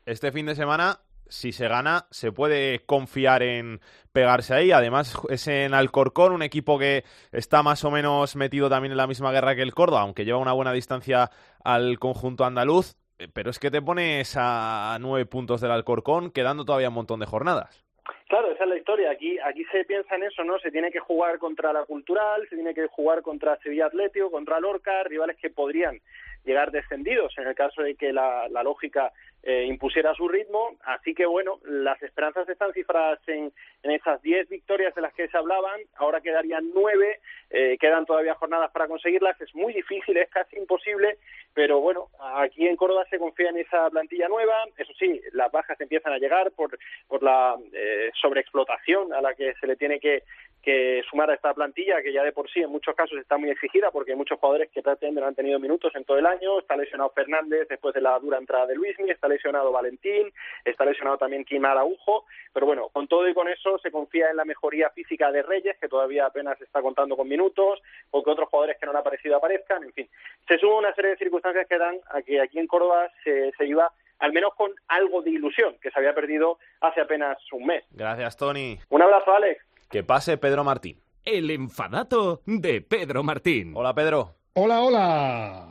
Este 0.05 0.31
fin 0.31 0.45
de 0.45 0.55
semana 0.55 0.97
si 1.33 1.51
se 1.51 1.67
gana, 1.67 2.05
se 2.11 2.31
puede 2.31 2.85
confiar 2.85 3.41
en 3.41 3.81
pegarse 4.11 4.53
ahí. 4.53 4.71
Además, 4.71 5.19
es 5.29 5.47
en 5.47 5.73
Alcorcón, 5.73 6.31
un 6.31 6.43
equipo 6.43 6.77
que 6.77 7.03
está 7.31 7.63
más 7.63 7.83
o 7.83 7.91
menos 7.91 8.35
metido 8.35 8.69
también 8.69 8.91
en 8.91 8.97
la 8.97 9.07
misma 9.07 9.31
guerra 9.31 9.55
que 9.55 9.63
el 9.63 9.73
Córdoba, 9.73 10.01
aunque 10.01 10.25
lleva 10.25 10.37
una 10.37 10.53
buena 10.53 10.71
distancia 10.71 11.31
al 11.63 11.97
conjunto 11.97 12.45
andaluz. 12.45 12.95
Eh, 13.17 13.27
pero 13.33 13.49
es 13.49 13.59
que 13.59 13.71
te 13.71 13.81
pones 13.81 14.35
a 14.37 14.97
nueve 15.01 15.25
puntos 15.25 15.59
del 15.59 15.71
Alcorcón, 15.71 16.31
quedando 16.31 16.65
todavía 16.65 16.89
un 16.89 16.95
montón 16.95 17.19
de 17.19 17.25
jornadas. 17.25 17.83
Claro, 18.27 18.51
esa 18.51 18.63
es 18.63 18.69
la 18.69 18.77
historia. 18.77 19.11
Aquí, 19.11 19.37
aquí 19.39 19.65
se 19.71 19.85
piensa 19.85 20.15
en 20.15 20.23
eso, 20.23 20.43
¿no? 20.43 20.59
Se 20.59 20.71
tiene 20.71 20.91
que 20.91 20.99
jugar 20.99 21.39
contra 21.39 21.73
la 21.73 21.85
Cultural, 21.85 22.47
se 22.49 22.55
tiene 22.55 22.73
que 22.73 22.87
jugar 22.87 23.21
contra 23.21 23.57
Sevilla 23.57 23.87
Atlético, 23.87 24.31
contra 24.31 24.59
Lorca, 24.59 25.03
rivales 25.03 25.37
que 25.37 25.49
podrían 25.49 25.99
llegar 26.43 26.71
descendidos 26.71 27.33
en 27.37 27.47
el 27.47 27.55
caso 27.55 27.81
de 27.81 27.95
que 27.95 28.11
la, 28.11 28.47
lógica 28.63 29.11
eh, 29.43 29.65
impusiera 29.65 30.13
su 30.15 30.27
ritmo. 30.27 30.77
Así 30.83 31.13
que, 31.13 31.25
bueno, 31.25 31.59
las 31.63 32.01
esperanzas 32.01 32.47
están 32.47 32.71
cifradas 32.73 33.19
en, 33.27 33.51
en 33.83 33.91
esas 33.91 34.21
10 34.21 34.49
victorias 34.49 34.95
de 34.95 35.01
las 35.01 35.13
que 35.13 35.27
se 35.27 35.37
hablaban. 35.37 35.81
Ahora 35.95 36.21
quedarían 36.21 36.71
9, 36.73 37.19
eh, 37.49 37.77
quedan 37.77 38.05
todavía 38.05 38.35
jornadas 38.35 38.71
para 38.71 38.87
conseguirlas. 38.87 39.39
Es 39.41 39.53
muy 39.53 39.73
difícil, 39.73 40.17
es 40.17 40.29
casi 40.29 40.57
imposible, 40.57 41.17
pero 41.53 41.81
bueno, 41.81 42.07
aquí 42.37 42.67
en 42.67 42.77
Córdoba 42.77 43.05
se 43.09 43.19
confía 43.19 43.49
en 43.49 43.57
esa 43.57 43.89
plantilla 43.89 44.29
nueva. 44.29 44.65
Eso 44.77 44.93
sí, 44.97 45.21
las 45.33 45.51
bajas 45.51 45.79
empiezan 45.81 46.13
a 46.13 46.17
llegar 46.17 46.51
por, 46.51 46.77
por 47.07 47.21
la 47.21 47.57
eh, 47.73 48.11
sobreexplotación 48.21 49.13
a 49.13 49.21
la 49.21 49.33
que 49.35 49.53
se 49.55 49.67
le 49.67 49.75
tiene 49.75 49.99
que, 49.99 50.23
que 50.63 51.03
sumar 51.09 51.29
a 51.29 51.35
esta 51.35 51.53
plantilla, 51.53 52.01
que 52.01 52.13
ya 52.13 52.23
de 52.23 52.31
por 52.31 52.49
sí 52.49 52.61
en 52.61 52.69
muchos 52.69 52.95
casos 52.95 53.19
está 53.19 53.37
muy 53.37 53.49
exigida, 53.49 53.91
porque 53.91 54.11
hay 54.11 54.17
muchos 54.17 54.39
jugadores 54.39 54.71
que 54.71 54.81
prácticamente 54.81 55.21
no 55.21 55.27
han 55.27 55.35
tenido 55.35 55.59
minutos 55.59 55.93
en 55.95 56.05
todo 56.05 56.17
el 56.17 56.25
año. 56.25 56.59
Está 56.59 56.77
lesionado 56.77 57.09
Fernández 57.09 57.67
después 57.67 57.93
de 57.93 58.01
la 58.01 58.17
dura 58.19 58.37
entrada 58.37 58.67
de 58.67 58.75
Luismi, 58.75 59.09
está 59.09 59.27
lesionado 59.33 59.71
Valentín, 59.71 60.31
está 60.63 60.85
lesionado 60.85 61.17
también 61.17 61.45
Kim 61.45 61.65
Araujo. 61.65 62.25
Pero 62.53 62.65
bueno, 62.65 62.89
con 62.89 63.07
todo 63.07 63.27
y 63.27 63.33
con 63.33 63.47
eso 63.47 63.77
se 63.79 63.91
confía 63.91 64.29
en 64.29 64.37
la 64.37 64.45
mejoría 64.45 64.89
física 64.91 65.31
de 65.31 65.41
Reyes, 65.41 65.77
que 65.79 65.87
todavía 65.87 66.25
apenas 66.25 66.59
está 66.61 66.81
contando 66.81 67.17
con 67.17 67.27
minutos, 67.27 67.81
o 68.11 68.23
que 68.23 68.29
otros 68.29 68.49
jugadores 68.49 68.77
que 68.79 68.85
no 68.85 68.91
han 68.91 68.97
aparecido 68.97 69.37
aparezcan. 69.37 69.83
En 69.83 69.93
fin, 69.93 70.09
se 70.47 70.57
suma 70.57 70.77
una 70.77 70.93
serie 70.93 71.11
de 71.11 71.17
circunstancias 71.17 71.67
que 71.67 71.77
dan 71.77 71.99
a 72.11 72.21
que 72.21 72.39
aquí 72.41 72.59
en 72.59 72.67
Córdoba 72.67 73.09
se, 73.23 73.51
se 73.57 73.65
iba 73.65 73.91
al 74.19 74.31
menos 74.31 74.53
con 74.55 74.71
algo 74.87 75.21
de 75.21 75.31
ilusión 75.31 75.75
que 75.81 75.91
se 75.91 75.99
había 75.99 76.13
perdido 76.13 76.57
hace 76.79 77.01
apenas 77.01 77.37
un 77.51 77.65
mes. 77.65 77.83
Gracias, 77.91 78.37
Tony. 78.37 78.79
Un 78.89 79.01
abrazo, 79.01 79.33
Alex. 79.33 79.61
Que 79.89 80.03
pase 80.03 80.37
Pedro 80.37 80.63
Martín. 80.63 81.01
El 81.25 81.49
enfadato 81.51 82.41
de 82.45 82.81
Pedro 82.81 83.23
Martín. 83.23 83.73
Hola, 83.75 83.93
Pedro. 83.93 84.35
Hola, 84.53 84.81
hola. 84.81 85.67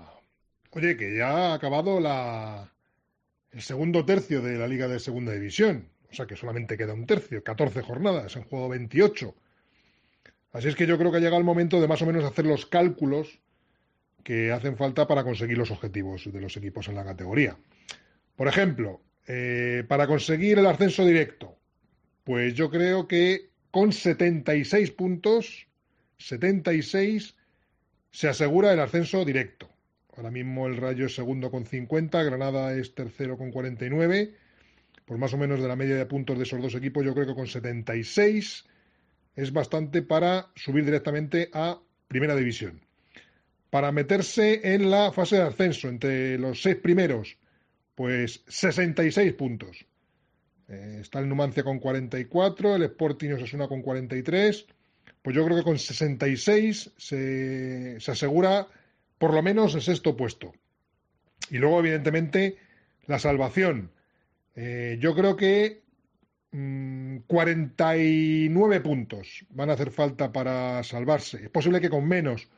Oye, 0.73 0.97
que 0.97 1.17
ya 1.17 1.29
ha 1.29 1.55
acabado 1.55 2.01
la... 2.01 2.72
el 3.53 3.61
segundo 3.61 4.05
tercio 4.05 4.41
de 4.41 4.57
la 4.57 4.67
Liga 4.67 4.89
de 4.89 4.99
Segunda 4.99 5.33
División. 5.33 5.89
O 6.11 6.15
sea 6.15 6.27
que 6.27 6.37
solamente 6.37 6.77
queda 6.77 6.95
un 6.95 7.07
tercio, 7.07 7.43
14 7.43 7.83
jornadas, 7.83 8.37
en 8.37 8.45
juego 8.45 8.69
28. 8.69 9.35
Así 10.53 10.69
es 10.69 10.77
que 10.77 10.87
yo 10.87 10.99
creo 10.99 11.11
que 11.11 11.19
ha 11.19 11.21
llegado 11.21 11.39
el 11.39 11.45
momento 11.45 11.81
de 11.81 11.89
más 11.89 12.03
o 12.03 12.07
menos 12.07 12.25
hacer 12.25 12.45
los 12.45 12.67
cálculos 12.67 13.41
que 14.23 14.53
hacen 14.53 14.77
falta 14.77 15.07
para 15.07 15.25
conseguir 15.25 15.59
los 15.59 15.71
objetivos 15.71 16.31
de 16.31 16.41
los 16.41 16.57
equipos 16.57 16.89
en 16.89 16.97
la 16.97 17.05
categoría. 17.05 17.57
Por 18.37 18.49
ejemplo, 18.49 19.01
eh, 19.27 19.85
para 19.89 20.07
conseguir 20.07 20.59
el 20.59 20.67
ascenso 20.67 21.05
directo, 21.05 21.57
pues 22.25 22.55
yo 22.55 22.71
creo 22.71 23.09
que 23.09 23.51
con 23.71 23.93
76 23.93 24.91
puntos, 24.93 25.67
76, 26.19 27.35
se 28.11 28.29
asegura 28.29 28.73
el 28.73 28.81
ascenso 28.81 29.25
directo. 29.25 29.72
Ahora 30.17 30.31
mismo 30.31 30.67
el 30.67 30.77
Rayo 30.77 31.07
es 31.07 31.15
segundo 31.15 31.51
con 31.51 31.65
50, 31.65 32.23
Granada 32.23 32.75
es 32.75 32.95
tercero 32.95 33.39
con 33.39 33.51
49. 33.51 34.35
Pues 35.07 35.19
más 35.19 35.33
o 35.33 35.39
menos 35.39 35.61
de 35.61 35.69
la 35.69 35.77
media 35.77 35.97
de 35.97 36.07
puntos 36.07 36.37
de 36.37 36.45
esos 36.45 36.61
dos 36.61 36.75
equipos, 36.75 37.05
yo 37.05 37.15
creo 37.15 37.27
que 37.27 37.35
con 37.35 37.47
76 37.47 38.67
es 39.35 39.53
bastante 39.53 40.03
para 40.03 40.49
subir 40.55 40.85
directamente 40.85 41.49
a 41.53 41.81
Primera 42.09 42.37
División. 42.37 42.81
Para 43.71 43.91
meterse 43.91 44.75
en 44.75 44.91
la 44.91 45.13
fase 45.13 45.37
de 45.37 45.43
ascenso 45.43 45.89
entre 45.89 46.39
los 46.39 46.61
seis 46.61 46.77
primeros, 46.77 47.39
pues 47.95 48.45
66 48.49 49.33
puntos. 49.33 49.87
Eh, 50.69 50.99
está 51.01 51.21
el 51.21 51.29
Numancia 51.29 51.65
con 51.65 51.79
44, 51.79 52.77
el 52.77 52.83
Sporting 52.83 53.31
Osasuna 53.31 53.69
con 53.69 53.81
43. 53.81 54.67
Pues 55.23 55.35
yo 55.35 55.45
creo 55.45 55.57
que 55.57 55.65
con 55.65 55.79
66 55.79 56.93
se, 56.97 57.99
se 57.99 58.11
asegura 58.11 58.69
por 59.23 59.35
lo 59.35 59.41
menos 59.41 59.73
el 59.77 59.83
sexto 59.83 60.17
puesto. 60.17 60.53
Y 61.49 61.59
luego, 61.59 61.79
evidentemente, 61.79 62.57
la 63.07 63.21
salvación. 63.21 63.93
Eh, 64.57 64.99
yo 65.01 65.15
creo 65.15 65.37
que 65.37 65.83
49 66.51 68.51
mm, 68.51 68.83
puntos 68.83 69.47
van 69.51 69.71
a 69.71 69.75
hacer 69.75 69.93
falta 69.93 70.33
para 70.33 70.83
salvarse. 70.83 71.45
Es 71.45 71.51
posible 71.51 71.81
que 71.81 71.89
con 71.89 72.09
menos, 72.09 72.49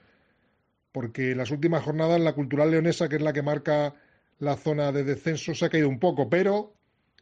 porque 0.91 1.33
en 1.33 1.37
las 1.37 1.51
últimas 1.51 1.83
jornadas 1.83 2.19
la 2.19 2.33
Cultural 2.33 2.71
Leonesa, 2.71 3.11
que 3.11 3.17
es 3.17 3.23
la 3.23 3.35
que 3.35 3.43
marca 3.43 3.95
la 4.39 4.57
zona 4.57 4.91
de 4.91 5.05
descenso, 5.05 5.55
se 5.55 5.67
ha 5.67 5.69
caído 5.69 5.91
un 5.91 5.99
poco, 5.99 6.31
pero 6.31 6.73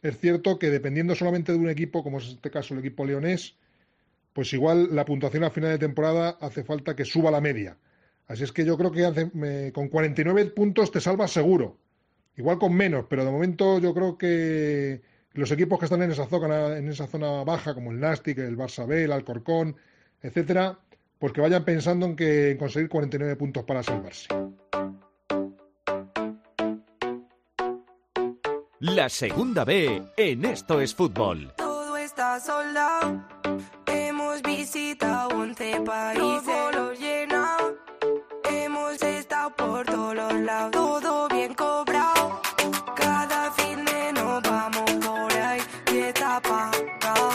es 0.03 0.21
cierto 0.21 0.57
que 0.57 0.71
dependiendo 0.71 1.17
solamente 1.17 1.51
de 1.51 1.59
un 1.59 1.69
equipo, 1.69 2.05
como 2.05 2.19
es 2.19 2.29
este 2.29 2.53
caso 2.53 2.75
el 2.75 2.81
equipo 2.81 3.05
leonés, 3.05 3.57
pues 4.35 4.53
igual 4.53 4.95
la 4.95 5.05
puntuación 5.05 5.43
a 5.43 5.51
final 5.51 5.71
de 5.71 5.81
temporada 5.81 6.39
hace 6.41 6.63
falta 6.63 6.95
que 6.95 7.05
suba 7.05 7.33
la 7.33 7.41
media. 7.41 7.77
Así 8.33 8.45
es 8.45 8.53
que 8.53 8.65
yo 8.65 8.79
creo 8.79 8.91
que 8.91 9.05
hace, 9.05 9.31
me, 9.35 9.73
con 9.73 9.89
49 9.89 10.47
puntos 10.47 10.91
te 10.91 11.03
salvas 11.03 11.31
seguro. 11.31 11.77
Igual 12.35 12.59
con 12.59 12.75
menos, 12.75 13.05
pero 13.07 13.27
de 13.27 13.31
momento 13.31 13.79
yo 13.79 13.93
creo 13.93 14.17
que 14.17 15.03
los 15.35 15.51
equipos 15.51 15.79
que 15.79 15.85
están 15.85 16.01
en 16.01 16.13
esa 16.13 16.25
zona, 16.25 16.79
en 16.79 16.89
esa 16.89 17.07
zona 17.07 17.45
baja, 17.45 17.75
como 17.75 17.91
el 17.91 18.01
Nastic, 18.01 18.39
el 18.39 18.57
Barça 18.57 18.87
B, 18.87 19.05
el 19.05 19.13
Alcorcón, 19.13 19.77
etcétera, 20.23 20.79
pues 21.19 21.35
que 21.35 21.43
vayan 21.43 21.63
pensando 21.67 22.07
en 22.07 22.17
que 22.17 22.53
en 22.53 22.57
conseguir 22.57 22.89
49 22.89 23.37
puntos 23.37 23.65
para 23.65 23.83
salvarse. 23.83 24.29
La 28.79 29.11
segunda 29.11 29.67
B 29.67 30.03
en 30.17 30.47
Esto 30.47 30.81
es 30.81 30.95
Fútbol. 30.95 31.53
Todo 31.59 31.99
está 31.99 32.41
soldado. 32.41 33.23
Hemos 33.87 34.41
visitado 34.41 35.29
11 35.39 35.81
países. 35.83 36.52
Todo 40.71 41.29
bien 41.29 41.55
cobrado. 41.55 42.41
Cada 42.95 43.51
fin 43.53 43.85
de 43.85 44.13
nos 44.13 44.43
vamos 44.43 44.91
por 45.05 45.33
ahí. 45.33 45.61
Pagado. 46.41 47.31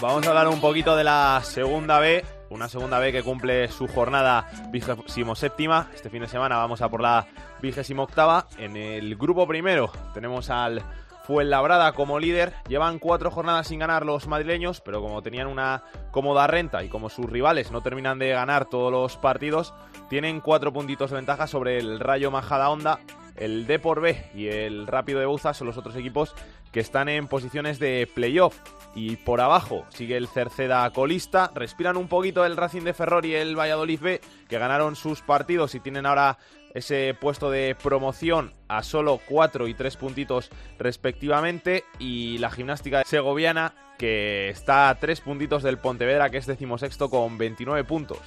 Vamos 0.00 0.26
a 0.26 0.28
hablar 0.28 0.48
un 0.48 0.60
poquito 0.60 0.96
de 0.96 1.04
la 1.04 1.40
segunda 1.44 1.98
B, 1.98 2.24
una 2.50 2.68
segunda 2.68 2.98
B 2.98 3.12
que 3.12 3.22
cumple 3.22 3.68
su 3.68 3.86
jornada 3.88 4.48
vigésimo 4.70 5.34
séptima. 5.34 5.88
Este 5.94 6.10
fin 6.10 6.22
de 6.22 6.28
semana 6.28 6.56
vamos 6.56 6.82
a 6.82 6.88
por 6.88 7.00
la 7.00 7.26
vigésimo 7.60 8.02
octava. 8.02 8.46
En 8.58 8.76
el 8.76 9.16
grupo 9.16 9.46
primero 9.46 9.90
tenemos 10.12 10.50
al 10.50 10.82
Fuenlabrada 11.24 11.92
como 11.92 12.18
líder. 12.18 12.52
Llevan 12.68 12.98
cuatro 12.98 13.30
jornadas 13.30 13.68
sin 13.68 13.78
ganar 13.78 14.04
los 14.04 14.26
madrileños, 14.26 14.80
pero 14.80 15.00
como 15.00 15.22
tenían 15.22 15.46
una 15.46 15.84
cómoda 16.10 16.46
renta 16.46 16.82
y 16.82 16.88
como 16.88 17.08
sus 17.08 17.26
rivales 17.26 17.70
no 17.70 17.80
terminan 17.80 18.18
de 18.18 18.30
ganar 18.30 18.68
todos 18.68 18.90
los 18.90 19.16
partidos, 19.16 19.72
tienen 20.08 20.40
cuatro 20.40 20.72
puntitos 20.72 21.10
de 21.10 21.16
ventaja 21.16 21.46
sobre 21.46 21.78
el 21.78 22.00
Rayo 22.00 22.30
Majada 22.30 22.70
Honda. 22.70 22.98
El 23.36 23.66
Depor 23.66 24.00
B 24.00 24.30
y 24.34 24.48
el 24.48 24.86
Rápido 24.86 25.20
de 25.20 25.26
Buza 25.26 25.54
son 25.54 25.66
los 25.66 25.78
otros 25.78 25.96
equipos 25.96 26.34
que 26.70 26.80
están 26.80 27.08
en 27.08 27.28
posiciones 27.28 27.78
de 27.78 28.08
playoff. 28.12 28.58
Y 28.94 29.16
por 29.16 29.40
abajo 29.40 29.86
sigue 29.88 30.18
el 30.18 30.28
Cerceda 30.28 30.90
colista. 30.90 31.50
Respiran 31.54 31.96
un 31.96 32.08
poquito 32.08 32.44
el 32.44 32.56
Racing 32.56 32.82
de 32.82 32.92
Ferrol 32.92 33.24
y 33.24 33.34
el 33.34 33.58
Valladolid 33.58 34.00
B, 34.00 34.20
que 34.48 34.58
ganaron 34.58 34.96
sus 34.96 35.22
partidos 35.22 35.74
y 35.74 35.80
tienen 35.80 36.04
ahora 36.04 36.36
ese 36.74 37.14
puesto 37.18 37.50
de 37.50 37.76
promoción 37.80 38.54
a 38.68 38.82
solo 38.82 39.20
4 39.28 39.68
y 39.68 39.74
3 39.74 39.96
puntitos 39.96 40.50
respectivamente. 40.78 41.84
Y 41.98 42.38
la 42.38 42.50
gimnástica 42.50 43.04
segoviana, 43.04 43.74
que 43.98 44.48
está 44.48 44.88
a 44.88 44.98
3 44.98 45.20
puntitos 45.20 45.62
del 45.62 45.78
Pontevedra, 45.78 46.30
que 46.30 46.38
es 46.38 46.46
decimosexto 46.46 47.10
con 47.10 47.38
29 47.38 47.84
puntos. 47.84 48.20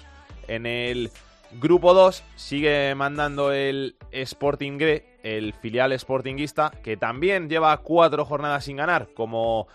En 0.48 0.66
el 0.66 1.12
grupo 1.54 1.94
2 1.94 2.24
sigue 2.36 2.94
mandando 2.96 3.52
el 3.52 3.96
Sporting 4.12 4.78
B, 4.78 5.06
el 5.24 5.54
filial 5.54 5.98
sportinguista, 5.98 6.72
que 6.84 6.98
también 6.98 7.50
lleva 7.50 7.76
4 7.78 8.26
jornadas 8.26 8.66
sin 8.66 8.78
ganar, 8.78 9.10
como 9.14 9.68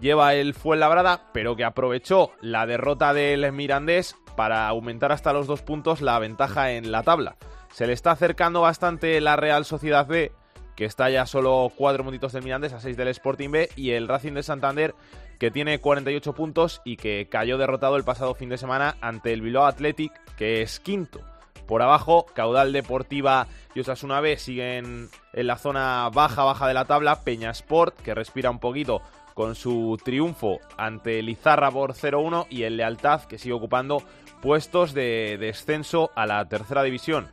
lleva 0.00 0.34
el 0.34 0.54
Fuenlabrada, 0.54 1.30
pero 1.32 1.56
que 1.56 1.64
aprovechó 1.64 2.32
la 2.40 2.66
derrota 2.66 3.14
del 3.14 3.50
Mirandés 3.52 4.16
para 4.36 4.66
aumentar 4.68 5.12
hasta 5.12 5.32
los 5.32 5.46
dos 5.46 5.62
puntos 5.62 6.00
la 6.00 6.18
ventaja 6.18 6.72
en 6.72 6.90
la 6.90 7.02
tabla. 7.02 7.36
Se 7.74 7.88
le 7.88 7.92
está 7.92 8.12
acercando 8.12 8.60
bastante 8.60 9.20
la 9.20 9.34
Real 9.34 9.64
Sociedad 9.64 10.06
B, 10.06 10.30
que 10.76 10.84
está 10.84 11.10
ya 11.10 11.26
solo 11.26 11.72
cuatro 11.74 12.04
puntitos 12.04 12.32
del 12.32 12.44
Mirandés 12.44 12.72
a 12.72 12.78
6 12.78 12.96
del 12.96 13.08
Sporting 13.08 13.50
B, 13.50 13.68
y 13.74 13.90
el 13.90 14.06
Racing 14.06 14.34
de 14.34 14.44
Santander, 14.44 14.94
que 15.40 15.50
tiene 15.50 15.80
48 15.80 16.34
puntos 16.34 16.82
y 16.84 16.96
que 16.96 17.26
cayó 17.28 17.58
derrotado 17.58 17.96
el 17.96 18.04
pasado 18.04 18.36
fin 18.36 18.48
de 18.48 18.58
semana 18.58 18.94
ante 19.00 19.32
el 19.32 19.42
Bilbao 19.42 19.66
Athletic, 19.66 20.12
que 20.36 20.62
es 20.62 20.78
quinto. 20.78 21.20
Por 21.66 21.82
abajo, 21.82 22.26
Caudal 22.32 22.72
Deportiva 22.72 23.48
y 23.74 23.80
Osasuna 23.80 24.20
B 24.20 24.36
siguen 24.36 25.08
en 25.32 25.46
la 25.48 25.58
zona 25.58 26.08
baja, 26.14 26.44
baja 26.44 26.68
de 26.68 26.74
la 26.74 26.84
tabla. 26.84 27.24
Peña 27.24 27.50
Sport, 27.50 28.00
que 28.02 28.14
respira 28.14 28.50
un 28.50 28.60
poquito 28.60 29.02
con 29.34 29.56
su 29.56 29.98
triunfo 30.04 30.60
ante 30.76 31.22
Lizarra 31.22 31.72
por 31.72 31.94
0-1 31.94 32.46
y 32.50 32.62
el 32.62 32.76
Lealtad, 32.76 33.22
que 33.22 33.38
sigue 33.38 33.54
ocupando 33.54 34.00
puestos 34.40 34.94
de 34.94 35.38
descenso 35.40 36.12
a 36.14 36.24
la 36.26 36.48
tercera 36.48 36.84
división. 36.84 37.26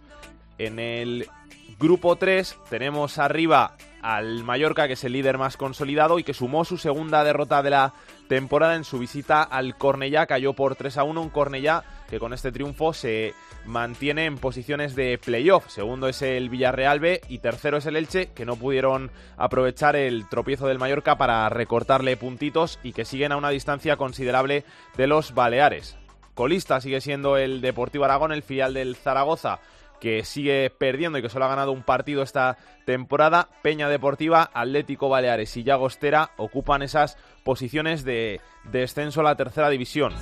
En 0.62 0.78
el 0.78 1.28
grupo 1.80 2.18
3 2.18 2.56
tenemos 2.70 3.18
arriba 3.18 3.78
al 4.04 4.44
Mallorca, 4.44 4.86
que 4.86 4.94
es 4.94 5.04
el 5.04 5.14
líder 5.14 5.40
más 5.40 5.58
consolidado 5.58 6.20
y 6.20 6.24
que 6.24 6.36
sumó 6.36 6.66
su 6.66 6.78
segunda 6.78 7.24
derrota 7.24 7.64
de 7.64 7.72
la 7.72 7.94
temporada 8.28 8.76
en 8.76 8.84
su 8.84 9.00
visita 9.00 9.42
al 9.42 9.76
Cornellá. 9.76 10.28
Cayó 10.28 10.54
por 10.54 10.76
3 10.76 11.00
a 11.00 11.04
1 11.04 11.20
un 11.20 11.30
Cornellá 11.32 11.84
que 12.12 12.20
con 12.20 12.32
este 12.32 12.52
triunfo 12.52 12.94
se 12.94 13.34
mantiene 13.66 14.26
en 14.26 14.38
posiciones 14.38 14.94
de 14.94 15.18
playoff. 15.18 15.68
Segundo 15.68 16.08
es 16.08 16.22
el 16.22 16.50
Villarreal 16.50 17.00
B 17.00 17.22
y 17.28 17.40
tercero 17.40 17.78
es 17.78 17.88
el 17.88 17.96
Elche, 17.96 18.28
que 18.28 18.46
no 18.46 18.56
pudieron 18.56 19.10
aprovechar 19.38 19.96
el 19.96 20.30
tropiezo 20.30 20.68
del 20.68 20.78
Mallorca 20.78 21.18
para 21.18 21.50
recortarle 21.50 22.18
puntitos 22.18 22.78
y 22.84 22.94
que 22.94 23.04
siguen 23.04 23.32
a 23.32 23.38
una 23.38 23.50
distancia 23.50 23.98
considerable 23.98 24.64
de 24.96 25.08
los 25.08 25.34
Baleares. 25.34 25.98
Colista 26.36 26.80
sigue 26.82 27.02
siendo 27.02 27.36
el 27.38 27.62
Deportivo 27.62 28.06
Aragón, 28.06 28.32
el 28.32 28.44
filial 28.44 28.76
del 28.76 28.96
Zaragoza 28.96 29.60
que 30.02 30.26
sigue 30.26 30.70
perdiendo 30.72 31.20
y 31.20 31.22
que 31.22 31.30
solo 31.30 31.46
ha 31.46 31.50
ganado 31.50 31.72
un 31.72 31.84
partido 31.84 32.24
esta 32.24 32.58
temporada. 32.86 33.48
Peña 33.62 33.88
Deportiva, 33.88 34.50
Atlético 34.54 35.08
Baleares 35.08 35.56
y 35.56 35.64
Llagostera 35.64 36.32
ocupan 36.38 36.82
esas 36.82 37.18
posiciones 37.44 38.04
de 38.04 38.42
descenso 38.72 39.22
a 39.22 39.24
la 39.24 39.36
tercera 39.36 39.70
división. 39.70 40.14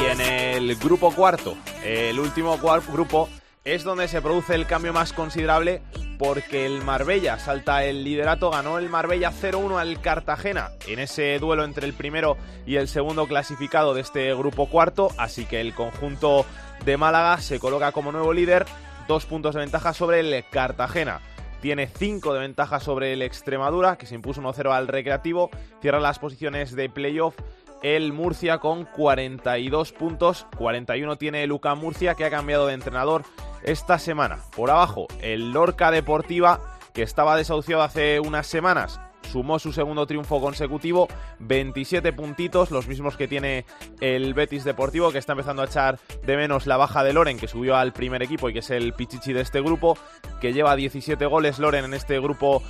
Y 0.00 0.04
en 0.04 0.20
el 0.20 0.76
grupo 0.76 1.10
cuarto, 1.12 1.56
el 1.82 2.20
último 2.20 2.58
grupo, 2.58 3.30
es 3.64 3.84
donde 3.84 4.08
se 4.08 4.20
produce 4.20 4.54
el 4.54 4.66
cambio 4.66 4.92
más 4.92 5.12
considerable 5.12 5.82
porque 6.18 6.66
el 6.66 6.82
Marbella 6.82 7.38
salta 7.38 7.84
el 7.84 8.04
liderato, 8.04 8.50
ganó 8.50 8.78
el 8.78 8.88
Marbella 8.88 9.32
0-1 9.32 9.78
al 9.78 10.00
Cartagena 10.00 10.70
en 10.86 10.98
ese 10.98 11.38
duelo 11.38 11.64
entre 11.64 11.86
el 11.86 11.94
primero 11.94 12.36
y 12.66 12.76
el 12.76 12.88
segundo 12.88 13.26
clasificado 13.26 13.94
de 13.94 14.00
este 14.00 14.34
grupo 14.34 14.66
cuarto, 14.66 15.10
así 15.16 15.44
que 15.46 15.60
el 15.60 15.74
conjunto 15.74 16.44
de 16.84 16.96
Málaga 16.96 17.40
se 17.40 17.60
coloca 17.60 17.92
como 17.92 18.12
nuevo 18.12 18.32
líder, 18.32 18.66
dos 19.06 19.26
puntos 19.26 19.54
de 19.54 19.60
ventaja 19.60 19.92
sobre 19.92 20.20
el 20.20 20.44
Cartagena. 20.50 21.20
Tiene 21.60 21.86
5 21.86 22.34
de 22.34 22.40
ventaja 22.40 22.80
sobre 22.80 23.12
el 23.12 23.22
Extremadura, 23.22 23.96
que 23.96 24.06
se 24.06 24.16
impuso 24.16 24.42
1-0 24.42 24.72
al 24.72 24.88
Recreativo. 24.88 25.48
Cierra 25.80 26.00
las 26.00 26.18
posiciones 26.18 26.74
de 26.74 26.90
playoff 26.90 27.36
el 27.82 28.12
Murcia 28.12 28.58
con 28.58 28.84
42 28.84 29.92
puntos. 29.92 30.46
41 30.56 31.16
tiene 31.16 31.42
el 31.42 31.52
UCAM 31.52 31.78
Murcia, 31.78 32.14
que 32.14 32.24
ha 32.24 32.30
cambiado 32.30 32.66
de 32.66 32.74
entrenador 32.74 33.24
esta 33.62 33.98
semana. 33.98 34.38
Por 34.56 34.70
abajo, 34.70 35.06
el 35.20 35.52
Lorca 35.52 35.90
Deportiva, 35.90 36.60
que 36.92 37.02
estaba 37.02 37.36
desahuciado 37.36 37.82
hace 37.82 38.20
unas 38.20 38.46
semanas. 38.46 39.00
Sumó 39.30 39.58
su 39.58 39.72
segundo 39.72 40.06
triunfo 40.06 40.40
consecutivo, 40.40 41.08
27 41.38 42.12
puntitos, 42.12 42.70
los 42.70 42.88
mismos 42.88 43.16
que 43.16 43.28
tiene 43.28 43.64
el 44.00 44.34
Betis 44.34 44.64
Deportivo, 44.64 45.12
que 45.12 45.18
está 45.18 45.32
empezando 45.32 45.62
a 45.62 45.66
echar 45.66 45.98
de 46.26 46.36
menos 46.36 46.66
la 46.66 46.76
baja 46.76 47.04
de 47.04 47.12
Loren, 47.12 47.38
que 47.38 47.48
subió 47.48 47.76
al 47.76 47.92
primer 47.92 48.22
equipo 48.22 48.50
y 48.50 48.52
que 48.52 48.58
es 48.58 48.70
el 48.70 48.92
pichichi 48.92 49.32
de 49.32 49.40
este 49.40 49.60
grupo, 49.60 49.96
que 50.40 50.52
lleva 50.52 50.76
17 50.76 51.24
goles 51.26 51.60
Loren 51.60 51.84
en 51.84 51.94
este 51.94 52.18
grupo 52.18 52.62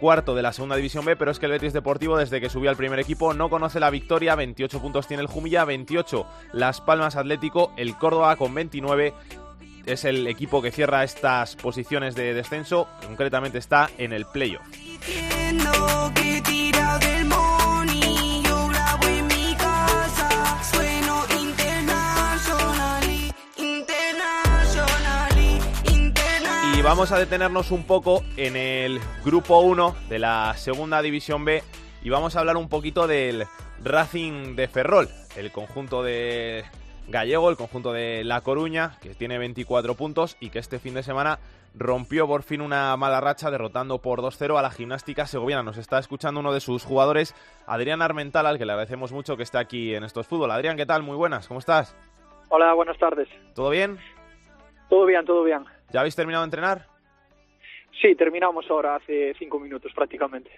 cuarto 0.00 0.34
de 0.34 0.42
la 0.42 0.52
segunda 0.52 0.76
división 0.76 1.04
B, 1.04 1.14
pero 1.14 1.30
es 1.30 1.38
que 1.38 1.46
el 1.46 1.52
Betis 1.52 1.72
Deportivo 1.72 2.16
desde 2.16 2.40
que 2.40 2.48
subió 2.48 2.70
al 2.70 2.76
primer 2.76 2.98
equipo 2.98 3.34
no 3.34 3.48
conoce 3.50 3.78
la 3.78 3.90
victoria, 3.90 4.34
28 4.34 4.80
puntos 4.80 5.06
tiene 5.06 5.22
el 5.22 5.28
Jumilla, 5.28 5.64
28 5.64 6.26
Las 6.54 6.80
Palmas 6.80 7.16
Atlético, 7.16 7.72
el 7.76 7.96
Córdoba 7.96 8.34
con 8.36 8.54
29 8.54 9.14
es 9.86 10.04
el 10.04 10.26
equipo 10.26 10.62
que 10.62 10.72
cierra 10.72 11.04
estas 11.04 11.56
posiciones 11.56 12.14
de 12.14 12.34
descenso, 12.34 12.88
concretamente 13.06 13.58
está 13.58 13.90
en 13.98 14.12
el 14.12 14.24
playoff. 14.26 14.62
Vamos 26.90 27.12
a 27.12 27.20
detenernos 27.20 27.70
un 27.70 27.86
poco 27.86 28.24
en 28.36 28.56
el 28.56 28.98
grupo 29.24 29.60
1 29.60 29.94
de 30.08 30.18
la 30.18 30.54
segunda 30.56 31.00
división 31.02 31.44
B 31.44 31.62
y 32.02 32.10
vamos 32.10 32.34
a 32.34 32.40
hablar 32.40 32.56
un 32.56 32.68
poquito 32.68 33.06
del 33.06 33.44
Racing 33.84 34.56
de 34.56 34.66
Ferrol, 34.66 35.08
el 35.36 35.52
conjunto 35.52 36.02
de 36.02 36.64
gallego, 37.06 37.48
el 37.48 37.56
conjunto 37.56 37.92
de 37.92 38.24
La 38.24 38.40
Coruña, 38.40 38.98
que 39.00 39.14
tiene 39.14 39.38
24 39.38 39.94
puntos 39.94 40.36
y 40.40 40.50
que 40.50 40.58
este 40.58 40.80
fin 40.80 40.94
de 40.94 41.04
semana 41.04 41.38
rompió 41.76 42.26
por 42.26 42.42
fin 42.42 42.60
una 42.60 42.96
mala 42.96 43.20
racha 43.20 43.52
derrotando 43.52 43.98
por 43.98 44.20
2-0 44.20 44.58
a 44.58 44.62
la 44.62 44.72
gimnástica 44.72 45.28
segoviana. 45.28 45.62
Nos 45.62 45.78
está 45.78 46.00
escuchando 46.00 46.40
uno 46.40 46.52
de 46.52 46.58
sus 46.58 46.84
jugadores, 46.84 47.36
Adrián 47.68 48.02
Armental, 48.02 48.46
al 48.46 48.58
que 48.58 48.66
le 48.66 48.72
agradecemos 48.72 49.12
mucho 49.12 49.36
que 49.36 49.44
esté 49.44 49.58
aquí 49.58 49.94
en 49.94 50.02
estos 50.02 50.26
fútbol. 50.26 50.50
Adrián, 50.50 50.76
¿qué 50.76 50.86
tal? 50.86 51.04
Muy 51.04 51.14
buenas, 51.14 51.46
¿cómo 51.46 51.60
estás? 51.60 51.96
Hola, 52.48 52.74
buenas 52.74 52.98
tardes. 52.98 53.28
¿Todo 53.54 53.70
bien? 53.70 53.96
Todo 54.88 55.06
bien, 55.06 55.24
todo 55.24 55.44
bien. 55.44 55.64
¿Ya 55.92 56.00
habéis 56.00 56.16
terminado 56.16 56.42
de 56.42 56.46
entrenar? 56.46 56.86
Sí, 58.00 58.14
terminamos 58.14 58.64
ahora 58.70 58.96
hace 58.96 59.34
cinco 59.38 59.58
minutos 59.58 59.92
prácticamente. 59.94 60.50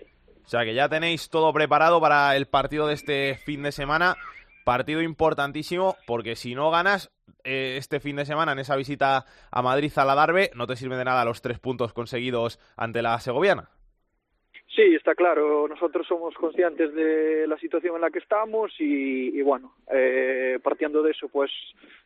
O 0.45 0.49
sea 0.49 0.64
que 0.64 0.74
ya 0.74 0.89
tenéis 0.89 1.30
todo 1.30 1.53
preparado 1.53 2.01
para 2.01 2.37
el 2.37 2.47
partido 2.47 2.87
de 2.87 2.95
este 2.95 3.37
fin 3.37 3.62
de 3.62 3.72
semana. 3.72 4.16
Partido 4.64 5.03
importantísimo 5.03 5.97
porque 6.07 6.37
si 6.37 6.55
no 6.55 6.70
ganas 6.70 7.11
eh, 7.43 7.76
este 7.78 7.99
fin 7.99 8.16
de 8.16 8.24
semana 8.24 8.53
en 8.53 8.61
esa 8.61 8.76
visita 8.76 9.24
a 9.51 9.62
Madrid 9.62 9.93
a 9.97 10.05
la 10.05 10.14
Darbe, 10.14 10.51
no 10.55 10.66
te 10.66 10.76
sirve 10.76 10.97
de 10.97 11.05
nada 11.05 11.24
los 11.24 11.43
tres 11.43 11.59
puntos 11.59 11.93
conseguidos 11.93 12.61
ante 12.76 13.03
la 13.03 13.18
segoviana. 13.18 13.70
Sí, 14.74 14.95
está 14.95 15.14
claro. 15.14 15.66
Nosotros 15.68 16.07
somos 16.07 16.35
conscientes 16.35 16.95
de 16.95 17.47
la 17.47 17.59
situación 17.59 17.97
en 17.97 18.03
la 18.03 18.11
que 18.11 18.20
estamos 18.20 18.72
y, 18.78 19.37
y 19.37 19.43
bueno, 19.43 19.74
eh, 19.93 20.59
partiendo 20.62 21.03
de 21.03 21.11
eso, 21.11 21.28
pues 21.28 21.51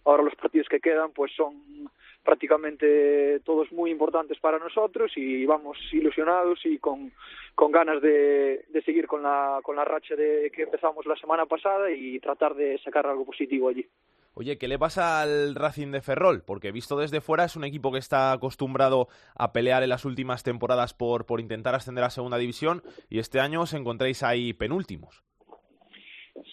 ahora 0.05 0.23
los 0.23 0.35
partidos 0.35 0.69
que 0.69 0.81
quedan, 0.81 1.13
pues 1.13 1.33
son 1.37 1.91
prácticamente 2.27 3.41
todos 3.45 3.71
muy 3.73 3.91
importantes 3.91 4.39
para 4.41 4.59
nosotros 4.59 5.13
y 5.17 5.47
vamos 5.47 5.79
ilusionados 5.93 6.59
y 6.67 6.79
con, 6.79 7.13
con 7.55 7.71
ganas 7.73 8.03
de, 8.03 8.65
de 8.69 8.83
seguir 8.83 9.07
con 9.07 9.23
la, 9.23 9.61
con 9.63 9.77
la 9.77 9.85
racha 9.85 10.17
de 10.17 10.51
que 10.55 10.65
empezamos 10.65 11.07
la 11.07 11.17
semana 11.17 11.47
pasada 11.47 11.91
y 11.91 12.19
tratar 12.19 12.55
de 12.55 12.79
sacar 12.79 13.07
algo 13.07 13.25
positivo 13.25 13.69
allí. 13.69 13.87
Oye, 14.35 14.59
¿qué 14.59 14.69
le 14.69 14.79
pasa 14.79 15.23
al 15.23 15.55
Racing 15.55 15.93
de 15.93 16.03
Ferrol? 16.03 16.43
Porque 16.47 16.71
visto 16.71 16.99
desde 16.99 17.23
fuera 17.23 17.45
es 17.45 17.57
un 17.57 17.65
equipo 17.65 17.91
que 17.91 17.99
está 17.99 18.33
acostumbrado 18.33 19.09
a 19.35 19.53
pelear 19.53 19.83
en 19.83 19.89
las 19.89 20.05
últimas 20.05 20.43
temporadas 20.43 20.93
por, 20.93 21.25
por 21.25 21.41
intentar 21.41 21.75
ascender 21.75 22.05
a 22.05 22.11
segunda 22.11 22.37
división 22.37 22.83
y 23.09 23.19
este 23.19 23.41
año 23.41 23.63
os 23.63 23.73
encontráis 23.73 24.23
ahí 24.23 24.53
penúltimos. 24.53 25.25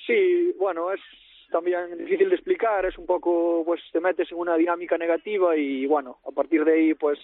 Sí, 0.08 0.54
bueno, 0.58 0.94
es 0.94 1.02
también 1.54 1.98
difícil 1.98 2.30
de 2.30 2.36
explicar, 2.36 2.86
es 2.86 2.98
un 2.98 3.06
poco, 3.06 3.64
pues 3.64 3.80
te 3.92 4.02
metes 4.02 4.32
en 4.32 4.40
una 4.40 4.58
dinámica 4.58 4.98
negativa 4.98 5.56
y 5.56 5.86
bueno, 5.86 6.18
a 6.28 6.32
partir 6.32 6.66
de 6.66 6.74
ahí 6.74 6.94
pues 6.96 7.20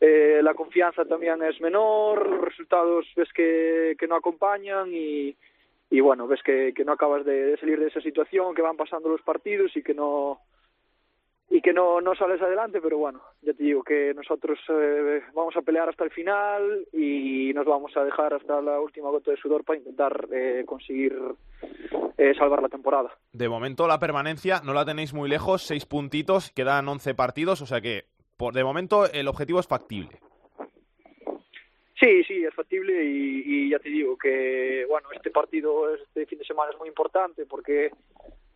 eh, 0.00 0.40
la 0.42 0.52
confianza 0.52 1.06
también 1.06 1.42
es 1.42 1.58
menor, 1.60 2.28
los 2.28 2.42
resultados 2.42 3.06
ves 3.16 3.32
que, 3.32 3.96
que 3.98 4.06
no 4.06 4.16
acompañan 4.16 4.90
y, 4.92 5.34
y 5.90 6.00
bueno, 6.00 6.28
ves 6.28 6.42
que, 6.42 6.74
que 6.74 6.84
no 6.84 6.92
acabas 6.92 7.24
de, 7.24 7.46
de, 7.46 7.56
salir 7.56 7.80
de 7.80 7.88
esa 7.88 8.02
situación, 8.02 8.54
que 8.54 8.62
van 8.62 8.76
pasando 8.76 9.08
los 9.08 9.22
partidos 9.22 9.74
y 9.76 9.82
que 9.82 9.94
no 9.94 10.40
y 11.50 11.62
que 11.62 11.72
no, 11.72 12.00
no 12.00 12.14
sales 12.14 12.40
adelante, 12.42 12.80
pero 12.80 12.98
bueno, 12.98 13.22
ya 13.42 13.54
te 13.54 13.62
digo 13.62 13.82
que 13.82 14.12
nosotros 14.14 14.58
eh, 14.68 15.22
vamos 15.34 15.56
a 15.56 15.62
pelear 15.62 15.88
hasta 15.88 16.04
el 16.04 16.10
final 16.10 16.86
y 16.92 17.52
nos 17.54 17.64
vamos 17.64 17.96
a 17.96 18.04
dejar 18.04 18.34
hasta 18.34 18.60
la 18.60 18.78
última 18.80 19.08
gota 19.08 19.30
de 19.30 19.38
sudor 19.38 19.64
para 19.64 19.78
intentar 19.78 20.28
eh, 20.30 20.64
conseguir 20.66 21.16
eh, 22.18 22.34
salvar 22.36 22.60
la 22.60 22.68
temporada. 22.68 23.10
De 23.32 23.48
momento 23.48 23.86
la 23.88 23.98
permanencia 23.98 24.60
no 24.62 24.74
la 24.74 24.84
tenéis 24.84 25.14
muy 25.14 25.28
lejos, 25.28 25.62
seis 25.62 25.86
puntitos, 25.86 26.50
quedan 26.50 26.86
once 26.86 27.14
partidos, 27.14 27.62
o 27.62 27.66
sea 27.66 27.80
que 27.80 28.04
por, 28.36 28.52
de 28.52 28.64
momento 28.64 29.10
el 29.10 29.26
objetivo 29.26 29.60
es 29.60 29.66
factible. 29.66 30.20
Sí, 31.98 32.22
sí, 32.24 32.44
es 32.44 32.54
factible 32.54 33.04
y, 33.04 33.42
y, 33.44 33.70
ya 33.70 33.80
te 33.80 33.88
digo 33.88 34.16
que, 34.16 34.84
bueno, 34.88 35.08
este 35.12 35.30
partido, 35.30 35.92
este 35.92 36.26
fin 36.26 36.38
de 36.38 36.44
semana 36.44 36.70
es 36.70 36.78
muy 36.78 36.88
importante 36.88 37.44
porque 37.44 37.90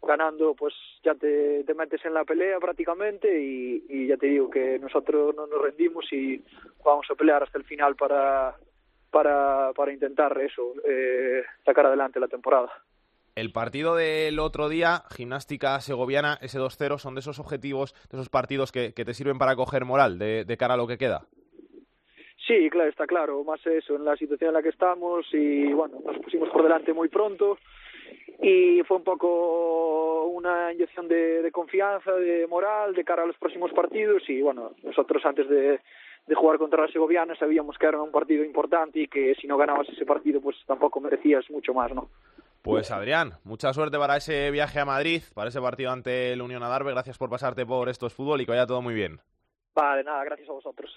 ganando 0.02 0.54
pues 0.54 0.74
ya 1.04 1.14
te, 1.14 1.64
te 1.64 1.74
metes 1.74 2.04
en 2.04 2.14
la 2.14 2.24
pelea 2.24 2.58
prácticamente 2.58 3.40
y, 3.40 3.84
y, 3.88 4.06
ya 4.08 4.16
te 4.16 4.26
digo 4.26 4.50
que 4.50 4.78
nosotros 4.78 5.34
no 5.36 5.46
nos 5.46 5.62
rendimos 5.62 6.04
y 6.12 6.42
vamos 6.84 7.06
a 7.10 7.14
pelear 7.14 7.42
hasta 7.42 7.58
el 7.58 7.64
final 7.64 7.94
para, 7.94 8.56
para, 9.10 9.72
para 9.74 9.92
intentar 9.92 10.36
eso, 10.40 10.74
eh, 10.88 11.42
sacar 11.64 11.86
adelante 11.86 12.18
la 12.18 12.28
temporada. 12.28 12.72
El 13.34 13.52
partido 13.52 13.94
del 13.94 14.38
otro 14.40 14.68
día, 14.68 15.04
Gimnástica 15.10 15.80
Segoviana, 15.80 16.38
ese 16.42 16.58
2-0, 16.58 16.98
son 16.98 17.14
de 17.14 17.20
esos 17.20 17.38
objetivos, 17.38 17.94
de 18.10 18.18
esos 18.18 18.28
partidos 18.28 18.72
que, 18.72 18.92
que 18.92 19.04
te 19.04 19.14
sirven 19.14 19.38
para 19.38 19.56
coger 19.56 19.84
moral 19.84 20.18
de, 20.18 20.44
de 20.44 20.56
cara 20.56 20.74
a 20.74 20.76
lo 20.76 20.86
que 20.86 20.98
queda. 20.98 21.26
Sí, 22.46 22.68
claro, 22.70 22.90
está 22.90 23.06
claro, 23.06 23.44
más 23.44 23.64
eso, 23.66 23.94
en 23.94 24.04
la 24.04 24.16
situación 24.16 24.48
en 24.48 24.54
la 24.54 24.62
que 24.62 24.70
estamos 24.70 25.24
y 25.32 25.72
bueno, 25.72 25.98
nos 26.04 26.18
pusimos 26.18 26.50
por 26.50 26.64
delante 26.64 26.92
muy 26.92 27.08
pronto 27.08 27.56
y 28.42 28.82
fue 28.82 28.96
un 28.96 29.04
poco 29.04 30.24
una 30.26 30.72
inyección 30.72 31.06
de, 31.06 31.42
de 31.42 31.52
confianza, 31.52 32.12
de 32.12 32.46
moral, 32.48 32.92
de 32.92 33.04
cara 33.04 33.22
a 33.22 33.26
los 33.26 33.38
próximos 33.38 33.72
partidos 33.72 34.28
y 34.28 34.42
bueno, 34.42 34.72
nosotros 34.82 35.24
antes 35.24 35.48
de, 35.48 35.80
de 36.26 36.34
jugar 36.34 36.58
contra 36.58 36.82
la 36.82 36.92
Segoviana 36.92 37.36
sabíamos 37.36 37.78
que 37.78 37.86
era 37.86 38.02
un 38.02 38.10
partido 38.10 38.44
importante 38.44 39.00
y 39.00 39.06
que 39.06 39.36
si 39.36 39.46
no 39.46 39.56
ganabas 39.56 39.88
ese 39.88 40.04
partido 40.04 40.40
pues 40.40 40.56
tampoco 40.66 41.00
merecías 41.00 41.48
mucho 41.50 41.72
más, 41.72 41.94
¿no? 41.94 42.08
Pues 42.62 42.90
Adrián, 42.90 43.32
mucha 43.44 43.72
suerte 43.72 43.98
para 43.98 44.16
ese 44.16 44.50
viaje 44.50 44.80
a 44.80 44.84
Madrid, 44.84 45.22
para 45.34 45.48
ese 45.48 45.60
partido 45.60 45.90
ante 45.90 46.32
el 46.32 46.42
Unión 46.42 46.62
Adarve. 46.62 46.92
Gracias 46.92 47.18
por 47.18 47.28
pasarte 47.30 47.64
por 47.64 47.88
estos 47.88 48.14
fútbol 48.14 48.40
y 48.40 48.46
que 48.46 48.52
vaya 48.52 48.66
todo 48.66 48.82
muy 48.82 48.94
bien. 48.94 49.20
Vale, 49.74 50.04
nada, 50.04 50.22
gracias 50.24 50.48
a 50.48 50.52
vosotros 50.52 50.92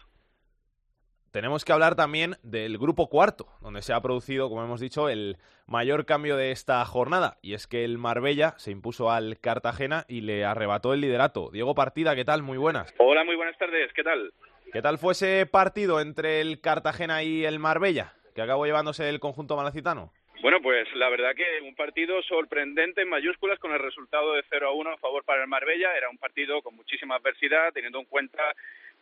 tenemos 1.36 1.65
que 1.65 1.73
hablar 1.73 1.97
también 1.97 2.36
del 2.43 2.77
grupo 2.77 3.09
cuarto, 3.09 3.45
donde 3.59 3.81
se 3.81 3.91
ha 3.91 3.99
producido, 3.99 4.47
como 4.47 4.63
hemos 4.63 4.79
dicho, 4.79 5.09
el 5.09 5.36
mayor 5.67 6.05
cambio 6.05 6.38
de 6.38 6.51
esta 6.51 6.86
jornada. 6.86 7.39
Y 7.41 7.55
es 7.55 7.67
que 7.67 7.83
el 7.83 7.97
Marbella 7.97 8.53
se 8.55 8.71
impuso 8.71 9.11
al 9.11 9.38
Cartagena 9.41 10.05
y 10.07 10.21
le 10.21 10.45
arrebató 10.45 10.93
el 10.93 11.01
liderato. 11.01 11.49
Diego 11.51 11.75
Partida, 11.75 12.15
¿qué 12.15 12.23
tal? 12.23 12.41
Muy 12.41 12.57
buenas. 12.57 12.95
Hola, 12.99 13.25
muy 13.25 13.36
buenas 13.36 13.57
tardes. 13.57 13.91
¿Qué 13.91 14.01
tal? 14.01 14.31
¿Qué 14.71 14.81
tal 14.81 14.97
fue 14.97 15.11
ese 15.11 15.45
partido 15.45 15.99
entre 15.99 16.39
el 16.39 16.61
Cartagena 16.61 17.21
y 17.21 17.43
el 17.43 17.59
Marbella, 17.59 18.13
que 18.33 18.41
acabó 18.41 18.65
llevándose 18.65 19.09
el 19.09 19.19
conjunto 19.19 19.57
malacitano? 19.57 20.13
Bueno, 20.41 20.61
pues 20.61 20.88
la 20.95 21.09
verdad 21.09 21.36
que 21.36 21.67
un 21.67 21.75
partido 21.75 22.21
sorprendente 22.23 23.01
en 23.01 23.09
mayúsculas 23.09 23.59
con 23.59 23.73
el 23.73 23.79
resultado 23.79 24.36
de 24.36 24.43
0 24.49 24.69
a 24.69 24.71
1 24.71 24.89
a 24.89 24.97
favor 24.97 25.25
para 25.25 25.41
el 25.41 25.49
Marbella. 25.49 25.97
Era 25.97 26.09
un 26.09 26.17
partido 26.17 26.61
con 26.61 26.77
muchísima 26.77 27.15
adversidad, 27.15 27.73
teniendo 27.73 27.99
en 27.99 28.05
cuenta 28.05 28.41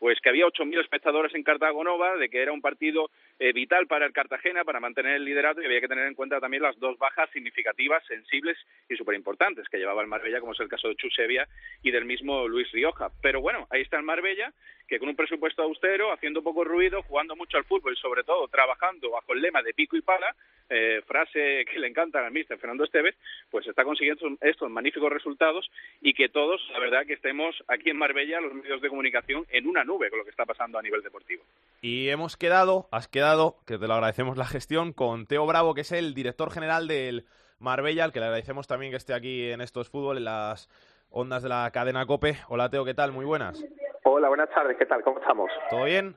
pues 0.03 0.19
que 0.19 0.27
había 0.27 0.45
8.000 0.45 0.81
espectadores 0.81 1.33
en 1.33 1.43
Cartagonova, 1.43 2.17
de 2.17 2.27
que 2.27 2.41
era 2.41 2.51
un 2.51 2.59
partido 2.59 3.09
eh, 3.39 3.53
vital 3.53 3.87
para 3.87 4.05
el 4.05 4.11
Cartagena 4.11 4.65
para 4.65 4.81
mantener 4.81 5.15
el 5.15 5.23
liderato 5.23 5.61
y 5.61 5.65
había 5.65 5.79
que 5.79 5.87
tener 5.87 6.05
en 6.05 6.13
cuenta 6.13 6.41
también 6.41 6.61
las 6.61 6.77
dos 6.77 6.97
bajas 6.97 7.29
significativas, 7.29 8.05
sensibles 8.05 8.57
y 8.89 8.97
súper 8.97 9.15
importantes 9.15 9.69
que 9.69 9.77
llevaba 9.77 10.01
el 10.01 10.09
Marbella, 10.09 10.41
como 10.41 10.51
es 10.51 10.59
el 10.59 10.67
caso 10.67 10.89
de 10.89 10.97
Chusevia 10.97 11.47
y 11.83 11.91
del 11.91 12.03
mismo 12.03 12.49
Luis 12.49 12.69
Rioja. 12.73 13.11
Pero 13.21 13.39
bueno, 13.39 13.65
ahí 13.69 13.81
está 13.81 13.95
el 13.95 14.03
Marbella, 14.03 14.51
que 14.89 14.99
con 14.99 15.07
un 15.07 15.15
presupuesto 15.15 15.63
austero, 15.63 16.11
haciendo 16.11 16.43
poco 16.43 16.65
ruido, 16.65 17.01
jugando 17.03 17.37
mucho 17.37 17.55
al 17.55 17.63
fútbol 17.63 17.93
y 17.93 18.01
sobre 18.01 18.25
todo 18.25 18.49
trabajando 18.49 19.11
bajo 19.11 19.31
el 19.31 19.41
lema 19.41 19.61
de 19.61 19.73
pico 19.73 19.95
y 19.95 20.01
pala, 20.01 20.35
eh, 20.69 21.01
frase 21.05 21.65
que 21.69 21.79
le 21.79 21.87
encanta 21.87 22.25
al 22.25 22.31
mister 22.31 22.57
Fernando 22.57 22.83
Esteves, 22.83 23.15
pues 23.51 23.67
está 23.67 23.83
consiguiendo 23.83 24.37
estos 24.41 24.69
magníficos 24.69 25.11
resultados 25.11 25.69
y 26.01 26.13
que 26.13 26.29
todos, 26.29 26.61
la 26.71 26.79
verdad, 26.79 27.05
que 27.05 27.13
estemos 27.13 27.55
aquí 27.67 27.89
en 27.89 27.97
Marbella, 27.97 28.41
los 28.41 28.53
medios 28.53 28.81
de 28.81 28.89
comunicación, 28.89 29.45
en 29.51 29.67
una 29.67 29.83
nube 29.83 29.92
con 29.97 30.19
lo 30.19 30.23
que 30.23 30.29
está 30.29 30.45
pasando 30.45 30.77
a 30.77 30.81
nivel 30.81 31.01
deportivo. 31.01 31.43
Y 31.81 32.09
hemos 32.09 32.37
quedado, 32.37 32.87
has 32.91 33.07
quedado, 33.07 33.57
que 33.65 33.77
te 33.77 33.87
lo 33.87 33.93
agradecemos 33.93 34.37
la 34.37 34.45
gestión, 34.45 34.93
con 34.93 35.25
Teo 35.25 35.45
Bravo, 35.45 35.73
que 35.73 35.81
es 35.81 35.91
el 35.91 36.13
director 36.13 36.51
general 36.51 36.87
del 36.87 37.25
Marbella, 37.59 38.05
al 38.05 38.11
que 38.11 38.19
le 38.19 38.25
agradecemos 38.25 38.67
también 38.67 38.91
que 38.91 38.97
esté 38.97 39.13
aquí 39.13 39.51
en 39.51 39.61
estos 39.61 39.89
fútbol, 39.89 40.17
en 40.17 40.25
las 40.25 40.69
ondas 41.09 41.43
de 41.43 41.49
la 41.49 41.69
cadena 41.71 42.05
COPE. 42.05 42.37
Hola 42.49 42.69
Teo, 42.69 42.85
¿qué 42.85 42.93
tal? 42.93 43.11
Muy 43.11 43.25
buenas. 43.25 43.63
Hola, 44.03 44.27
buenas 44.27 44.49
tardes, 44.49 44.77
¿qué 44.77 44.85
tal? 44.85 45.01
¿Cómo 45.03 45.19
estamos? 45.19 45.49
¿Todo 45.69 45.85
bien? 45.85 46.15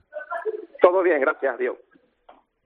Todo 0.80 1.02
bien, 1.02 1.20
gracias, 1.20 1.58
Dios. 1.58 1.76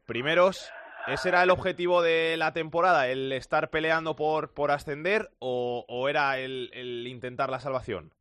Primeros, 0.06 0.72
¿ese 1.06 1.28
era 1.28 1.42
el 1.42 1.50
objetivo 1.50 2.02
de 2.02 2.36
la 2.36 2.52
temporada, 2.52 3.08
el 3.08 3.32
estar 3.32 3.70
peleando 3.70 4.16
por, 4.16 4.52
por 4.52 4.70
ascender 4.70 5.30
o, 5.38 5.84
o 5.88 6.08
era 6.08 6.38
el, 6.38 6.70
el 6.72 7.06
intentar 7.06 7.50
la 7.50 7.60
salvación? 7.60 8.12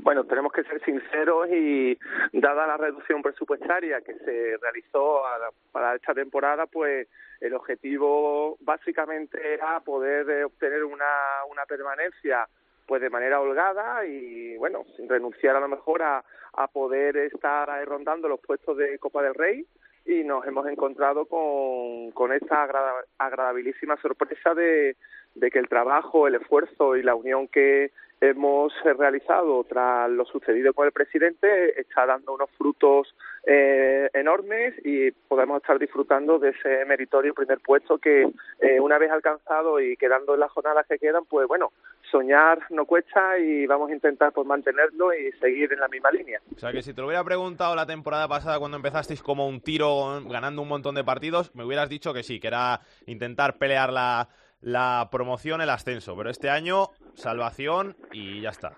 Bueno, 0.00 0.24
tenemos 0.24 0.52
que 0.52 0.64
ser 0.64 0.82
sinceros 0.84 1.48
y 1.50 1.98
dada 2.32 2.66
la 2.66 2.76
reducción 2.76 3.22
presupuestaria 3.22 4.00
que 4.00 4.14
se 4.14 4.56
realizó 4.60 5.26
a, 5.26 5.50
para 5.72 5.96
esta 5.96 6.14
temporada, 6.14 6.66
pues 6.66 7.08
el 7.40 7.54
objetivo 7.54 8.56
básicamente 8.60 9.54
era 9.54 9.80
poder 9.80 10.28
eh, 10.30 10.44
obtener 10.44 10.84
una, 10.84 11.44
una 11.50 11.64
permanencia 11.66 12.46
pues 12.86 13.02
de 13.02 13.10
manera 13.10 13.40
holgada 13.40 14.06
y 14.06 14.56
bueno, 14.56 14.84
sin 14.96 15.08
renunciar 15.08 15.54
a 15.56 15.60
lo 15.60 15.68
mejor 15.68 16.02
a, 16.02 16.24
poder 16.72 17.16
estar 17.18 17.68
rondando 17.86 18.26
los 18.26 18.40
puestos 18.40 18.76
de 18.76 18.98
Copa 18.98 19.22
del 19.22 19.34
Rey 19.34 19.64
y 20.04 20.24
nos 20.24 20.44
hemos 20.44 20.66
encontrado 20.66 21.26
con, 21.26 22.10
con 22.10 22.32
esta 22.32 22.64
agrada, 22.64 23.04
agradabilísima 23.16 23.96
sorpresa 23.98 24.54
de, 24.54 24.96
de 25.34 25.50
que 25.50 25.58
el 25.58 25.68
trabajo, 25.68 26.26
el 26.26 26.36
esfuerzo 26.36 26.96
y 26.96 27.02
la 27.02 27.14
unión 27.14 27.48
que 27.48 27.90
hemos 28.20 28.72
realizado 28.82 29.64
tras 29.64 30.10
lo 30.10 30.24
sucedido 30.24 30.72
con 30.72 30.86
el 30.86 30.92
presidente 30.92 31.80
está 31.80 32.06
dando 32.06 32.34
unos 32.34 32.50
frutos 32.58 33.14
eh, 33.46 34.10
enormes 34.12 34.74
y 34.84 35.10
podemos 35.10 35.58
estar 35.62 35.78
disfrutando 35.78 36.38
de 36.38 36.50
ese 36.50 36.84
meritorio 36.84 37.32
primer 37.32 37.60
puesto 37.60 37.98
que 37.98 38.28
eh, 38.60 38.80
una 38.80 38.98
vez 38.98 39.10
alcanzado 39.10 39.80
y 39.80 39.96
quedando 39.96 40.34
en 40.34 40.40
las 40.40 40.50
jornadas 40.50 40.86
que 40.88 40.98
quedan, 40.98 41.24
pues 41.26 41.46
bueno, 41.46 41.72
soñar 42.10 42.60
no 42.70 42.84
cuesta 42.86 43.38
y 43.38 43.66
vamos 43.66 43.90
a 43.90 43.94
intentar 43.94 44.32
pues 44.32 44.46
mantenerlo 44.46 45.14
y 45.14 45.30
seguir 45.32 45.72
en 45.72 45.80
la 45.80 45.88
misma 45.88 46.10
línea. 46.10 46.40
O 46.54 46.58
sea 46.58 46.72
que 46.72 46.82
si 46.82 46.92
te 46.92 47.00
lo 47.00 47.06
hubiera 47.06 47.24
preguntado 47.24 47.76
la 47.76 47.86
temporada 47.86 48.26
pasada 48.26 48.58
cuando 48.58 48.76
empezasteis 48.76 49.22
como 49.22 49.46
un 49.46 49.60
tiro 49.60 50.20
ganando 50.28 50.62
un 50.62 50.68
montón 50.68 50.94
de 50.96 51.04
partidos, 51.04 51.54
me 51.54 51.64
hubieras 51.64 51.88
dicho 51.88 52.12
que 52.12 52.22
sí, 52.22 52.40
que 52.40 52.48
era 52.48 52.80
intentar 53.06 53.58
pelear 53.58 53.92
la 53.92 54.28
la 54.60 55.08
promoción, 55.10 55.60
el 55.60 55.70
ascenso. 55.70 56.16
Pero 56.16 56.30
este 56.30 56.50
año, 56.50 56.88
salvación 57.14 57.96
y 58.12 58.40
ya 58.40 58.50
está. 58.50 58.74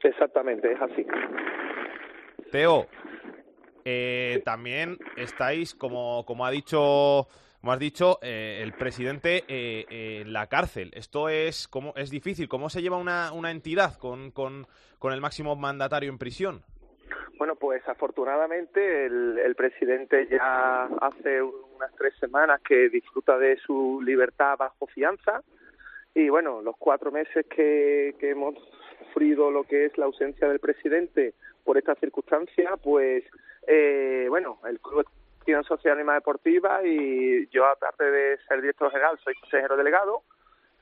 Exactamente, 0.00 0.72
es 0.72 0.80
así. 0.80 1.06
Teo, 2.52 2.86
eh, 3.84 4.42
también 4.44 4.98
estáis, 5.16 5.74
como, 5.74 6.24
como 6.26 6.46
ha 6.46 6.50
dicho 6.50 7.26
como 7.66 7.72
has 7.72 7.80
dicho, 7.80 8.20
eh, 8.22 8.60
el 8.62 8.74
presidente 8.74 9.42
eh, 9.48 10.20
en 10.20 10.32
la 10.32 10.46
cárcel. 10.46 10.92
Esto 10.94 11.28
es, 11.28 11.66
¿cómo, 11.66 11.94
es 11.96 12.10
difícil. 12.10 12.48
¿Cómo 12.48 12.68
se 12.68 12.80
lleva 12.80 12.96
una, 12.96 13.32
una 13.32 13.50
entidad 13.50 13.98
con, 13.98 14.30
con, 14.30 14.68
con 15.00 15.12
el 15.12 15.20
máximo 15.20 15.56
mandatario 15.56 16.08
en 16.08 16.18
prisión? 16.18 16.62
Bueno, 17.38 17.56
pues 17.56 17.82
afortunadamente 17.88 19.06
el, 19.06 19.40
el, 19.40 19.56
presidente 19.56 20.28
ya 20.30 20.84
hace 21.00 21.42
unas 21.76 21.94
tres 21.96 22.14
semanas 22.18 22.60
que 22.62 22.88
disfruta 22.88 23.38
de 23.38 23.56
su 23.58 24.00
libertad 24.02 24.56
bajo 24.58 24.86
fianza. 24.86 25.42
Y 26.14 26.28
bueno, 26.28 26.62
los 26.62 26.76
cuatro 26.78 27.12
meses 27.12 27.46
que, 27.46 28.14
que 28.18 28.30
hemos 28.30 28.54
sufrido 28.98 29.50
lo 29.50 29.64
que 29.64 29.86
es 29.86 29.98
la 29.98 30.06
ausencia 30.06 30.48
del 30.48 30.58
presidente 30.58 31.34
por 31.64 31.76
esta 31.76 31.94
circunstancia, 31.96 32.76
pues 32.82 33.24
eh, 33.66 34.26
bueno, 34.28 34.58
el 34.66 34.80
club 34.80 35.06
tiene 35.44 35.62
social 35.62 36.00
y 36.00 36.12
deportiva 36.12 36.84
y 36.84 37.48
yo 37.48 37.66
aparte 37.66 38.04
de 38.04 38.38
ser 38.48 38.60
director 38.60 38.90
general 38.90 39.18
soy 39.22 39.34
consejero 39.34 39.76
delegado 39.76 40.22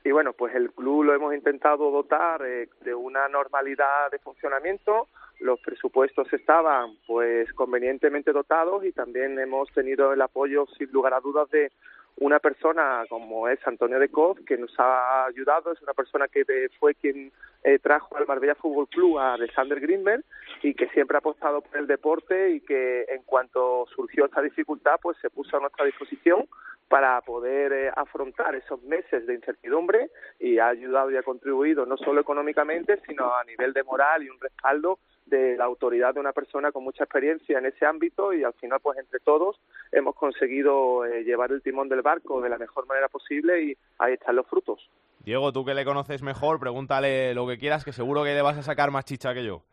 y 0.05 0.11
bueno, 0.11 0.33
pues 0.33 0.53
el 0.53 0.71
club 0.71 1.03
lo 1.03 1.15
hemos 1.15 1.33
intentado 1.33 1.89
dotar 1.89 2.45
eh, 2.45 2.69
de 2.81 2.93
una 2.93 3.27
normalidad 3.27 4.11
de 4.11 4.19
funcionamiento, 4.19 5.07
los 5.39 5.59
presupuestos 5.61 6.31
estaban 6.31 6.95
pues 7.07 7.51
convenientemente 7.53 8.31
dotados 8.31 8.85
y 8.85 8.91
también 8.91 9.39
hemos 9.39 9.67
tenido 9.73 10.13
el 10.13 10.21
apoyo 10.21 10.67
sin 10.77 10.91
lugar 10.91 11.15
a 11.15 11.21
dudas 11.21 11.49
de 11.49 11.71
una 12.17 12.39
persona 12.39 13.03
como 13.09 13.49
es 13.49 13.59
Antonio 13.67 13.99
de 13.99 14.09
Coz, 14.09 14.39
que 14.45 14.57
nos 14.57 14.73
ha 14.79 15.25
ayudado, 15.25 15.73
es 15.73 15.81
una 15.81 15.93
persona 15.93 16.27
que 16.27 16.45
fue 16.79 16.95
quien 16.95 17.31
eh, 17.63 17.79
trajo 17.79 18.15
al 18.15 18.25
Marbella 18.25 18.55
Fútbol 18.55 18.87
Club 18.87 19.19
a 19.19 19.33
Alexander 19.33 19.79
Greenberg 19.79 20.23
y 20.61 20.73
que 20.75 20.87
siempre 20.89 21.17
ha 21.17 21.19
apostado 21.19 21.61
por 21.61 21.77
el 21.77 21.87
deporte 21.87 22.51
y 22.51 22.61
que 22.61 23.03
en 23.09 23.23
cuanto 23.23 23.85
surgió 23.93 24.25
esta 24.25 24.41
dificultad, 24.41 24.95
pues 25.01 25.17
se 25.21 25.29
puso 25.29 25.57
a 25.57 25.59
nuestra 25.59 25.85
disposición 25.85 26.47
para 26.87 27.19
poder 27.21 27.73
eh, 27.73 27.91
afrontar 27.95 28.55
esos 28.55 28.81
meses 28.83 29.25
de 29.25 29.33
incertidumbre 29.33 30.09
y 30.39 30.59
ha 30.59 30.67
ayudado 30.69 31.11
y 31.11 31.17
ha 31.17 31.23
contribuido 31.23 31.85
no 31.85 31.97
solo 31.97 32.21
económicamente, 32.21 33.01
sino 33.07 33.35
a 33.35 33.43
nivel 33.43 33.73
de 33.73 33.83
moral 33.83 34.23
y 34.23 34.29
un 34.29 34.39
respaldo 34.39 34.99
de 35.25 35.57
la 35.57 35.65
autoridad 35.65 36.13
de 36.13 36.19
una 36.19 36.33
persona 36.33 36.71
con 36.71 36.83
mucha 36.83 37.03
experiencia 37.03 37.57
en 37.57 37.65
ese 37.65 37.85
ámbito 37.85 38.33
y 38.33 38.43
al 38.43 38.53
final 38.53 38.79
pues 38.81 38.97
entre 38.99 39.19
todos 39.19 39.59
hemos 39.91 40.15
conseguido 40.15 41.05
eh, 41.05 41.23
llevar 41.23 41.51
el 41.51 41.61
timón 41.61 41.89
del 41.89 42.01
barco 42.01 42.41
de 42.41 42.49
la 42.49 42.57
mejor 42.57 42.85
manera 42.87 43.07
posible 43.07 43.63
y 43.63 43.77
ahí 43.99 44.13
están 44.13 44.35
los 44.35 44.47
frutos. 44.47 44.89
Diego, 45.19 45.51
tú 45.51 45.65
que 45.65 45.73
le 45.73 45.85
conoces 45.85 46.21
mejor, 46.21 46.59
pregúntale 46.59 47.33
lo 47.33 47.47
que 47.47 47.57
quieras 47.57 47.83
que 47.83 47.91
seguro 47.91 48.23
que 48.23 48.33
le 48.33 48.41
vas 48.41 48.57
a 48.57 48.63
sacar 48.63 48.91
más 48.91 49.05
chicha 49.05 49.33
que 49.33 49.43
yo. 49.43 49.63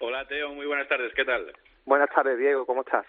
Hola 0.00 0.26
Teo, 0.26 0.54
muy 0.54 0.66
buenas 0.66 0.88
tardes, 0.88 1.12
¿qué 1.14 1.24
tal? 1.24 1.52
Buenas 1.84 2.08
tardes 2.14 2.38
Diego, 2.38 2.64
¿cómo 2.64 2.80
estás? 2.80 3.06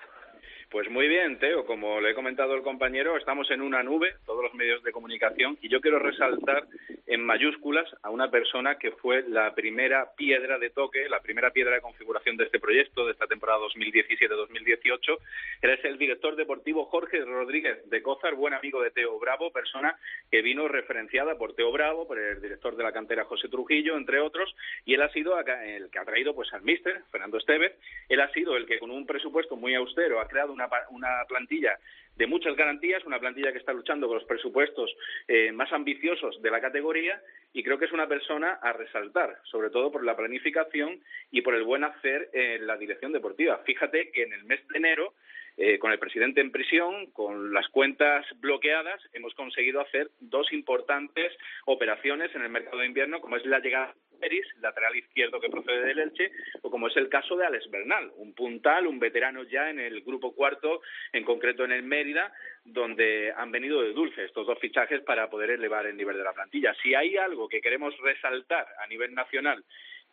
Pues 0.74 0.90
muy 0.90 1.08
bien, 1.08 1.38
Teo. 1.38 1.68
Como 1.68 2.02
le 2.02 2.10
he 2.10 2.16
comentado 2.16 2.56
el 2.56 2.64
compañero, 2.64 3.16
estamos 3.16 3.52
en 3.52 3.62
una 3.62 3.84
nube, 3.84 4.16
todos 4.26 4.42
los 4.42 4.56
medios 4.56 4.82
de 4.82 4.92
comunicación, 4.92 5.56
y 5.62 5.70
yo 5.70 5.80
quiero 5.80 6.00
resaltar 6.00 6.66
en 7.06 7.24
mayúsculas 7.24 7.88
a 8.02 8.10
una 8.10 8.32
persona 8.32 8.80
que 8.80 8.90
fue 8.90 9.24
la 9.28 9.54
primera 9.54 10.16
piedra 10.18 10.58
de 10.58 10.72
toque, 10.72 11.08
la 11.10 11.20
primera 11.20 11.52
piedra 11.52 11.76
de 11.76 11.82
configuración 11.82 12.38
de 12.38 12.46
este 12.46 12.60
proyecto, 12.60 13.06
de 13.06 13.12
esta 13.12 13.28
temporada 13.28 13.60
2017-2018. 13.60 15.18
Él 15.62 15.70
es 15.70 15.86
el 15.86 16.00
director 16.00 16.36
deportivo 16.36 16.86
Jorge 16.86 17.24
Rodríguez 17.24 17.88
de 17.92 18.02
Cózar, 18.02 18.34
buen 18.34 18.56
amigo 18.56 18.82
de 18.82 18.90
Teo 18.90 19.20
Bravo, 19.20 19.52
persona 19.52 19.96
que 20.32 20.42
vino 20.42 20.68
referenciada 20.68 21.38
por 21.38 21.54
Teo 21.54 21.72
Bravo, 21.72 22.08
por 22.08 22.18
el 22.18 22.42
director 22.42 22.76
de 22.76 22.84
la 22.84 22.92
cantera 22.92 23.26
José 23.26 23.48
Trujillo, 23.48 23.96
entre 23.96 24.20
otros, 24.20 24.56
y 24.86 24.96
él 24.96 25.04
ha 25.04 25.10
sido 25.10 25.38
el 25.40 25.92
que 25.92 26.00
ha 26.00 26.06
traído 26.06 26.34
pues 26.34 26.52
al 26.52 26.64
míster, 26.64 27.04
Fernando 27.12 27.38
Estevez. 27.38 27.74
Él 28.10 28.22
ha 28.22 28.32
sido 28.32 28.58
el 28.58 28.66
que 28.66 28.80
con 28.80 28.90
un 28.90 29.06
presupuesto 29.06 29.56
muy 29.56 29.76
austero 29.76 30.20
ha 30.20 30.28
creado 30.28 30.52
una 30.52 30.63
una, 30.90 31.26
plantilla 31.28 31.78
de 32.16 32.28
muchas 32.28 32.56
garantías, 32.56 33.04
una 33.06 33.20
plantilla 33.20 33.52
que 33.52 33.58
está 33.58 33.74
luchando 33.74 34.08
con 34.08 34.18
los 34.18 34.28
presupuestos 34.28 34.96
eh, 35.28 35.52
más 35.52 35.72
ambiciosos 35.74 36.40
de 36.42 36.52
la 36.52 36.62
categoría 36.62 37.20
y 37.54 37.64
creo 37.64 37.80
que 37.80 37.86
es 37.86 37.92
una 37.92 38.08
persona 38.08 38.60
a 38.62 38.74
resaltar, 38.74 39.40
sobre 39.44 39.70
todo 39.70 39.92
por 39.92 40.04
la 40.04 40.16
planificación 40.16 41.00
y 41.32 41.42
por 41.42 41.56
el 41.56 41.64
buen 41.64 41.84
hacer 41.84 42.30
en 42.34 42.68
la 42.68 42.78
dirección 42.78 43.14
deportiva. 43.14 43.60
Fíjate 43.66 44.12
que 44.12 44.24
en 44.24 44.34
el 44.34 44.44
mes 44.44 44.66
de 44.68 44.78
enero, 44.78 45.14
eh, 45.58 45.78
con 45.80 45.92
el 45.92 46.00
presidente 46.00 46.42
en 46.42 46.52
prisión, 46.52 47.12
con 47.12 47.54
las 47.54 47.68
cuentas 47.70 48.26
bloqueadas, 48.40 49.02
hemos 49.14 49.34
conseguido 49.36 49.82
hacer 49.82 50.10
dos 50.20 50.52
importantes 50.52 51.32
operaciones 51.66 52.34
en 52.36 52.44
el 52.44 52.50
mercado 52.50 52.80
de 52.80 52.88
invierno, 52.88 53.22
como 53.22 53.38
es 53.38 53.46
la 53.46 53.60
llegada 53.60 53.94
Peris, 54.24 54.48
lateral 54.62 54.96
izquierdo 54.96 55.42
que 55.42 55.50
procede 55.50 55.84
del 55.84 56.00
Elche, 56.00 56.32
o 56.62 56.72
como 56.72 56.88
es 56.88 56.96
el 56.96 57.10
caso 57.10 57.36
de 57.36 57.46
Alex 57.46 57.70
Bernal, 57.70 58.10
un 58.16 58.34
puntal, 58.34 58.88
un 58.88 58.98
veterano 58.98 59.44
ya 59.44 59.70
en 59.70 59.80
el 59.80 60.00
grupo 60.00 60.34
cuarto, 60.34 60.82
en 61.12 61.26
concreto 61.26 61.66
en 61.66 61.74
el 61.74 61.84
Mérida, 61.84 62.32
donde 62.64 63.34
han 63.36 63.52
venido 63.52 63.82
de 63.82 63.92
dulce 63.92 64.24
estos 64.24 64.48
dos 64.48 64.58
fichajes 64.60 65.02
para 65.02 65.30
poder 65.30 65.50
elevar 65.50 65.88
el 65.88 65.98
nivel 65.98 66.16
de 66.16 66.24
la 66.24 66.32
plantilla. 66.32 66.74
Si 66.82 66.96
hay 66.96 67.18
algo 67.18 67.50
que 67.50 67.60
queremos 67.60 67.98
resaltar 67.98 68.66
a 68.82 68.88
nivel 68.88 69.14
nacional 69.14 69.62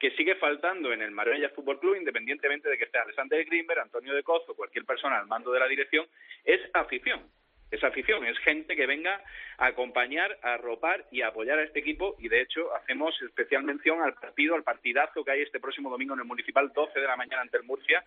que 0.01 0.11
sigue 0.13 0.35
faltando 0.35 0.93
en 0.93 1.03
el 1.03 1.13
Marbella 1.13 1.51
Fútbol 1.51 1.79
Club, 1.79 1.95
independientemente 1.95 2.69
de 2.69 2.79
que 2.79 2.85
esté 2.85 2.99
Alexander 2.99 3.45
Grimberg, 3.45 3.79
Antonio 3.79 4.13
de 4.13 4.25
Coz 4.25 4.43
o 4.49 4.57
cualquier 4.57 4.85
persona 4.85 5.21
al 5.21 5.29
mando 5.29 5.53
de 5.53 5.61
la 5.61 5.69
dirección, 5.69 6.05
es 6.45 6.61
afición 6.73 7.23
esa 7.71 7.89
afición, 7.89 8.25
es 8.27 8.39
gente 8.39 8.75
que 8.75 8.87
venga 8.87 9.23
a 9.59 9.67
acompañar, 9.67 10.39
a 10.43 10.55
arropar 10.55 11.07
y 11.11 11.23
a 11.23 11.29
apoyar 11.29 11.59
a 11.59 11.65
este 11.65 11.79
equipo 11.79 12.17
y 12.19 12.29
de 12.29 12.43
hecho 12.43 12.75
hacemos 12.75 13.15
especial 13.23 13.63
mención 13.63 14.03
al 14.03 14.15
partido, 14.15 14.55
al 14.55 14.65
partidazo 14.65 15.25
que 15.25 15.31
hay 15.31 15.43
este 15.43 15.61
próximo 15.61 15.91
domingo 15.91 16.15
en 16.15 16.21
el 16.21 16.27
Municipal 16.27 16.73
12 16.75 16.99
de 16.99 17.07
la 17.07 17.17
mañana 17.17 17.43
ante 17.43 17.59
el 17.59 17.65
Murcia, 17.65 18.05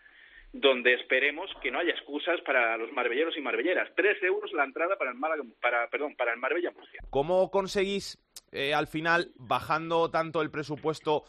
donde 0.52 0.94
esperemos 0.94 1.50
que 1.62 1.72
no 1.72 1.80
haya 1.80 1.92
excusas 1.92 2.40
para 2.42 2.78
los 2.78 2.92
marbelleros 2.92 3.36
y 3.38 3.42
marbelleras. 3.42 3.90
Tres 3.96 4.22
euros 4.22 4.54
la 4.54 4.66
entrada 4.66 4.98
para 4.98 5.12
el, 5.12 5.18
para, 5.60 5.88
perdón, 5.90 6.16
para 6.16 6.34
el 6.34 6.40
Marbella 6.40 6.72
Murcia. 6.72 7.02
¿Cómo 7.10 7.50
conseguís 7.50 8.20
eh, 8.54 8.74
al 8.74 8.86
final, 8.86 9.32
bajando 9.36 10.12
tanto 10.12 10.42
el 10.42 10.52
presupuesto 10.52 11.24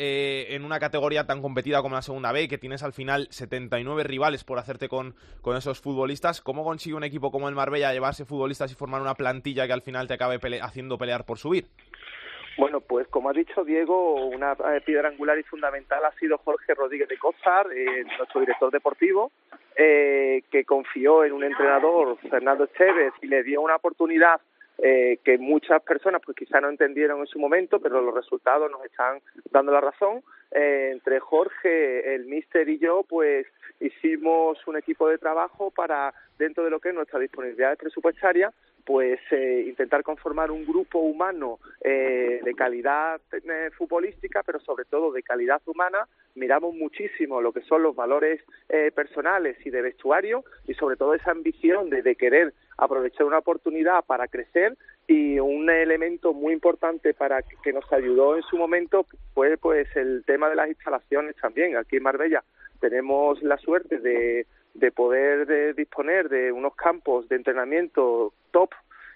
eh, 0.00 0.54
en 0.54 0.64
una 0.64 0.78
categoría 0.78 1.26
tan 1.26 1.42
competida 1.42 1.82
como 1.82 1.96
la 1.96 2.02
segunda 2.02 2.30
B, 2.30 2.46
que 2.46 2.56
tienes 2.56 2.84
al 2.84 2.92
final 2.92 3.26
79 3.30 4.04
rivales 4.04 4.44
por 4.44 4.60
hacerte 4.60 4.88
con, 4.88 5.16
esos 5.56 5.80
futbolistas, 5.80 6.40
¿cómo 6.40 6.62
consigue 6.62 6.94
un 6.94 7.02
equipo 7.02 7.32
como 7.32 7.48
el 7.48 7.56
Marbella 7.56 7.92
llevarse 7.92 8.24
futbolistas 8.24 8.70
y 8.70 8.76
formar 8.76 9.00
una 9.00 9.14
plantilla 9.14 9.66
que 9.66 9.72
al 9.72 9.82
final 9.82 10.06
te 10.06 10.14
acabe 10.14 10.38
haciendo 10.62 10.98
pelear 10.98 11.24
por 11.24 11.38
subir? 11.38 11.66
Bueno, 12.56 12.80
pues 12.80 13.08
como 13.08 13.30
ha 13.30 13.32
dicho 13.32 13.64
Diego, 13.64 14.26
una 14.26 14.52
eh, 14.52 14.80
piedra 14.86 15.08
angular 15.08 15.36
y 15.36 15.42
fundamental 15.42 16.04
ha 16.04 16.12
sido 16.12 16.38
Jorge 16.38 16.74
Rodríguez 16.74 17.08
de 17.08 17.18
Costar, 17.18 17.66
eh, 17.72 18.04
nuestro 18.18 18.40
director 18.40 18.70
deportivo, 18.70 19.32
que 19.74 20.64
confió 20.64 21.24
en 21.24 21.32
un 21.32 21.44
entrenador, 21.44 22.18
Fernando 22.30 22.64
Esteves, 22.64 23.12
y 23.22 23.26
le 23.26 23.42
dio 23.42 23.60
una 23.60 23.76
oportunidad 23.76 24.40
eh, 24.78 25.18
que 25.24 25.38
muchas 25.38 25.82
personas 25.82 26.22
pues 26.24 26.36
quizá 26.36 26.60
no 26.60 26.68
entendieron 26.68 27.20
en 27.20 27.26
su 27.26 27.38
momento, 27.38 27.80
pero 27.80 28.00
los 28.00 28.14
resultados 28.14 28.70
nos 28.70 28.84
están 28.84 29.20
dando 29.50 29.72
la 29.72 29.80
razón. 29.80 30.22
Eh, 30.52 30.90
entre 30.92 31.20
Jorge, 31.20 32.14
el 32.14 32.26
Mister 32.26 32.68
y 32.68 32.78
yo, 32.78 33.04
pues 33.08 33.46
hicimos 33.80 34.58
un 34.66 34.76
equipo 34.76 35.08
de 35.08 35.18
trabajo 35.18 35.70
para, 35.70 36.14
dentro 36.38 36.64
de 36.64 36.70
lo 36.70 36.80
que 36.80 36.90
es 36.90 36.94
nuestra 36.94 37.18
disponibilidad 37.18 37.76
presupuestaria, 37.76 38.52
pues 38.88 39.20
eh, 39.32 39.66
intentar 39.68 40.02
conformar 40.02 40.50
un 40.50 40.64
grupo 40.64 40.98
humano 40.98 41.58
eh, 41.82 42.40
de 42.42 42.54
calidad 42.54 43.20
eh, 43.32 43.68
futbolística, 43.76 44.42
pero 44.42 44.60
sobre 44.60 44.86
todo 44.86 45.12
de 45.12 45.22
calidad 45.22 45.60
humana. 45.66 46.08
Miramos 46.34 46.74
muchísimo 46.74 47.42
lo 47.42 47.52
que 47.52 47.60
son 47.60 47.82
los 47.82 47.94
valores 47.94 48.40
eh, 48.70 48.90
personales 48.90 49.58
y 49.66 49.68
de 49.68 49.82
vestuario 49.82 50.42
y 50.66 50.72
sobre 50.72 50.96
todo 50.96 51.12
esa 51.12 51.32
ambición 51.32 51.90
de, 51.90 52.00
de 52.00 52.16
querer 52.16 52.54
aprovechar 52.78 53.26
una 53.26 53.36
oportunidad 53.36 54.06
para 54.06 54.26
crecer 54.26 54.74
y 55.06 55.38
un 55.38 55.68
elemento 55.68 56.32
muy 56.32 56.54
importante 56.54 57.12
para 57.12 57.42
que, 57.42 57.72
nos 57.74 57.92
ayudó 57.92 58.36
en 58.36 58.42
su 58.42 58.56
momento 58.56 59.06
fue 59.34 59.58
pues 59.58 59.88
el 59.96 60.24
tema 60.24 60.48
de 60.48 60.56
las 60.56 60.68
instalaciones 60.68 61.36
también. 61.36 61.76
Aquí 61.76 61.96
en 61.96 62.04
Marbella 62.04 62.42
tenemos 62.80 63.42
la 63.42 63.58
suerte 63.58 63.98
de 63.98 64.46
de 64.78 64.92
poder 64.92 65.74
disponer 65.74 66.28
de 66.28 66.52
unos 66.52 66.74
campos 66.74 67.28
de 67.28 67.36
entrenamiento 67.36 68.32
top 68.50 68.70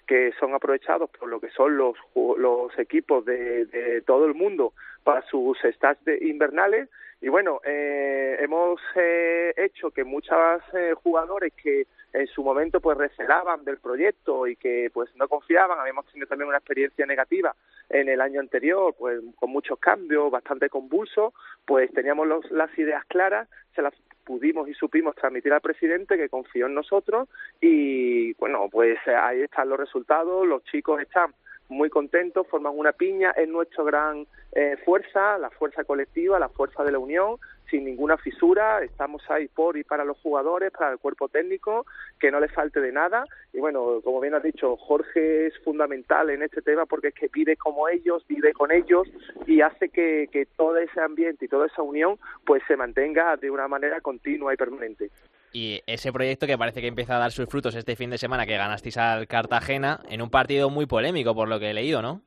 que 0.07 0.33
son 0.39 0.53
aprovechados 0.53 1.09
por 1.09 1.29
lo 1.29 1.39
que 1.39 1.49
son 1.49 1.77
los, 1.77 1.95
los 2.15 2.77
equipos 2.77 3.25
de, 3.25 3.65
de 3.65 4.01
todo 4.01 4.25
el 4.25 4.33
mundo 4.33 4.73
para 5.03 5.21
sus 5.23 5.57
stats 5.59 6.01
invernales. 6.21 6.89
Y 7.21 7.29
bueno 7.29 7.61
eh, 7.63 8.37
hemos 8.39 8.81
eh, 8.95 9.53
hecho 9.55 9.91
que 9.91 10.03
muchos 10.03 10.37
eh, 10.73 10.93
jugadores 11.01 11.53
que 11.53 11.87
en 12.11 12.27
su 12.27 12.43
momento 12.43 12.81
pues 12.81 12.97
recelaban 12.97 13.63
del 13.63 13.77
proyecto 13.77 14.45
y 14.45 14.57
que 14.57 14.91
pues 14.93 15.09
no 15.15 15.27
confiaban 15.29 15.79
habíamos 15.79 16.05
tenido 16.07 16.27
también 16.27 16.49
una 16.49 16.57
experiencia 16.57 17.05
negativa 17.05 17.55
en 17.89 18.09
el 18.09 18.19
año 18.19 18.41
anterior 18.41 18.93
pues 18.99 19.21
con 19.37 19.51
muchos 19.51 19.79
cambios 19.79 20.29
bastante 20.31 20.69
convulsos 20.69 21.33
pues 21.65 21.91
teníamos 21.93 22.27
los, 22.27 22.51
las 22.51 22.77
ideas 22.77 23.05
claras 23.05 23.47
se 23.73 23.81
las 23.81 23.93
pudimos 24.23 24.67
y 24.67 24.73
supimos 24.73 25.15
transmitir 25.15 25.53
al 25.53 25.61
presidente 25.61 26.17
que 26.17 26.29
confió 26.29 26.67
en 26.67 26.73
nosotros 26.73 27.27
y 27.61 28.33
bueno, 28.33 28.67
pues 28.71 28.97
ahí 29.07 29.41
están 29.41 29.69
los 29.69 29.79
resultados, 29.79 30.47
los 30.47 30.63
chicos 30.65 31.01
están 31.01 31.33
muy 31.69 31.89
contentos, 31.89 32.47
forman 32.47 32.77
una 32.77 32.91
piña, 32.91 33.31
es 33.31 33.47
nuestra 33.47 33.83
gran 33.83 34.27
eh, 34.53 34.77
fuerza, 34.85 35.37
la 35.37 35.49
fuerza 35.49 35.83
colectiva, 35.83 36.39
la 36.39 36.49
fuerza 36.49 36.83
de 36.83 36.91
la 36.91 36.99
unión 36.99 37.37
sin 37.69 37.85
ninguna 37.85 38.17
fisura, 38.17 38.83
estamos 38.83 39.23
ahí 39.29 39.47
por 39.47 39.77
y 39.77 39.83
para 39.83 40.05
los 40.05 40.17
jugadores, 40.19 40.71
para 40.71 40.91
el 40.91 40.99
cuerpo 40.99 41.29
técnico, 41.29 41.85
que 42.19 42.31
no 42.31 42.39
les 42.39 42.51
falte 42.51 42.79
de 42.79 42.91
nada. 42.91 43.25
Y 43.51 43.59
bueno, 43.59 44.01
como 44.03 44.19
bien 44.19 44.35
has 44.35 44.43
dicho, 44.43 44.77
Jorge 44.77 45.47
es 45.47 45.57
fundamental 45.63 46.29
en 46.29 46.43
este 46.43 46.61
tema 46.61 46.85
porque 46.85 47.09
es 47.09 47.13
que 47.13 47.29
vive 47.33 47.55
como 47.57 47.87
ellos, 47.89 48.25
vive 48.27 48.53
con 48.53 48.71
ellos 48.71 49.07
y 49.47 49.61
hace 49.61 49.89
que, 49.89 50.29
que 50.31 50.45
todo 50.45 50.77
ese 50.77 51.01
ambiente 51.01 51.45
y 51.45 51.47
toda 51.47 51.67
esa 51.67 51.81
unión 51.81 52.17
pues 52.45 52.61
se 52.67 52.75
mantenga 52.75 53.35
de 53.37 53.49
una 53.49 53.67
manera 53.67 54.01
continua 54.01 54.53
y 54.53 54.57
permanente. 54.57 55.09
Y 55.53 55.81
ese 55.85 56.11
proyecto 56.11 56.47
que 56.47 56.57
parece 56.57 56.81
que 56.81 56.87
empieza 56.87 57.15
a 57.15 57.19
dar 57.19 57.31
sus 57.31 57.47
frutos 57.47 57.75
este 57.75 57.95
fin 57.95 58.09
de 58.09 58.17
semana 58.17 58.47
que 58.47 58.57
ganasteis 58.57 58.97
al 58.97 59.27
Cartagena 59.27 59.99
en 60.09 60.23
un 60.23 60.31
partido 60.31 60.71
muy 60.71 60.87
polémico 60.87 61.35
por 61.35 61.47
lo 61.47 61.59
que 61.59 61.69
he 61.69 61.73
leído, 61.75 62.01
¿no? 62.01 62.21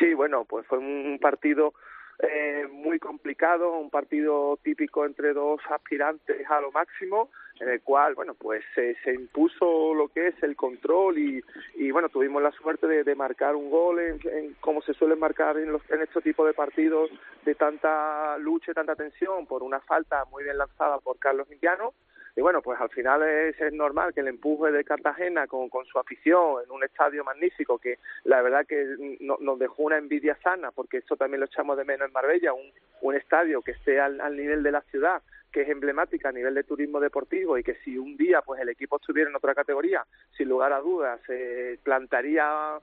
Sí, 0.00 0.12
bueno, 0.14 0.44
pues 0.44 0.66
fue 0.66 0.78
un 0.78 1.18
partido 1.20 1.74
eh, 2.18 2.65
complicado, 2.98 3.78
un 3.78 3.90
partido 3.90 4.58
típico 4.62 5.04
entre 5.04 5.32
dos 5.32 5.60
aspirantes 5.70 6.48
a 6.50 6.60
lo 6.60 6.72
máximo, 6.72 7.30
en 7.60 7.68
el 7.70 7.80
cual, 7.82 8.14
bueno, 8.14 8.34
pues 8.34 8.62
se 8.74 9.14
impuso 9.14 9.94
lo 9.94 10.08
que 10.08 10.28
es 10.28 10.42
el 10.42 10.56
control 10.56 11.18
y, 11.18 11.42
y 11.76 11.90
bueno, 11.90 12.08
tuvimos 12.08 12.42
la 12.42 12.52
suerte 12.52 12.86
de, 12.86 13.14
marcar 13.14 13.56
un 13.56 13.70
gol 13.70 13.98
en, 14.00 14.20
en, 14.30 14.54
como 14.60 14.82
se 14.82 14.92
suele 14.92 15.16
marcar 15.16 15.56
en, 15.56 15.72
los, 15.72 15.82
en 15.90 16.02
este 16.02 16.20
tipo 16.20 16.44
de 16.46 16.52
partidos 16.52 17.10
de 17.44 17.54
tanta 17.54 18.36
lucha 18.38 18.72
y 18.72 18.74
tanta 18.74 18.94
tensión 18.94 19.46
por 19.46 19.62
una 19.62 19.80
falta 19.80 20.24
muy 20.26 20.44
bien 20.44 20.58
lanzada 20.58 20.98
por 20.98 21.18
Carlos 21.18 21.50
Indiano 21.50 21.94
y 22.36 22.42
bueno, 22.42 22.60
pues 22.60 22.78
al 22.78 22.90
final 22.90 23.22
es, 23.22 23.56
normal 23.72 24.12
que 24.12 24.20
el 24.20 24.28
empuje 24.28 24.70
de 24.70 24.84
Cartagena 24.84 25.46
con, 25.46 25.70
con, 25.70 25.86
su 25.86 25.98
afición 25.98 26.62
en 26.62 26.70
un 26.70 26.84
estadio 26.84 27.24
magnífico 27.24 27.78
que 27.78 27.98
la 28.24 28.42
verdad 28.42 28.66
que 28.66 29.16
no, 29.20 29.38
nos 29.40 29.58
dejó 29.58 29.84
una 29.84 29.96
envidia 29.96 30.36
sana, 30.42 30.70
porque 30.70 30.98
esto 30.98 31.16
también 31.16 31.40
lo 31.40 31.46
echamos 31.46 31.78
de 31.78 31.84
menos 31.84 32.06
en 32.06 32.12
Marbella, 32.12 32.52
un, 32.52 32.70
un 33.00 33.14
estadio 33.14 33.62
que 33.62 33.70
esté 33.72 33.98
al, 34.00 34.20
al 34.20 34.36
nivel 34.36 34.62
de 34.62 34.70
la 34.70 34.82
ciudad, 34.82 35.22
que 35.50 35.62
es 35.62 35.68
emblemática 35.70 36.28
a 36.28 36.32
nivel 36.32 36.54
de 36.54 36.64
turismo 36.64 37.00
deportivo 37.00 37.56
y 37.56 37.64
que 37.64 37.76
si 37.76 37.96
un 37.96 38.18
día 38.18 38.42
pues 38.42 38.60
el 38.60 38.68
equipo 38.68 38.96
estuviera 38.96 39.30
en 39.30 39.36
otra 39.36 39.54
categoría, 39.54 40.04
sin 40.36 40.50
lugar 40.50 40.74
a 40.74 40.80
dudas, 40.80 41.18
se 41.26 41.78
plantaría 41.82 42.78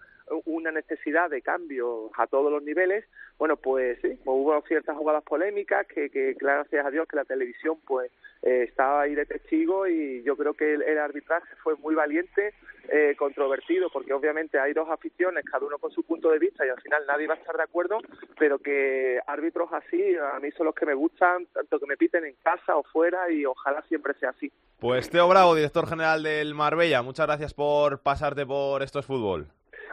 una 0.46 0.72
necesidad 0.72 1.30
de 1.30 1.42
cambio 1.42 2.12
a 2.18 2.28
todos 2.28 2.52
los 2.52 2.64
niveles, 2.64 3.06
bueno, 3.38 3.58
pues 3.58 4.00
sí, 4.02 4.18
hubo 4.26 4.62
ciertas 4.68 4.96
jugadas 4.96 5.24
polémicas 5.24 5.88
que, 5.88 6.10
que 6.10 6.34
gracias 6.34 6.86
a 6.86 6.92
Dios 6.92 7.08
que 7.08 7.16
la 7.16 7.26
televisión 7.26 7.78
pues 7.86 8.12
eh, 8.44 8.66
estaba 8.68 9.04
ahí 9.04 9.16
de 9.16 9.26
testigo 9.26 9.88
y 9.88 10.22
yo 10.24 10.36
creo 10.36 10.54
que 10.54 10.74
el, 10.74 10.98
arbitraje 10.98 11.48
fue 11.64 11.76
muy 11.78 11.96
valiente, 11.96 12.54
eh, 12.90 13.16
controvertido, 13.18 13.90
porque 13.90 14.14
obviamente 14.14 14.60
hay 14.60 14.74
dos 14.74 14.90
aficiones, 14.90 15.46
cada 15.46 15.66
uno 15.66 15.78
con 15.78 15.92
su 15.92 16.04
punto 16.04 16.30
de 16.30 16.40
vista 16.40 16.66
y 16.66 16.70
al 16.70 16.82
final 16.82 17.06
nadie 17.08 17.26
va 17.26 17.36
a 17.36 17.38
estar 17.38 17.56
de 17.56 17.64
acuerdo, 17.64 18.00
pero 18.38 18.60
que 18.60 19.18
árbitros 19.28 19.72
así 19.72 20.16
a 20.18 20.40
mí 20.42 20.52
son 20.52 20.66
los 20.66 20.76
que 20.76 20.86
me 20.86 20.94
gustan, 20.94 21.46
tanto 21.54 21.80
que 21.80 21.86
me 21.86 21.96
piten 21.96 22.26
en 22.26 22.36
casa 22.44 22.76
o 22.76 22.84
fuera 22.84 23.32
y 23.32 23.46
ojalá 23.46 23.82
siempre 23.84 24.14
sea 24.16 24.32
así. 24.32 24.52
Pues 24.78 25.10
Teo 25.10 25.30
Bravo, 25.30 25.56
director 25.56 25.88
general 25.88 26.22
del 26.24 26.54
Marbella, 26.54 27.02
muchas 27.02 27.28
gracias 27.28 27.54
por 27.54 28.00
pasarte 28.00 28.46
por 28.46 28.84
Esto 28.84 29.00
es 29.00 29.06
Fútbol. 29.06 29.48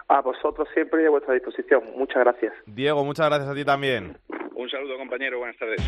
A 0.09 0.21
vosotros 0.21 0.69
siempre 0.75 1.03
y 1.03 1.07
a 1.07 1.11
vuestra 1.11 1.35
disposición. 1.35 1.83
Muchas 1.97 2.25
gracias. 2.25 2.53
Diego, 2.67 3.05
muchas 3.05 3.29
gracias 3.29 3.49
a 3.49 3.55
ti 3.55 3.65
también. 3.65 4.17
Un 4.55 4.69
saludo, 4.69 4.99
compañero. 4.99 5.39
Buenas 5.39 5.57
tardes. 5.57 5.81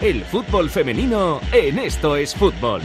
El 0.00 0.22
fútbol 0.24 0.68
femenino 0.68 1.40
en 1.52 1.78
Esto 1.78 2.16
es 2.16 2.34
Fútbol. 2.34 2.82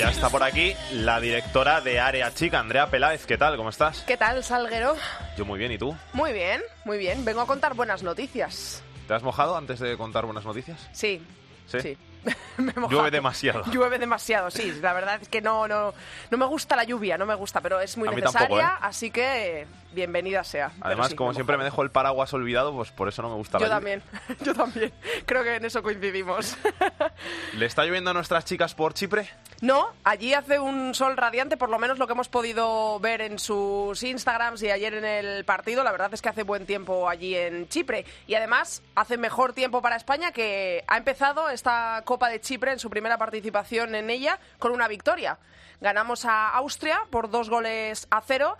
Ya 0.00 0.08
está 0.08 0.30
por 0.30 0.42
aquí 0.42 0.74
la 0.92 1.20
directora 1.20 1.82
de 1.82 2.00
Área 2.00 2.32
Chica, 2.32 2.58
Andrea 2.58 2.86
Peláez. 2.86 3.26
¿Qué 3.26 3.36
tal? 3.36 3.58
¿Cómo 3.58 3.68
estás? 3.68 4.02
¿Qué 4.06 4.16
tal, 4.16 4.42
Salguero? 4.42 4.96
Yo 5.36 5.44
muy 5.44 5.58
bien, 5.58 5.72
¿y 5.72 5.76
tú? 5.76 5.94
Muy 6.14 6.32
bien, 6.32 6.62
muy 6.86 6.96
bien. 6.96 7.22
Vengo 7.22 7.42
a 7.42 7.46
contar 7.46 7.74
buenas 7.74 8.02
noticias. 8.02 8.82
¿Te 9.06 9.12
has 9.12 9.22
mojado 9.22 9.58
antes 9.58 9.78
de 9.78 9.98
contar 9.98 10.24
buenas 10.24 10.46
noticias? 10.46 10.88
Sí. 10.92 11.22
Sí. 11.66 11.80
sí. 11.80 11.98
Llueve 12.88 13.10
demasiado. 13.10 13.62
Llueve 13.72 13.98
demasiado, 13.98 14.50
sí. 14.50 14.72
La 14.80 14.94
verdad 14.94 15.18
es 15.20 15.28
que 15.28 15.42
no, 15.42 15.68
no, 15.68 15.92
no 16.30 16.38
me 16.38 16.46
gusta 16.46 16.76
la 16.76 16.84
lluvia, 16.84 17.18
no 17.18 17.26
me 17.26 17.34
gusta, 17.34 17.60
pero 17.60 17.78
es 17.78 17.98
muy 17.98 18.08
A 18.08 18.12
necesaria, 18.12 18.48
tampoco, 18.48 18.60
¿eh? 18.60 18.78
así 18.80 19.10
que 19.10 19.66
bienvenida 19.92 20.44
sea. 20.44 20.72
Además, 20.80 21.08
sí, 21.08 21.14
como 21.14 21.30
me 21.30 21.34
siempre 21.34 21.58
me 21.58 21.64
dejo 21.64 21.82
el 21.82 21.90
paraguas 21.90 22.32
olvidado, 22.32 22.74
pues 22.74 22.90
por 22.90 23.08
eso 23.08 23.20
no 23.20 23.28
me 23.28 23.34
gusta 23.34 23.58
Yo 23.58 23.66
la 23.66 23.78
lluvia. 23.78 24.00
también, 24.00 24.38
yo 24.44 24.54
también. 24.54 24.92
Creo 25.26 25.42
que 25.42 25.56
en 25.56 25.64
eso 25.66 25.82
coincidimos. 25.82 26.56
¿Le 27.54 27.66
está 27.66 27.84
lloviendo 27.84 28.10
a 28.10 28.14
nuestras 28.14 28.46
chicas 28.46 28.74
por 28.74 28.94
Chipre? 28.94 29.28
No, 29.60 29.92
allí 30.04 30.32
hace 30.32 30.58
un 30.58 30.94
sol 30.94 31.18
radiante, 31.18 31.58
por 31.58 31.68
lo 31.68 31.78
menos 31.78 31.98
lo 31.98 32.06
que 32.06 32.14
hemos 32.14 32.30
podido 32.30 32.98
ver 32.98 33.20
en 33.20 33.38
sus 33.38 34.02
Instagrams 34.02 34.62
y 34.62 34.70
ayer 34.70 34.94
en 34.94 35.04
el 35.04 35.44
partido. 35.44 35.84
La 35.84 35.92
verdad 35.92 36.14
es 36.14 36.22
que 36.22 36.30
hace 36.30 36.44
buen 36.44 36.64
tiempo 36.64 37.10
allí 37.10 37.36
en 37.36 37.68
Chipre. 37.68 38.06
Y 38.26 38.34
además 38.34 38.82
hace 38.94 39.18
mejor 39.18 39.52
tiempo 39.52 39.82
para 39.82 39.96
España 39.96 40.32
que 40.32 40.82
ha 40.86 40.96
empezado 40.96 41.50
esta 41.50 42.00
Copa 42.06 42.30
de 42.30 42.40
Chipre 42.40 42.72
en 42.72 42.78
su 42.78 42.88
primera 42.88 43.18
participación 43.18 43.94
en 43.94 44.08
ella 44.08 44.38
con 44.58 44.72
una 44.72 44.88
victoria. 44.88 45.38
Ganamos 45.82 46.24
a 46.24 46.48
Austria 46.50 46.98
por 47.10 47.30
dos 47.30 47.50
goles 47.50 48.06
a 48.10 48.22
cero. 48.22 48.56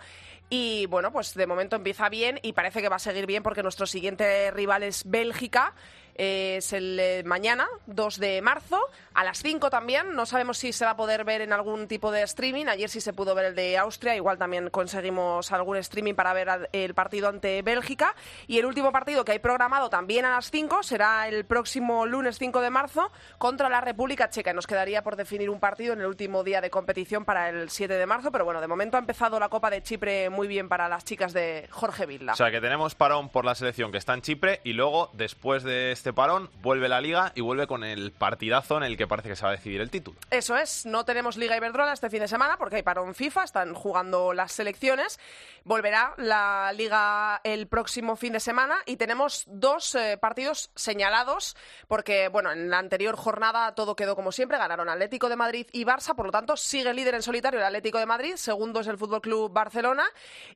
Y 0.51 0.85
bueno, 0.87 1.11
pues 1.11 1.33
de 1.33 1.47
momento 1.47 1.77
empieza 1.77 2.09
bien 2.09 2.39
y 2.43 2.53
parece 2.53 2.81
que 2.81 2.89
va 2.89 2.97
a 2.97 2.99
seguir 2.99 3.25
bien 3.25 3.41
porque 3.41 3.63
nuestro 3.63 3.87
siguiente 3.87 4.51
rival 4.51 4.83
es 4.83 5.09
Bélgica. 5.09 5.73
Es 6.13 6.73
el 6.73 6.99
eh, 6.99 7.23
mañana, 7.25 7.67
2 7.87 8.19
de 8.19 8.41
marzo, 8.41 8.79
a 9.13 9.23
las 9.23 9.41
5 9.41 9.69
también. 9.69 10.15
No 10.15 10.25
sabemos 10.25 10.57
si 10.57 10.73
se 10.73 10.85
va 10.85 10.91
a 10.91 10.95
poder 10.95 11.23
ver 11.23 11.41
en 11.41 11.53
algún 11.53 11.87
tipo 11.87 12.11
de 12.11 12.23
streaming. 12.23 12.67
Ayer 12.67 12.89
sí 12.89 13.01
se 13.01 13.13
pudo 13.13 13.35
ver 13.35 13.45
el 13.45 13.55
de 13.55 13.77
Austria. 13.77 14.15
Igual 14.15 14.37
también 14.37 14.69
conseguimos 14.69 15.51
algún 15.51 15.77
streaming 15.77 16.13
para 16.13 16.33
ver 16.33 16.69
el 16.71 16.93
partido 16.93 17.29
ante 17.29 17.61
Bélgica. 17.61 18.15
Y 18.47 18.59
el 18.59 18.65
último 18.65 18.91
partido 18.91 19.25
que 19.25 19.33
hay 19.33 19.39
programado 19.39 19.89
también 19.89 20.25
a 20.25 20.31
las 20.31 20.49
5 20.51 20.83
será 20.83 21.27
el 21.27 21.45
próximo 21.45 22.05
lunes 22.05 22.37
5 22.37 22.61
de 22.61 22.69
marzo 22.69 23.11
contra 23.37 23.69
la 23.69 23.81
República 23.81 24.29
Checa. 24.29 24.51
Y 24.51 24.53
Nos 24.53 24.67
quedaría 24.67 25.03
por 25.03 25.15
definir 25.15 25.49
un 25.49 25.59
partido 25.59 25.93
en 25.93 26.01
el 26.01 26.07
último 26.07 26.43
día 26.43 26.61
de 26.61 26.69
competición 26.69 27.25
para 27.25 27.49
el 27.49 27.69
7 27.69 27.93
de 27.93 28.05
marzo. 28.05 28.31
Pero 28.31 28.45
bueno, 28.45 28.61
de 28.61 28.67
momento 28.67 28.97
ha 28.97 28.99
empezado 28.99 29.39
la 29.39 29.49
Copa 29.49 29.69
de 29.69 29.83
Chipre 29.83 30.29
muy 30.29 30.47
bien 30.47 30.69
para 30.69 30.87
las 30.87 31.03
chicas 31.03 31.33
de 31.33 31.67
Jorge 31.69 32.05
Vilda. 32.05 32.33
O 32.33 32.35
sea 32.35 32.51
que 32.51 32.61
tenemos 32.61 32.95
parón 32.95 33.29
por 33.29 33.45
la 33.45 33.55
selección 33.55 33.91
que 33.91 33.97
está 33.97 34.13
en 34.13 34.21
Chipre 34.21 34.61
y 34.63 34.73
luego, 34.73 35.09
después 35.13 35.63
de 35.63 35.91
este 35.91 36.13
parón, 36.13 36.49
vuelve 36.61 36.89
la 36.89 37.01
liga 37.01 37.31
y 37.35 37.41
vuelve 37.41 37.67
con 37.67 37.83
el 37.83 38.11
partidazo 38.11 38.77
en 38.77 38.83
el 38.83 38.97
que 38.97 39.00
parece 39.07 39.29
que 39.29 39.35
se 39.35 39.43
va 39.43 39.49
a 39.49 39.55
decidir 39.55 39.81
el 39.81 39.89
título. 39.89 40.17
Eso 40.29 40.55
es, 40.55 40.85
no 40.85 41.05
tenemos 41.05 41.37
Liga 41.37 41.57
Iberdrola 41.57 41.93
este 41.93 42.09
fin 42.09 42.21
de 42.21 42.27
semana 42.27 42.57
porque 42.57 42.77
hay 42.77 42.83
parón 42.83 43.15
FIFA, 43.15 43.43
están 43.43 43.73
jugando 43.73 44.33
las 44.33 44.51
selecciones. 44.51 45.19
Volverá 45.63 46.13
la 46.17 46.71
Liga 46.73 47.41
el 47.43 47.67
próximo 47.67 48.15
fin 48.15 48.33
de 48.33 48.39
semana 48.39 48.77
y 48.85 48.97
tenemos 48.97 49.43
dos 49.47 49.95
eh, 49.95 50.17
partidos 50.19 50.71
señalados 50.75 51.55
porque, 51.87 52.27
bueno, 52.27 52.51
en 52.51 52.69
la 52.69 52.79
anterior 52.79 53.15
jornada 53.15 53.73
todo 53.75 53.95
quedó 53.95 54.15
como 54.15 54.31
siempre, 54.31 54.57
ganaron 54.57 54.89
Atlético 54.89 55.29
de 55.29 55.35
Madrid 55.35 55.67
y 55.71 55.85
Barça, 55.85 56.15
por 56.15 56.25
lo 56.25 56.31
tanto 56.31 56.57
sigue 56.57 56.93
líder 56.93 57.15
en 57.15 57.21
solitario 57.21 57.59
el 57.59 57.65
Atlético 57.65 57.99
de 57.99 58.05
Madrid, 58.05 58.35
segundo 58.35 58.79
es 58.79 58.87
el 58.87 58.97
Fútbol 58.97 59.21
Club 59.21 59.51
Barcelona 59.51 60.05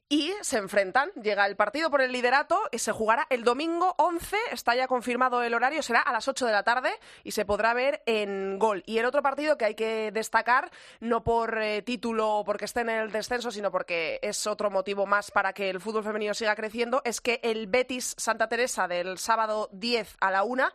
y 0.09 0.33
se 0.41 0.57
enfrentan. 0.57 1.09
Llega 1.21 1.45
el 1.45 1.55
partido 1.55 1.89
por 1.89 2.01
el 2.01 2.11
liderato 2.11 2.59
y 2.71 2.79
se 2.79 2.91
jugará 2.91 3.27
el 3.29 3.43
domingo 3.43 3.95
11, 3.97 4.37
está 4.51 4.75
ya 4.75 4.87
confirmado 4.87 5.43
el 5.43 5.53
horario, 5.53 5.81
será 5.81 6.01
a 6.01 6.11
las 6.11 6.27
8 6.27 6.45
de 6.45 6.51
la 6.51 6.63
tarde 6.63 6.91
y 7.23 7.31
se 7.31 7.45
podrá 7.45 7.73
ver 7.73 8.01
en 8.05 8.34
gol. 8.59 8.83
Y 8.85 8.97
el 8.97 9.05
otro 9.05 9.21
partido 9.21 9.57
que 9.57 9.65
hay 9.65 9.75
que 9.75 10.11
destacar, 10.11 10.71
no 10.99 11.23
por 11.23 11.57
eh, 11.57 11.81
título 11.81 12.37
o 12.37 12.43
porque 12.43 12.65
esté 12.65 12.81
en 12.81 12.89
el 12.89 13.11
descenso, 13.11 13.51
sino 13.51 13.71
porque 13.71 14.19
es 14.21 14.47
otro 14.47 14.69
motivo 14.69 15.05
más 15.05 15.31
para 15.31 15.53
que 15.53 15.69
el 15.69 15.81
fútbol 15.81 16.03
femenino 16.03 16.33
siga 16.33 16.55
creciendo, 16.55 17.01
es 17.05 17.21
que 17.21 17.39
el 17.43 17.67
Betis 17.67 18.15
Santa 18.17 18.47
Teresa 18.47 18.87
del 18.87 19.17
sábado 19.17 19.69
10 19.71 20.17
a 20.19 20.31
la 20.31 20.43
1 20.43 20.65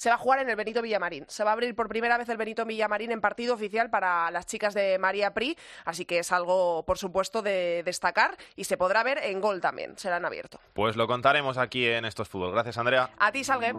se 0.00 0.08
va 0.08 0.14
a 0.14 0.18
jugar 0.18 0.40
en 0.40 0.48
el 0.48 0.56
Benito 0.56 0.80
Villamarín. 0.80 1.26
Se 1.28 1.44
va 1.44 1.50
a 1.50 1.52
abrir 1.52 1.74
por 1.74 1.86
primera 1.86 2.16
vez 2.16 2.26
el 2.30 2.38
Benito 2.38 2.64
Villamarín 2.64 3.12
en 3.12 3.20
partido 3.20 3.52
oficial 3.52 3.90
para 3.90 4.30
las 4.30 4.46
chicas 4.46 4.72
de 4.72 4.98
María 4.98 5.34
Pri, 5.34 5.58
así 5.84 6.06
que 6.06 6.20
es 6.20 6.32
algo, 6.32 6.84
por 6.86 6.96
supuesto, 6.96 7.42
de 7.42 7.82
destacar 7.84 8.38
y 8.56 8.64
se 8.64 8.78
podrá 8.78 9.02
ver 9.02 9.18
en 9.18 9.42
gol 9.42 9.60
también, 9.60 9.98
será 9.98 10.16
en 10.16 10.24
abierto. 10.24 10.58
Pues 10.72 10.96
lo 10.96 11.06
contaremos 11.06 11.58
aquí 11.58 11.86
en 11.86 12.06
Estos 12.06 12.30
Fútbol. 12.30 12.52
Gracias, 12.52 12.78
Andrea. 12.78 13.10
A 13.18 13.30
ti, 13.30 13.44
Salgue. 13.44 13.74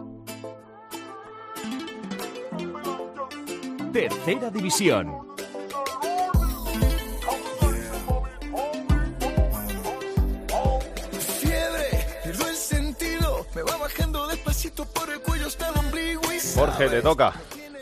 Ombligo 15.78 16.22
y 16.32 16.38
Jorge, 16.54 16.88
te 16.88 17.02
toca. 17.02 17.34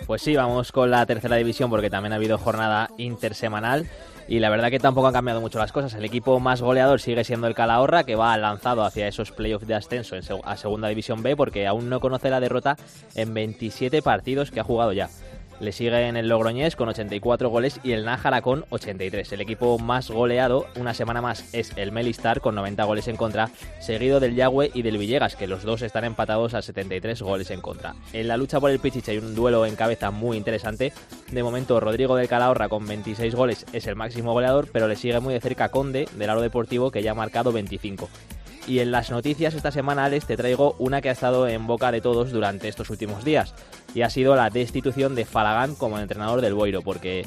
Pues 0.06 0.22
sí, 0.22 0.34
vamos 0.34 0.72
con 0.72 0.90
la 0.90 1.06
tercera 1.06 1.36
división 1.36 1.70
porque 1.70 1.90
también 1.90 2.12
ha 2.12 2.16
habido 2.16 2.38
jornada 2.38 2.90
intersemanal 2.98 3.86
y 4.26 4.40
la 4.40 4.50
verdad 4.50 4.70
que 4.70 4.80
tampoco 4.80 5.06
han 5.06 5.12
cambiado 5.12 5.40
mucho 5.40 5.58
las 5.58 5.70
cosas. 5.70 5.94
El 5.94 6.04
equipo 6.04 6.40
más 6.40 6.62
goleador 6.62 7.00
sigue 7.00 7.22
siendo 7.22 7.46
el 7.46 7.54
Calahorra 7.54 8.04
que 8.04 8.16
va 8.16 8.36
lanzado 8.36 8.84
hacia 8.84 9.06
esos 9.06 9.30
playoffs 9.30 9.66
de 9.66 9.74
ascenso 9.74 10.16
a 10.44 10.56
segunda 10.56 10.88
división 10.88 11.22
B 11.22 11.36
porque 11.36 11.66
aún 11.68 11.88
no 11.88 12.00
conoce 12.00 12.30
la 12.30 12.40
derrota 12.40 12.76
en 13.14 13.32
27 13.34 14.02
partidos 14.02 14.50
que 14.50 14.61
ha 14.61 14.64
jugado 14.64 14.92
ya. 14.92 15.08
Le 15.61 15.72
sigue 15.72 16.08
en 16.08 16.16
el 16.16 16.28
Logroñés 16.28 16.74
con 16.74 16.88
84 16.88 17.50
goles 17.50 17.80
y 17.82 17.92
el 17.92 18.06
Nájara 18.06 18.40
con 18.40 18.64
83. 18.70 19.30
El 19.32 19.42
equipo 19.42 19.78
más 19.78 20.11
goleado 20.11 20.66
una 20.76 20.94
semana 20.94 21.20
más 21.20 21.52
es 21.52 21.72
el 21.76 21.92
Melistar 21.92 22.40
con 22.40 22.54
90 22.54 22.82
goles 22.84 23.08
en 23.08 23.16
contra, 23.16 23.50
seguido 23.78 24.20
del 24.20 24.34
Yagüe 24.34 24.70
y 24.72 24.80
del 24.80 24.96
Villegas, 24.96 25.36
que 25.36 25.46
los 25.46 25.62
dos 25.62 25.82
están 25.82 26.04
empatados 26.04 26.54
a 26.54 26.62
73 26.62 27.20
goles 27.20 27.50
en 27.50 27.61
contra. 27.61 27.94
En 28.14 28.26
la 28.26 28.38
lucha 28.38 28.58
por 28.58 28.70
el 28.70 28.78
Pichiche 28.78 29.12
hay 29.12 29.18
un 29.18 29.34
duelo 29.34 29.66
en 29.66 29.76
cabeza 29.76 30.11
muy 30.11 30.38
interesante. 30.38 30.94
De 31.30 31.42
momento, 31.42 31.78
Rodrigo 31.78 32.16
del 32.16 32.28
Calahorra 32.28 32.70
con 32.70 32.86
26 32.86 33.34
goles 33.34 33.66
es 33.74 33.86
el 33.86 33.96
máximo 33.96 34.32
goleador, 34.32 34.68
pero 34.72 34.88
le 34.88 34.96
sigue 34.96 35.20
muy 35.20 35.34
de 35.34 35.40
cerca 35.40 35.68
Conde 35.68 36.08
del 36.16 36.30
Aro 36.30 36.40
Deportivo, 36.40 36.90
que 36.90 37.02
ya 37.02 37.11
ha 37.11 37.14
marcado 37.14 37.52
25. 37.52 38.08
Y 38.71 38.79
en 38.79 38.93
las 38.93 39.11
noticias 39.11 39.55
esta 39.55 39.73
semana, 39.73 40.05
Alex, 40.05 40.27
te 40.27 40.37
traigo 40.37 40.77
una 40.79 41.01
que 41.01 41.09
ha 41.09 41.12
estado 41.12 41.49
en 41.49 41.66
boca 41.66 41.91
de 41.91 42.01
todos 42.01 42.31
durante 42.31 42.68
estos 42.68 42.89
últimos 42.89 43.25
días. 43.25 43.53
Y 43.97 44.03
ha 44.03 44.11
sido 44.11 44.37
la 44.37 44.49
destitución 44.49 45.16
de 45.16 45.25
Falagán 45.25 45.75
como 45.75 45.99
entrenador 45.99 46.41
del 46.41 46.55
Boiro, 46.55 46.81
porque 46.81 47.27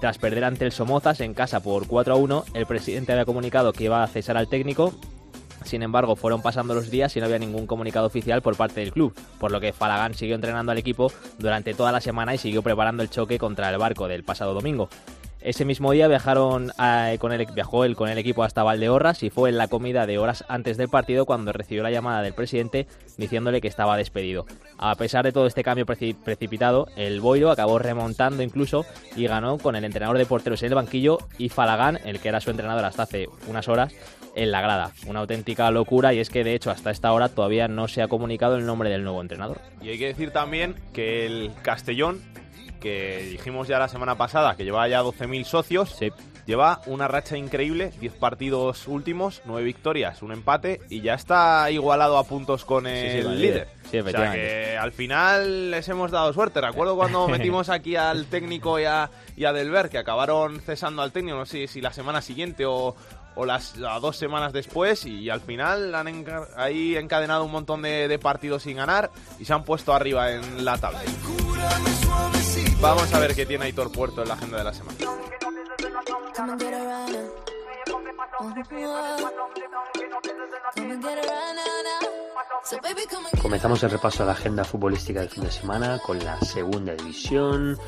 tras 0.00 0.18
perder 0.18 0.42
ante 0.42 0.64
el 0.64 0.72
Somozas 0.72 1.20
en 1.20 1.32
casa 1.32 1.60
por 1.60 1.86
4 1.86 2.14
a 2.14 2.16
1, 2.16 2.44
el 2.54 2.66
presidente 2.66 3.12
había 3.12 3.24
comunicado 3.24 3.72
que 3.72 3.84
iba 3.84 4.02
a 4.02 4.08
cesar 4.08 4.36
al 4.36 4.48
técnico. 4.48 4.92
Sin 5.64 5.84
embargo, 5.84 6.16
fueron 6.16 6.42
pasando 6.42 6.74
los 6.74 6.90
días 6.90 7.16
y 7.16 7.20
no 7.20 7.26
había 7.26 7.38
ningún 7.38 7.68
comunicado 7.68 8.08
oficial 8.08 8.42
por 8.42 8.56
parte 8.56 8.80
del 8.80 8.92
club, 8.92 9.14
por 9.38 9.52
lo 9.52 9.60
que 9.60 9.72
Falagán 9.72 10.14
siguió 10.14 10.34
entrenando 10.34 10.72
al 10.72 10.78
equipo 10.78 11.12
durante 11.38 11.74
toda 11.74 11.92
la 11.92 12.00
semana 12.00 12.34
y 12.34 12.38
siguió 12.38 12.62
preparando 12.62 13.04
el 13.04 13.10
choque 13.10 13.38
contra 13.38 13.70
el 13.70 13.78
barco 13.78 14.08
del 14.08 14.24
pasado 14.24 14.54
domingo. 14.54 14.88
Ese 15.44 15.66
mismo 15.66 15.92
día 15.92 16.08
viajaron 16.08 16.72
con 17.18 17.32
el, 17.32 17.46
viajó 17.54 17.84
él 17.84 17.96
con 17.96 18.08
el 18.08 18.16
equipo 18.16 18.44
hasta 18.44 18.62
Valdeorras 18.62 19.22
y 19.22 19.28
fue 19.28 19.50
en 19.50 19.58
la 19.58 19.68
comida 19.68 20.06
de 20.06 20.16
horas 20.16 20.42
antes 20.48 20.78
del 20.78 20.88
partido 20.88 21.26
cuando 21.26 21.52
recibió 21.52 21.82
la 21.82 21.90
llamada 21.90 22.22
del 22.22 22.32
presidente 22.32 22.86
diciéndole 23.18 23.60
que 23.60 23.68
estaba 23.68 23.98
despedido. 23.98 24.46
A 24.78 24.94
pesar 24.94 25.22
de 25.22 25.32
todo 25.32 25.46
este 25.46 25.62
cambio 25.62 25.84
precipitado, 25.84 26.88
el 26.96 27.20
Boiro 27.20 27.50
acabó 27.50 27.78
remontando 27.78 28.42
incluso 28.42 28.86
y 29.16 29.26
ganó 29.26 29.58
con 29.58 29.76
el 29.76 29.84
entrenador 29.84 30.16
de 30.16 30.24
porteros 30.24 30.62
en 30.62 30.68
el 30.70 30.76
banquillo 30.76 31.18
y 31.36 31.50
Falagán, 31.50 31.98
el 32.06 32.20
que 32.20 32.30
era 32.30 32.40
su 32.40 32.50
entrenador 32.50 32.86
hasta 32.86 33.02
hace 33.02 33.28
unas 33.46 33.68
horas, 33.68 33.94
en 34.34 34.50
la 34.50 34.62
grada. 34.62 34.92
Una 35.06 35.20
auténtica 35.20 35.70
locura 35.70 36.14
y 36.14 36.20
es 36.20 36.30
que 36.30 36.42
de 36.42 36.54
hecho 36.54 36.70
hasta 36.70 36.90
esta 36.90 37.12
hora 37.12 37.28
todavía 37.28 37.68
no 37.68 37.86
se 37.86 38.00
ha 38.00 38.08
comunicado 38.08 38.56
el 38.56 38.64
nombre 38.64 38.88
del 38.88 39.04
nuevo 39.04 39.20
entrenador. 39.20 39.60
Y 39.82 39.90
hay 39.90 39.98
que 39.98 40.06
decir 40.06 40.30
también 40.30 40.74
que 40.94 41.26
el 41.26 41.52
Castellón 41.60 42.22
que 42.84 43.28
dijimos 43.30 43.66
ya 43.66 43.78
la 43.78 43.88
semana 43.88 44.14
pasada 44.14 44.56
que 44.56 44.62
llevaba 44.62 44.86
ya 44.86 45.02
12.000 45.02 45.44
socios. 45.44 45.96
Lleva 46.44 46.82
una 46.84 47.08
racha 47.08 47.38
increíble, 47.38 47.90
10 47.98 48.12
partidos 48.16 48.86
últimos, 48.86 49.40
9 49.46 49.64
victorias, 49.64 50.20
un 50.20 50.30
empate 50.30 50.82
y 50.90 51.00
ya 51.00 51.14
está 51.14 51.70
igualado 51.70 52.18
a 52.18 52.24
puntos 52.24 52.66
con 52.66 52.86
el 52.86 53.40
líder. 53.40 53.68
o 53.86 54.10
sea 54.10 54.32
que 54.32 54.76
al 54.76 54.92
final 54.92 55.70
les 55.70 55.88
hemos 55.88 56.10
dado 56.10 56.30
suerte. 56.34 56.60
Recuerdo 56.60 56.94
cuando 56.94 57.26
metimos 57.28 57.70
aquí 57.70 57.96
al 57.96 58.26
técnico 58.26 58.78
y 58.78 58.84
a, 58.84 59.10
y 59.34 59.46
a 59.46 59.54
Delver, 59.54 59.88
que 59.88 59.96
acabaron 59.96 60.60
cesando 60.60 61.00
al 61.00 61.12
técnico, 61.12 61.38
no 61.38 61.46
sé 61.46 61.66
si 61.66 61.80
la 61.80 61.94
semana 61.94 62.20
siguiente 62.20 62.66
o, 62.66 62.94
o 63.34 63.46
las 63.46 63.78
dos 63.78 64.18
semanas 64.18 64.52
después 64.52 65.06
y, 65.06 65.30
al 65.30 65.40
final 65.40 65.94
han 65.94 66.26
ahí 66.58 66.96
encadenado 66.96 67.44
un 67.44 67.52
montón 67.52 67.80
de, 67.80 68.06
de, 68.06 68.18
partidos 68.18 68.64
sin 68.64 68.76
ganar 68.76 69.10
y 69.38 69.46
se 69.46 69.54
han 69.54 69.64
puesto 69.64 69.94
arriba 69.94 70.30
en 70.30 70.62
la 70.62 70.76
tabla. 70.76 71.00
Vamos 72.84 73.14
a 73.14 73.18
ver 73.18 73.34
qué 73.34 73.46
tiene 73.46 73.64
Aitor 73.64 73.90
Puerto 73.90 74.20
en 74.20 74.28
la 74.28 74.34
agenda 74.34 74.58
de 74.58 74.64
la 74.64 74.74
semana. 74.74 74.98
Comenzamos 83.40 83.82
el 83.84 83.90
repaso 83.90 84.22
a 84.22 84.26
la 84.26 84.32
agenda 84.32 84.64
futbolística 84.64 85.20
del 85.20 85.30
fin 85.30 85.44
de 85.44 85.50
semana 85.50 85.98
con 85.98 86.22
la 86.22 86.38
segunda 86.42 86.92
división. 86.92 87.78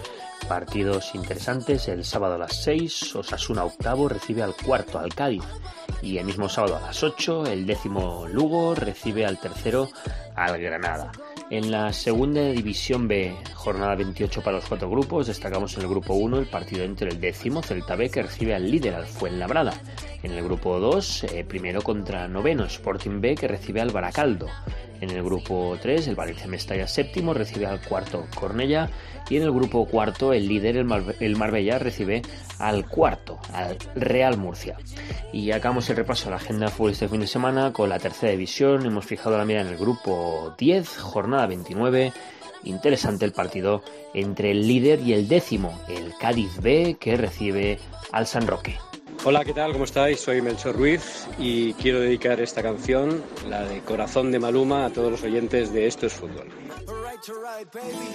Partidos 0.48 1.14
interesantes. 1.14 1.88
El 1.88 2.02
sábado 2.02 2.36
a 2.36 2.38
las 2.38 2.64
6, 2.64 3.16
Osasuna 3.16 3.64
octavo 3.64 4.08
recibe 4.08 4.42
al 4.42 4.56
cuarto, 4.56 4.98
al 4.98 5.14
Cádiz. 5.14 5.44
Y 6.00 6.16
el 6.16 6.24
mismo 6.24 6.48
sábado 6.48 6.76
a 6.76 6.80
las 6.80 7.02
8, 7.02 7.44
el 7.44 7.66
décimo 7.66 8.26
Lugo 8.32 8.74
recibe 8.74 9.26
al 9.26 9.38
tercero, 9.38 9.90
al 10.34 10.58
Granada. 10.58 11.12
En 11.48 11.70
la 11.70 11.92
segunda 11.92 12.42
división 12.50 13.06
B, 13.06 13.36
jornada 13.54 13.94
28 13.94 14.42
para 14.42 14.56
los 14.56 14.66
cuatro 14.66 14.90
grupos, 14.90 15.28
destacamos 15.28 15.76
en 15.76 15.82
el 15.82 15.88
grupo 15.88 16.14
1 16.14 16.38
el 16.38 16.46
partido 16.46 16.82
entre 16.82 17.08
el 17.10 17.20
décimo 17.20 17.62
Celta 17.62 17.94
B 17.94 18.10
que 18.10 18.22
recibe 18.22 18.52
al 18.52 18.68
líder, 18.68 18.96
al 18.96 19.06
Fuenlabrada. 19.06 19.72
En 20.24 20.32
el 20.32 20.42
grupo 20.42 20.80
2, 20.80 21.24
eh, 21.24 21.44
primero 21.44 21.82
contra 21.82 22.26
noveno 22.26 22.64
Sporting 22.64 23.20
B 23.20 23.36
que 23.36 23.46
recibe 23.46 23.80
al 23.80 23.92
Baracaldo. 23.92 24.48
En 25.00 25.10
el 25.10 25.22
grupo 25.22 25.76
3, 25.80 26.08
el 26.08 26.14
Valencia 26.14 26.46
Mestalla 26.46 26.86
séptimo 26.86 27.34
recibe 27.34 27.66
al 27.66 27.80
cuarto 27.80 28.26
Cornella. 28.34 28.88
Y 29.28 29.36
en 29.36 29.42
el 29.42 29.52
grupo 29.52 29.86
cuarto, 29.86 30.32
el 30.32 30.46
líder, 30.46 30.76
el, 30.76 31.36
Marbella, 31.36 31.78
recibe 31.78 32.22
al 32.58 32.88
cuarto, 32.88 33.38
al 33.52 33.76
Real 33.94 34.38
Murcia. 34.38 34.76
Y 35.32 35.50
acabamos 35.50 35.90
el 35.90 35.96
repaso 35.96 36.28
a 36.28 36.30
la 36.30 36.36
agenda 36.36 36.68
fútbol 36.68 36.92
este 36.92 37.08
fin 37.08 37.20
de 37.20 37.26
semana 37.26 37.72
con 37.72 37.88
la 37.88 37.98
tercera 37.98 38.32
división. 38.32 38.86
Hemos 38.86 39.04
fijado 39.04 39.36
la 39.36 39.44
mira 39.44 39.62
en 39.62 39.68
el 39.68 39.76
grupo 39.76 40.54
10, 40.56 40.98
jornada 40.98 41.46
29. 41.46 42.12
Interesante 42.64 43.24
el 43.24 43.32
partido 43.32 43.82
entre 44.14 44.52
el 44.52 44.66
líder 44.66 45.00
y 45.00 45.12
el 45.12 45.28
décimo, 45.28 45.78
el 45.88 46.14
Cádiz 46.18 46.60
B, 46.60 46.96
que 46.98 47.16
recibe 47.16 47.78
al 48.12 48.26
San 48.26 48.46
Roque. 48.46 48.76
Hola, 49.24 49.44
¿qué 49.44 49.52
tal? 49.52 49.72
¿Cómo 49.72 49.84
estáis? 49.84 50.20
Soy 50.20 50.40
Melchor 50.40 50.76
Ruiz 50.76 51.26
y 51.38 51.72
quiero 51.74 52.00
dedicar 52.00 52.40
esta 52.40 52.62
canción, 52.62 53.24
la 53.48 53.64
de 53.64 53.80
Corazón 53.80 54.30
de 54.30 54.38
Maluma, 54.38 54.86
a 54.86 54.90
todos 54.90 55.10
los 55.10 55.22
oyentes 55.22 55.72
de 55.72 55.86
Esto 55.86 56.06
es 56.06 56.12
Fútbol. 56.12 56.48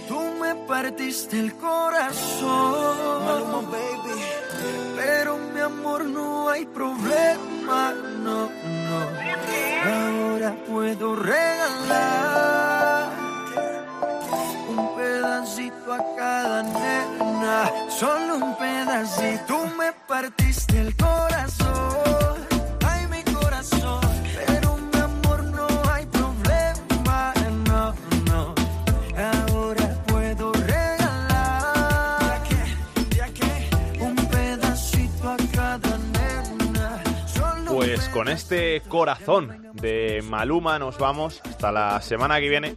Tú 0.08 0.20
me 0.40 0.56
partiste 0.68 1.40
el 1.40 1.54
corazón, 1.56 3.26
Maluma, 3.26 3.62
baby. 3.70 4.22
Pero 4.96 5.38
mi 5.38 5.60
amor 5.60 6.06
no 6.06 6.50
hay 6.50 6.66
problema, 6.66 7.94
no, 8.24 8.50
no. 8.50 9.10
Ahora 9.84 10.56
puedo 10.68 11.16
regalar 11.16 13.10
un 14.70 14.96
pedacito 14.96 15.94
a 15.94 16.16
cada 16.16 16.64
nena, 16.64 17.72
solo 17.90 18.36
un 18.38 18.56
pedacito. 18.58 19.42
Tú 19.48 19.66
me 19.78 19.92
partiste 20.08 20.51
el 20.82 20.96
corazón, 20.96 22.48
ay 22.88 23.08
mi 23.08 23.24
corazón, 23.32 24.02
pero 24.48 24.78
mi 24.78 25.00
amor 25.00 25.44
no 25.44 25.68
hay 25.92 26.06
problema, 26.08 27.34
no, 27.68 27.94
no. 28.26 28.56
Ahora 29.16 30.04
puedo 30.08 30.52
regalar 30.54 32.42
ya 33.12 33.28
que 33.30 33.70
un 34.00 34.16
pedacito 34.16 35.30
a 35.30 35.38
cada 35.54 35.98
nena, 35.98 37.04
solo 37.28 37.76
Pues 37.76 38.10
con 38.10 38.28
este 38.28 38.82
corazón 38.88 39.72
de 39.74 40.24
Maluma 40.28 40.80
nos 40.80 40.98
vamos 40.98 41.42
hasta 41.48 41.72
la 41.72 42.02
semana 42.02 42.40
que 42.40 42.50
viene 42.50 42.76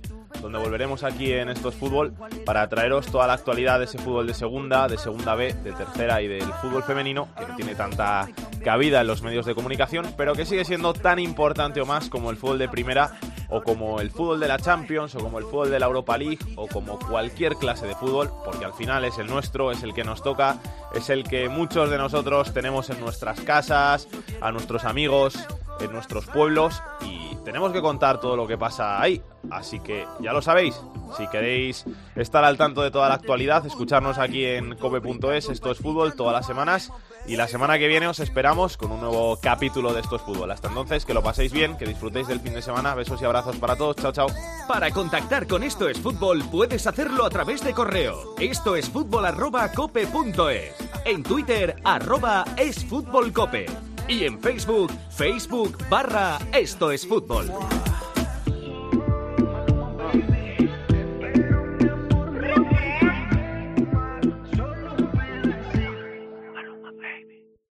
volveremos 0.58 1.04
aquí 1.04 1.32
en 1.32 1.48
Estos 1.48 1.74
Fútbol 1.74 2.14
para 2.44 2.68
traeros 2.68 3.06
toda 3.06 3.26
la 3.26 3.34
actualidad 3.34 3.78
de 3.78 3.86
ese 3.86 3.98
fútbol 3.98 4.26
de 4.26 4.34
segunda, 4.34 4.88
de 4.88 4.98
segunda 4.98 5.34
B, 5.34 5.52
de 5.52 5.72
tercera 5.72 6.20
y 6.22 6.28
del 6.28 6.52
fútbol 6.60 6.82
femenino, 6.82 7.28
que 7.38 7.46
no 7.46 7.56
tiene 7.56 7.74
tanta 7.74 8.28
cabida 8.62 9.00
en 9.00 9.06
los 9.06 9.22
medios 9.22 9.46
de 9.46 9.54
comunicación, 9.54 10.14
pero 10.16 10.34
que 10.34 10.46
sigue 10.46 10.64
siendo 10.64 10.92
tan 10.94 11.18
importante 11.18 11.80
o 11.80 11.86
más 11.86 12.08
como 12.08 12.30
el 12.30 12.36
fútbol 12.36 12.58
de 12.58 12.68
primera 12.68 13.18
o 13.50 13.62
como 13.62 14.00
el 14.00 14.10
fútbol 14.10 14.40
de 14.40 14.48
la 14.48 14.58
Champions 14.58 15.14
o 15.14 15.18
como 15.18 15.38
el 15.38 15.44
fútbol 15.44 15.70
de 15.70 15.78
la 15.78 15.86
Europa 15.86 16.18
League 16.18 16.38
o 16.56 16.66
como 16.66 16.98
cualquier 16.98 17.54
clase 17.56 17.86
de 17.86 17.94
fútbol, 17.94 18.30
porque 18.44 18.64
al 18.64 18.72
final 18.72 19.04
es 19.04 19.18
el 19.18 19.26
nuestro, 19.26 19.70
es 19.70 19.82
el 19.82 19.94
que 19.94 20.04
nos 20.04 20.22
toca, 20.22 20.58
es 20.94 21.10
el 21.10 21.24
que 21.24 21.48
muchos 21.48 21.90
de 21.90 21.98
nosotros 21.98 22.52
tenemos 22.52 22.90
en 22.90 23.00
nuestras 23.00 23.40
casas, 23.40 24.08
a 24.40 24.50
nuestros 24.50 24.84
amigos, 24.84 25.38
en 25.80 25.92
nuestros 25.92 26.26
pueblos 26.26 26.82
y 27.02 27.36
tenemos 27.44 27.72
que 27.72 27.80
contar 27.80 28.20
todo 28.20 28.36
lo 28.36 28.46
que 28.46 28.58
pasa 28.58 29.00
ahí. 29.00 29.22
Así 29.50 29.78
que 29.80 30.06
ya 30.20 30.32
lo 30.32 30.40
sabéis, 30.40 30.80
si 31.16 31.26
queréis 31.28 31.84
estar 32.16 32.44
al 32.44 32.56
tanto 32.56 32.82
de 32.82 32.90
toda 32.90 33.08
la 33.08 33.16
actualidad, 33.16 33.64
escucharnos 33.66 34.18
aquí 34.18 34.44
en 34.44 34.76
cope.es, 34.76 35.48
esto 35.50 35.70
es 35.70 35.78
fútbol 35.78 36.14
todas 36.14 36.32
las 36.32 36.46
semanas 36.46 36.90
y 37.26 37.36
la 37.36 37.48
semana 37.48 37.78
que 37.78 37.88
viene 37.88 38.06
os 38.06 38.20
esperamos 38.20 38.76
con 38.76 38.92
un 38.92 39.00
nuevo 39.00 39.38
capítulo 39.40 39.92
de 39.92 40.00
esto 40.00 40.16
es 40.16 40.22
fútbol. 40.22 40.50
Hasta 40.50 40.68
entonces, 40.68 41.04
que 41.04 41.14
lo 41.14 41.22
paséis 41.22 41.52
bien, 41.52 41.76
que 41.76 41.86
disfrutéis 41.86 42.26
del 42.26 42.40
fin 42.40 42.54
de 42.54 42.62
semana, 42.62 42.94
besos 42.94 43.20
y 43.20 43.24
abrazos 43.24 43.56
para 43.56 43.76
todos, 43.76 43.96
chao 43.96 44.12
chao. 44.12 44.28
Para 44.66 44.90
contactar 44.90 45.46
con 45.46 45.62
esto 45.62 45.88
es 45.88 45.98
fútbol 46.00 46.42
puedes 46.50 46.86
hacerlo 46.86 47.24
a 47.24 47.30
través 47.30 47.62
de 47.62 47.74
correo. 47.74 48.34
Esto 48.38 48.76
es 48.76 48.88
fútbol 48.88 49.26
arroba 49.26 49.70
cope.es. 49.72 50.74
En 51.04 51.22
Twitter 51.22 51.76
arroba 51.84 52.44
es 52.56 52.84
fútbol 52.84 53.32
cope 53.32 53.66
y 54.08 54.24
en 54.24 54.40
Facebook, 54.40 54.92
Facebook 55.10 55.78
barra 55.88 56.38
Esto 56.52 56.90
es 56.90 57.06
Fútbol. 57.06 57.50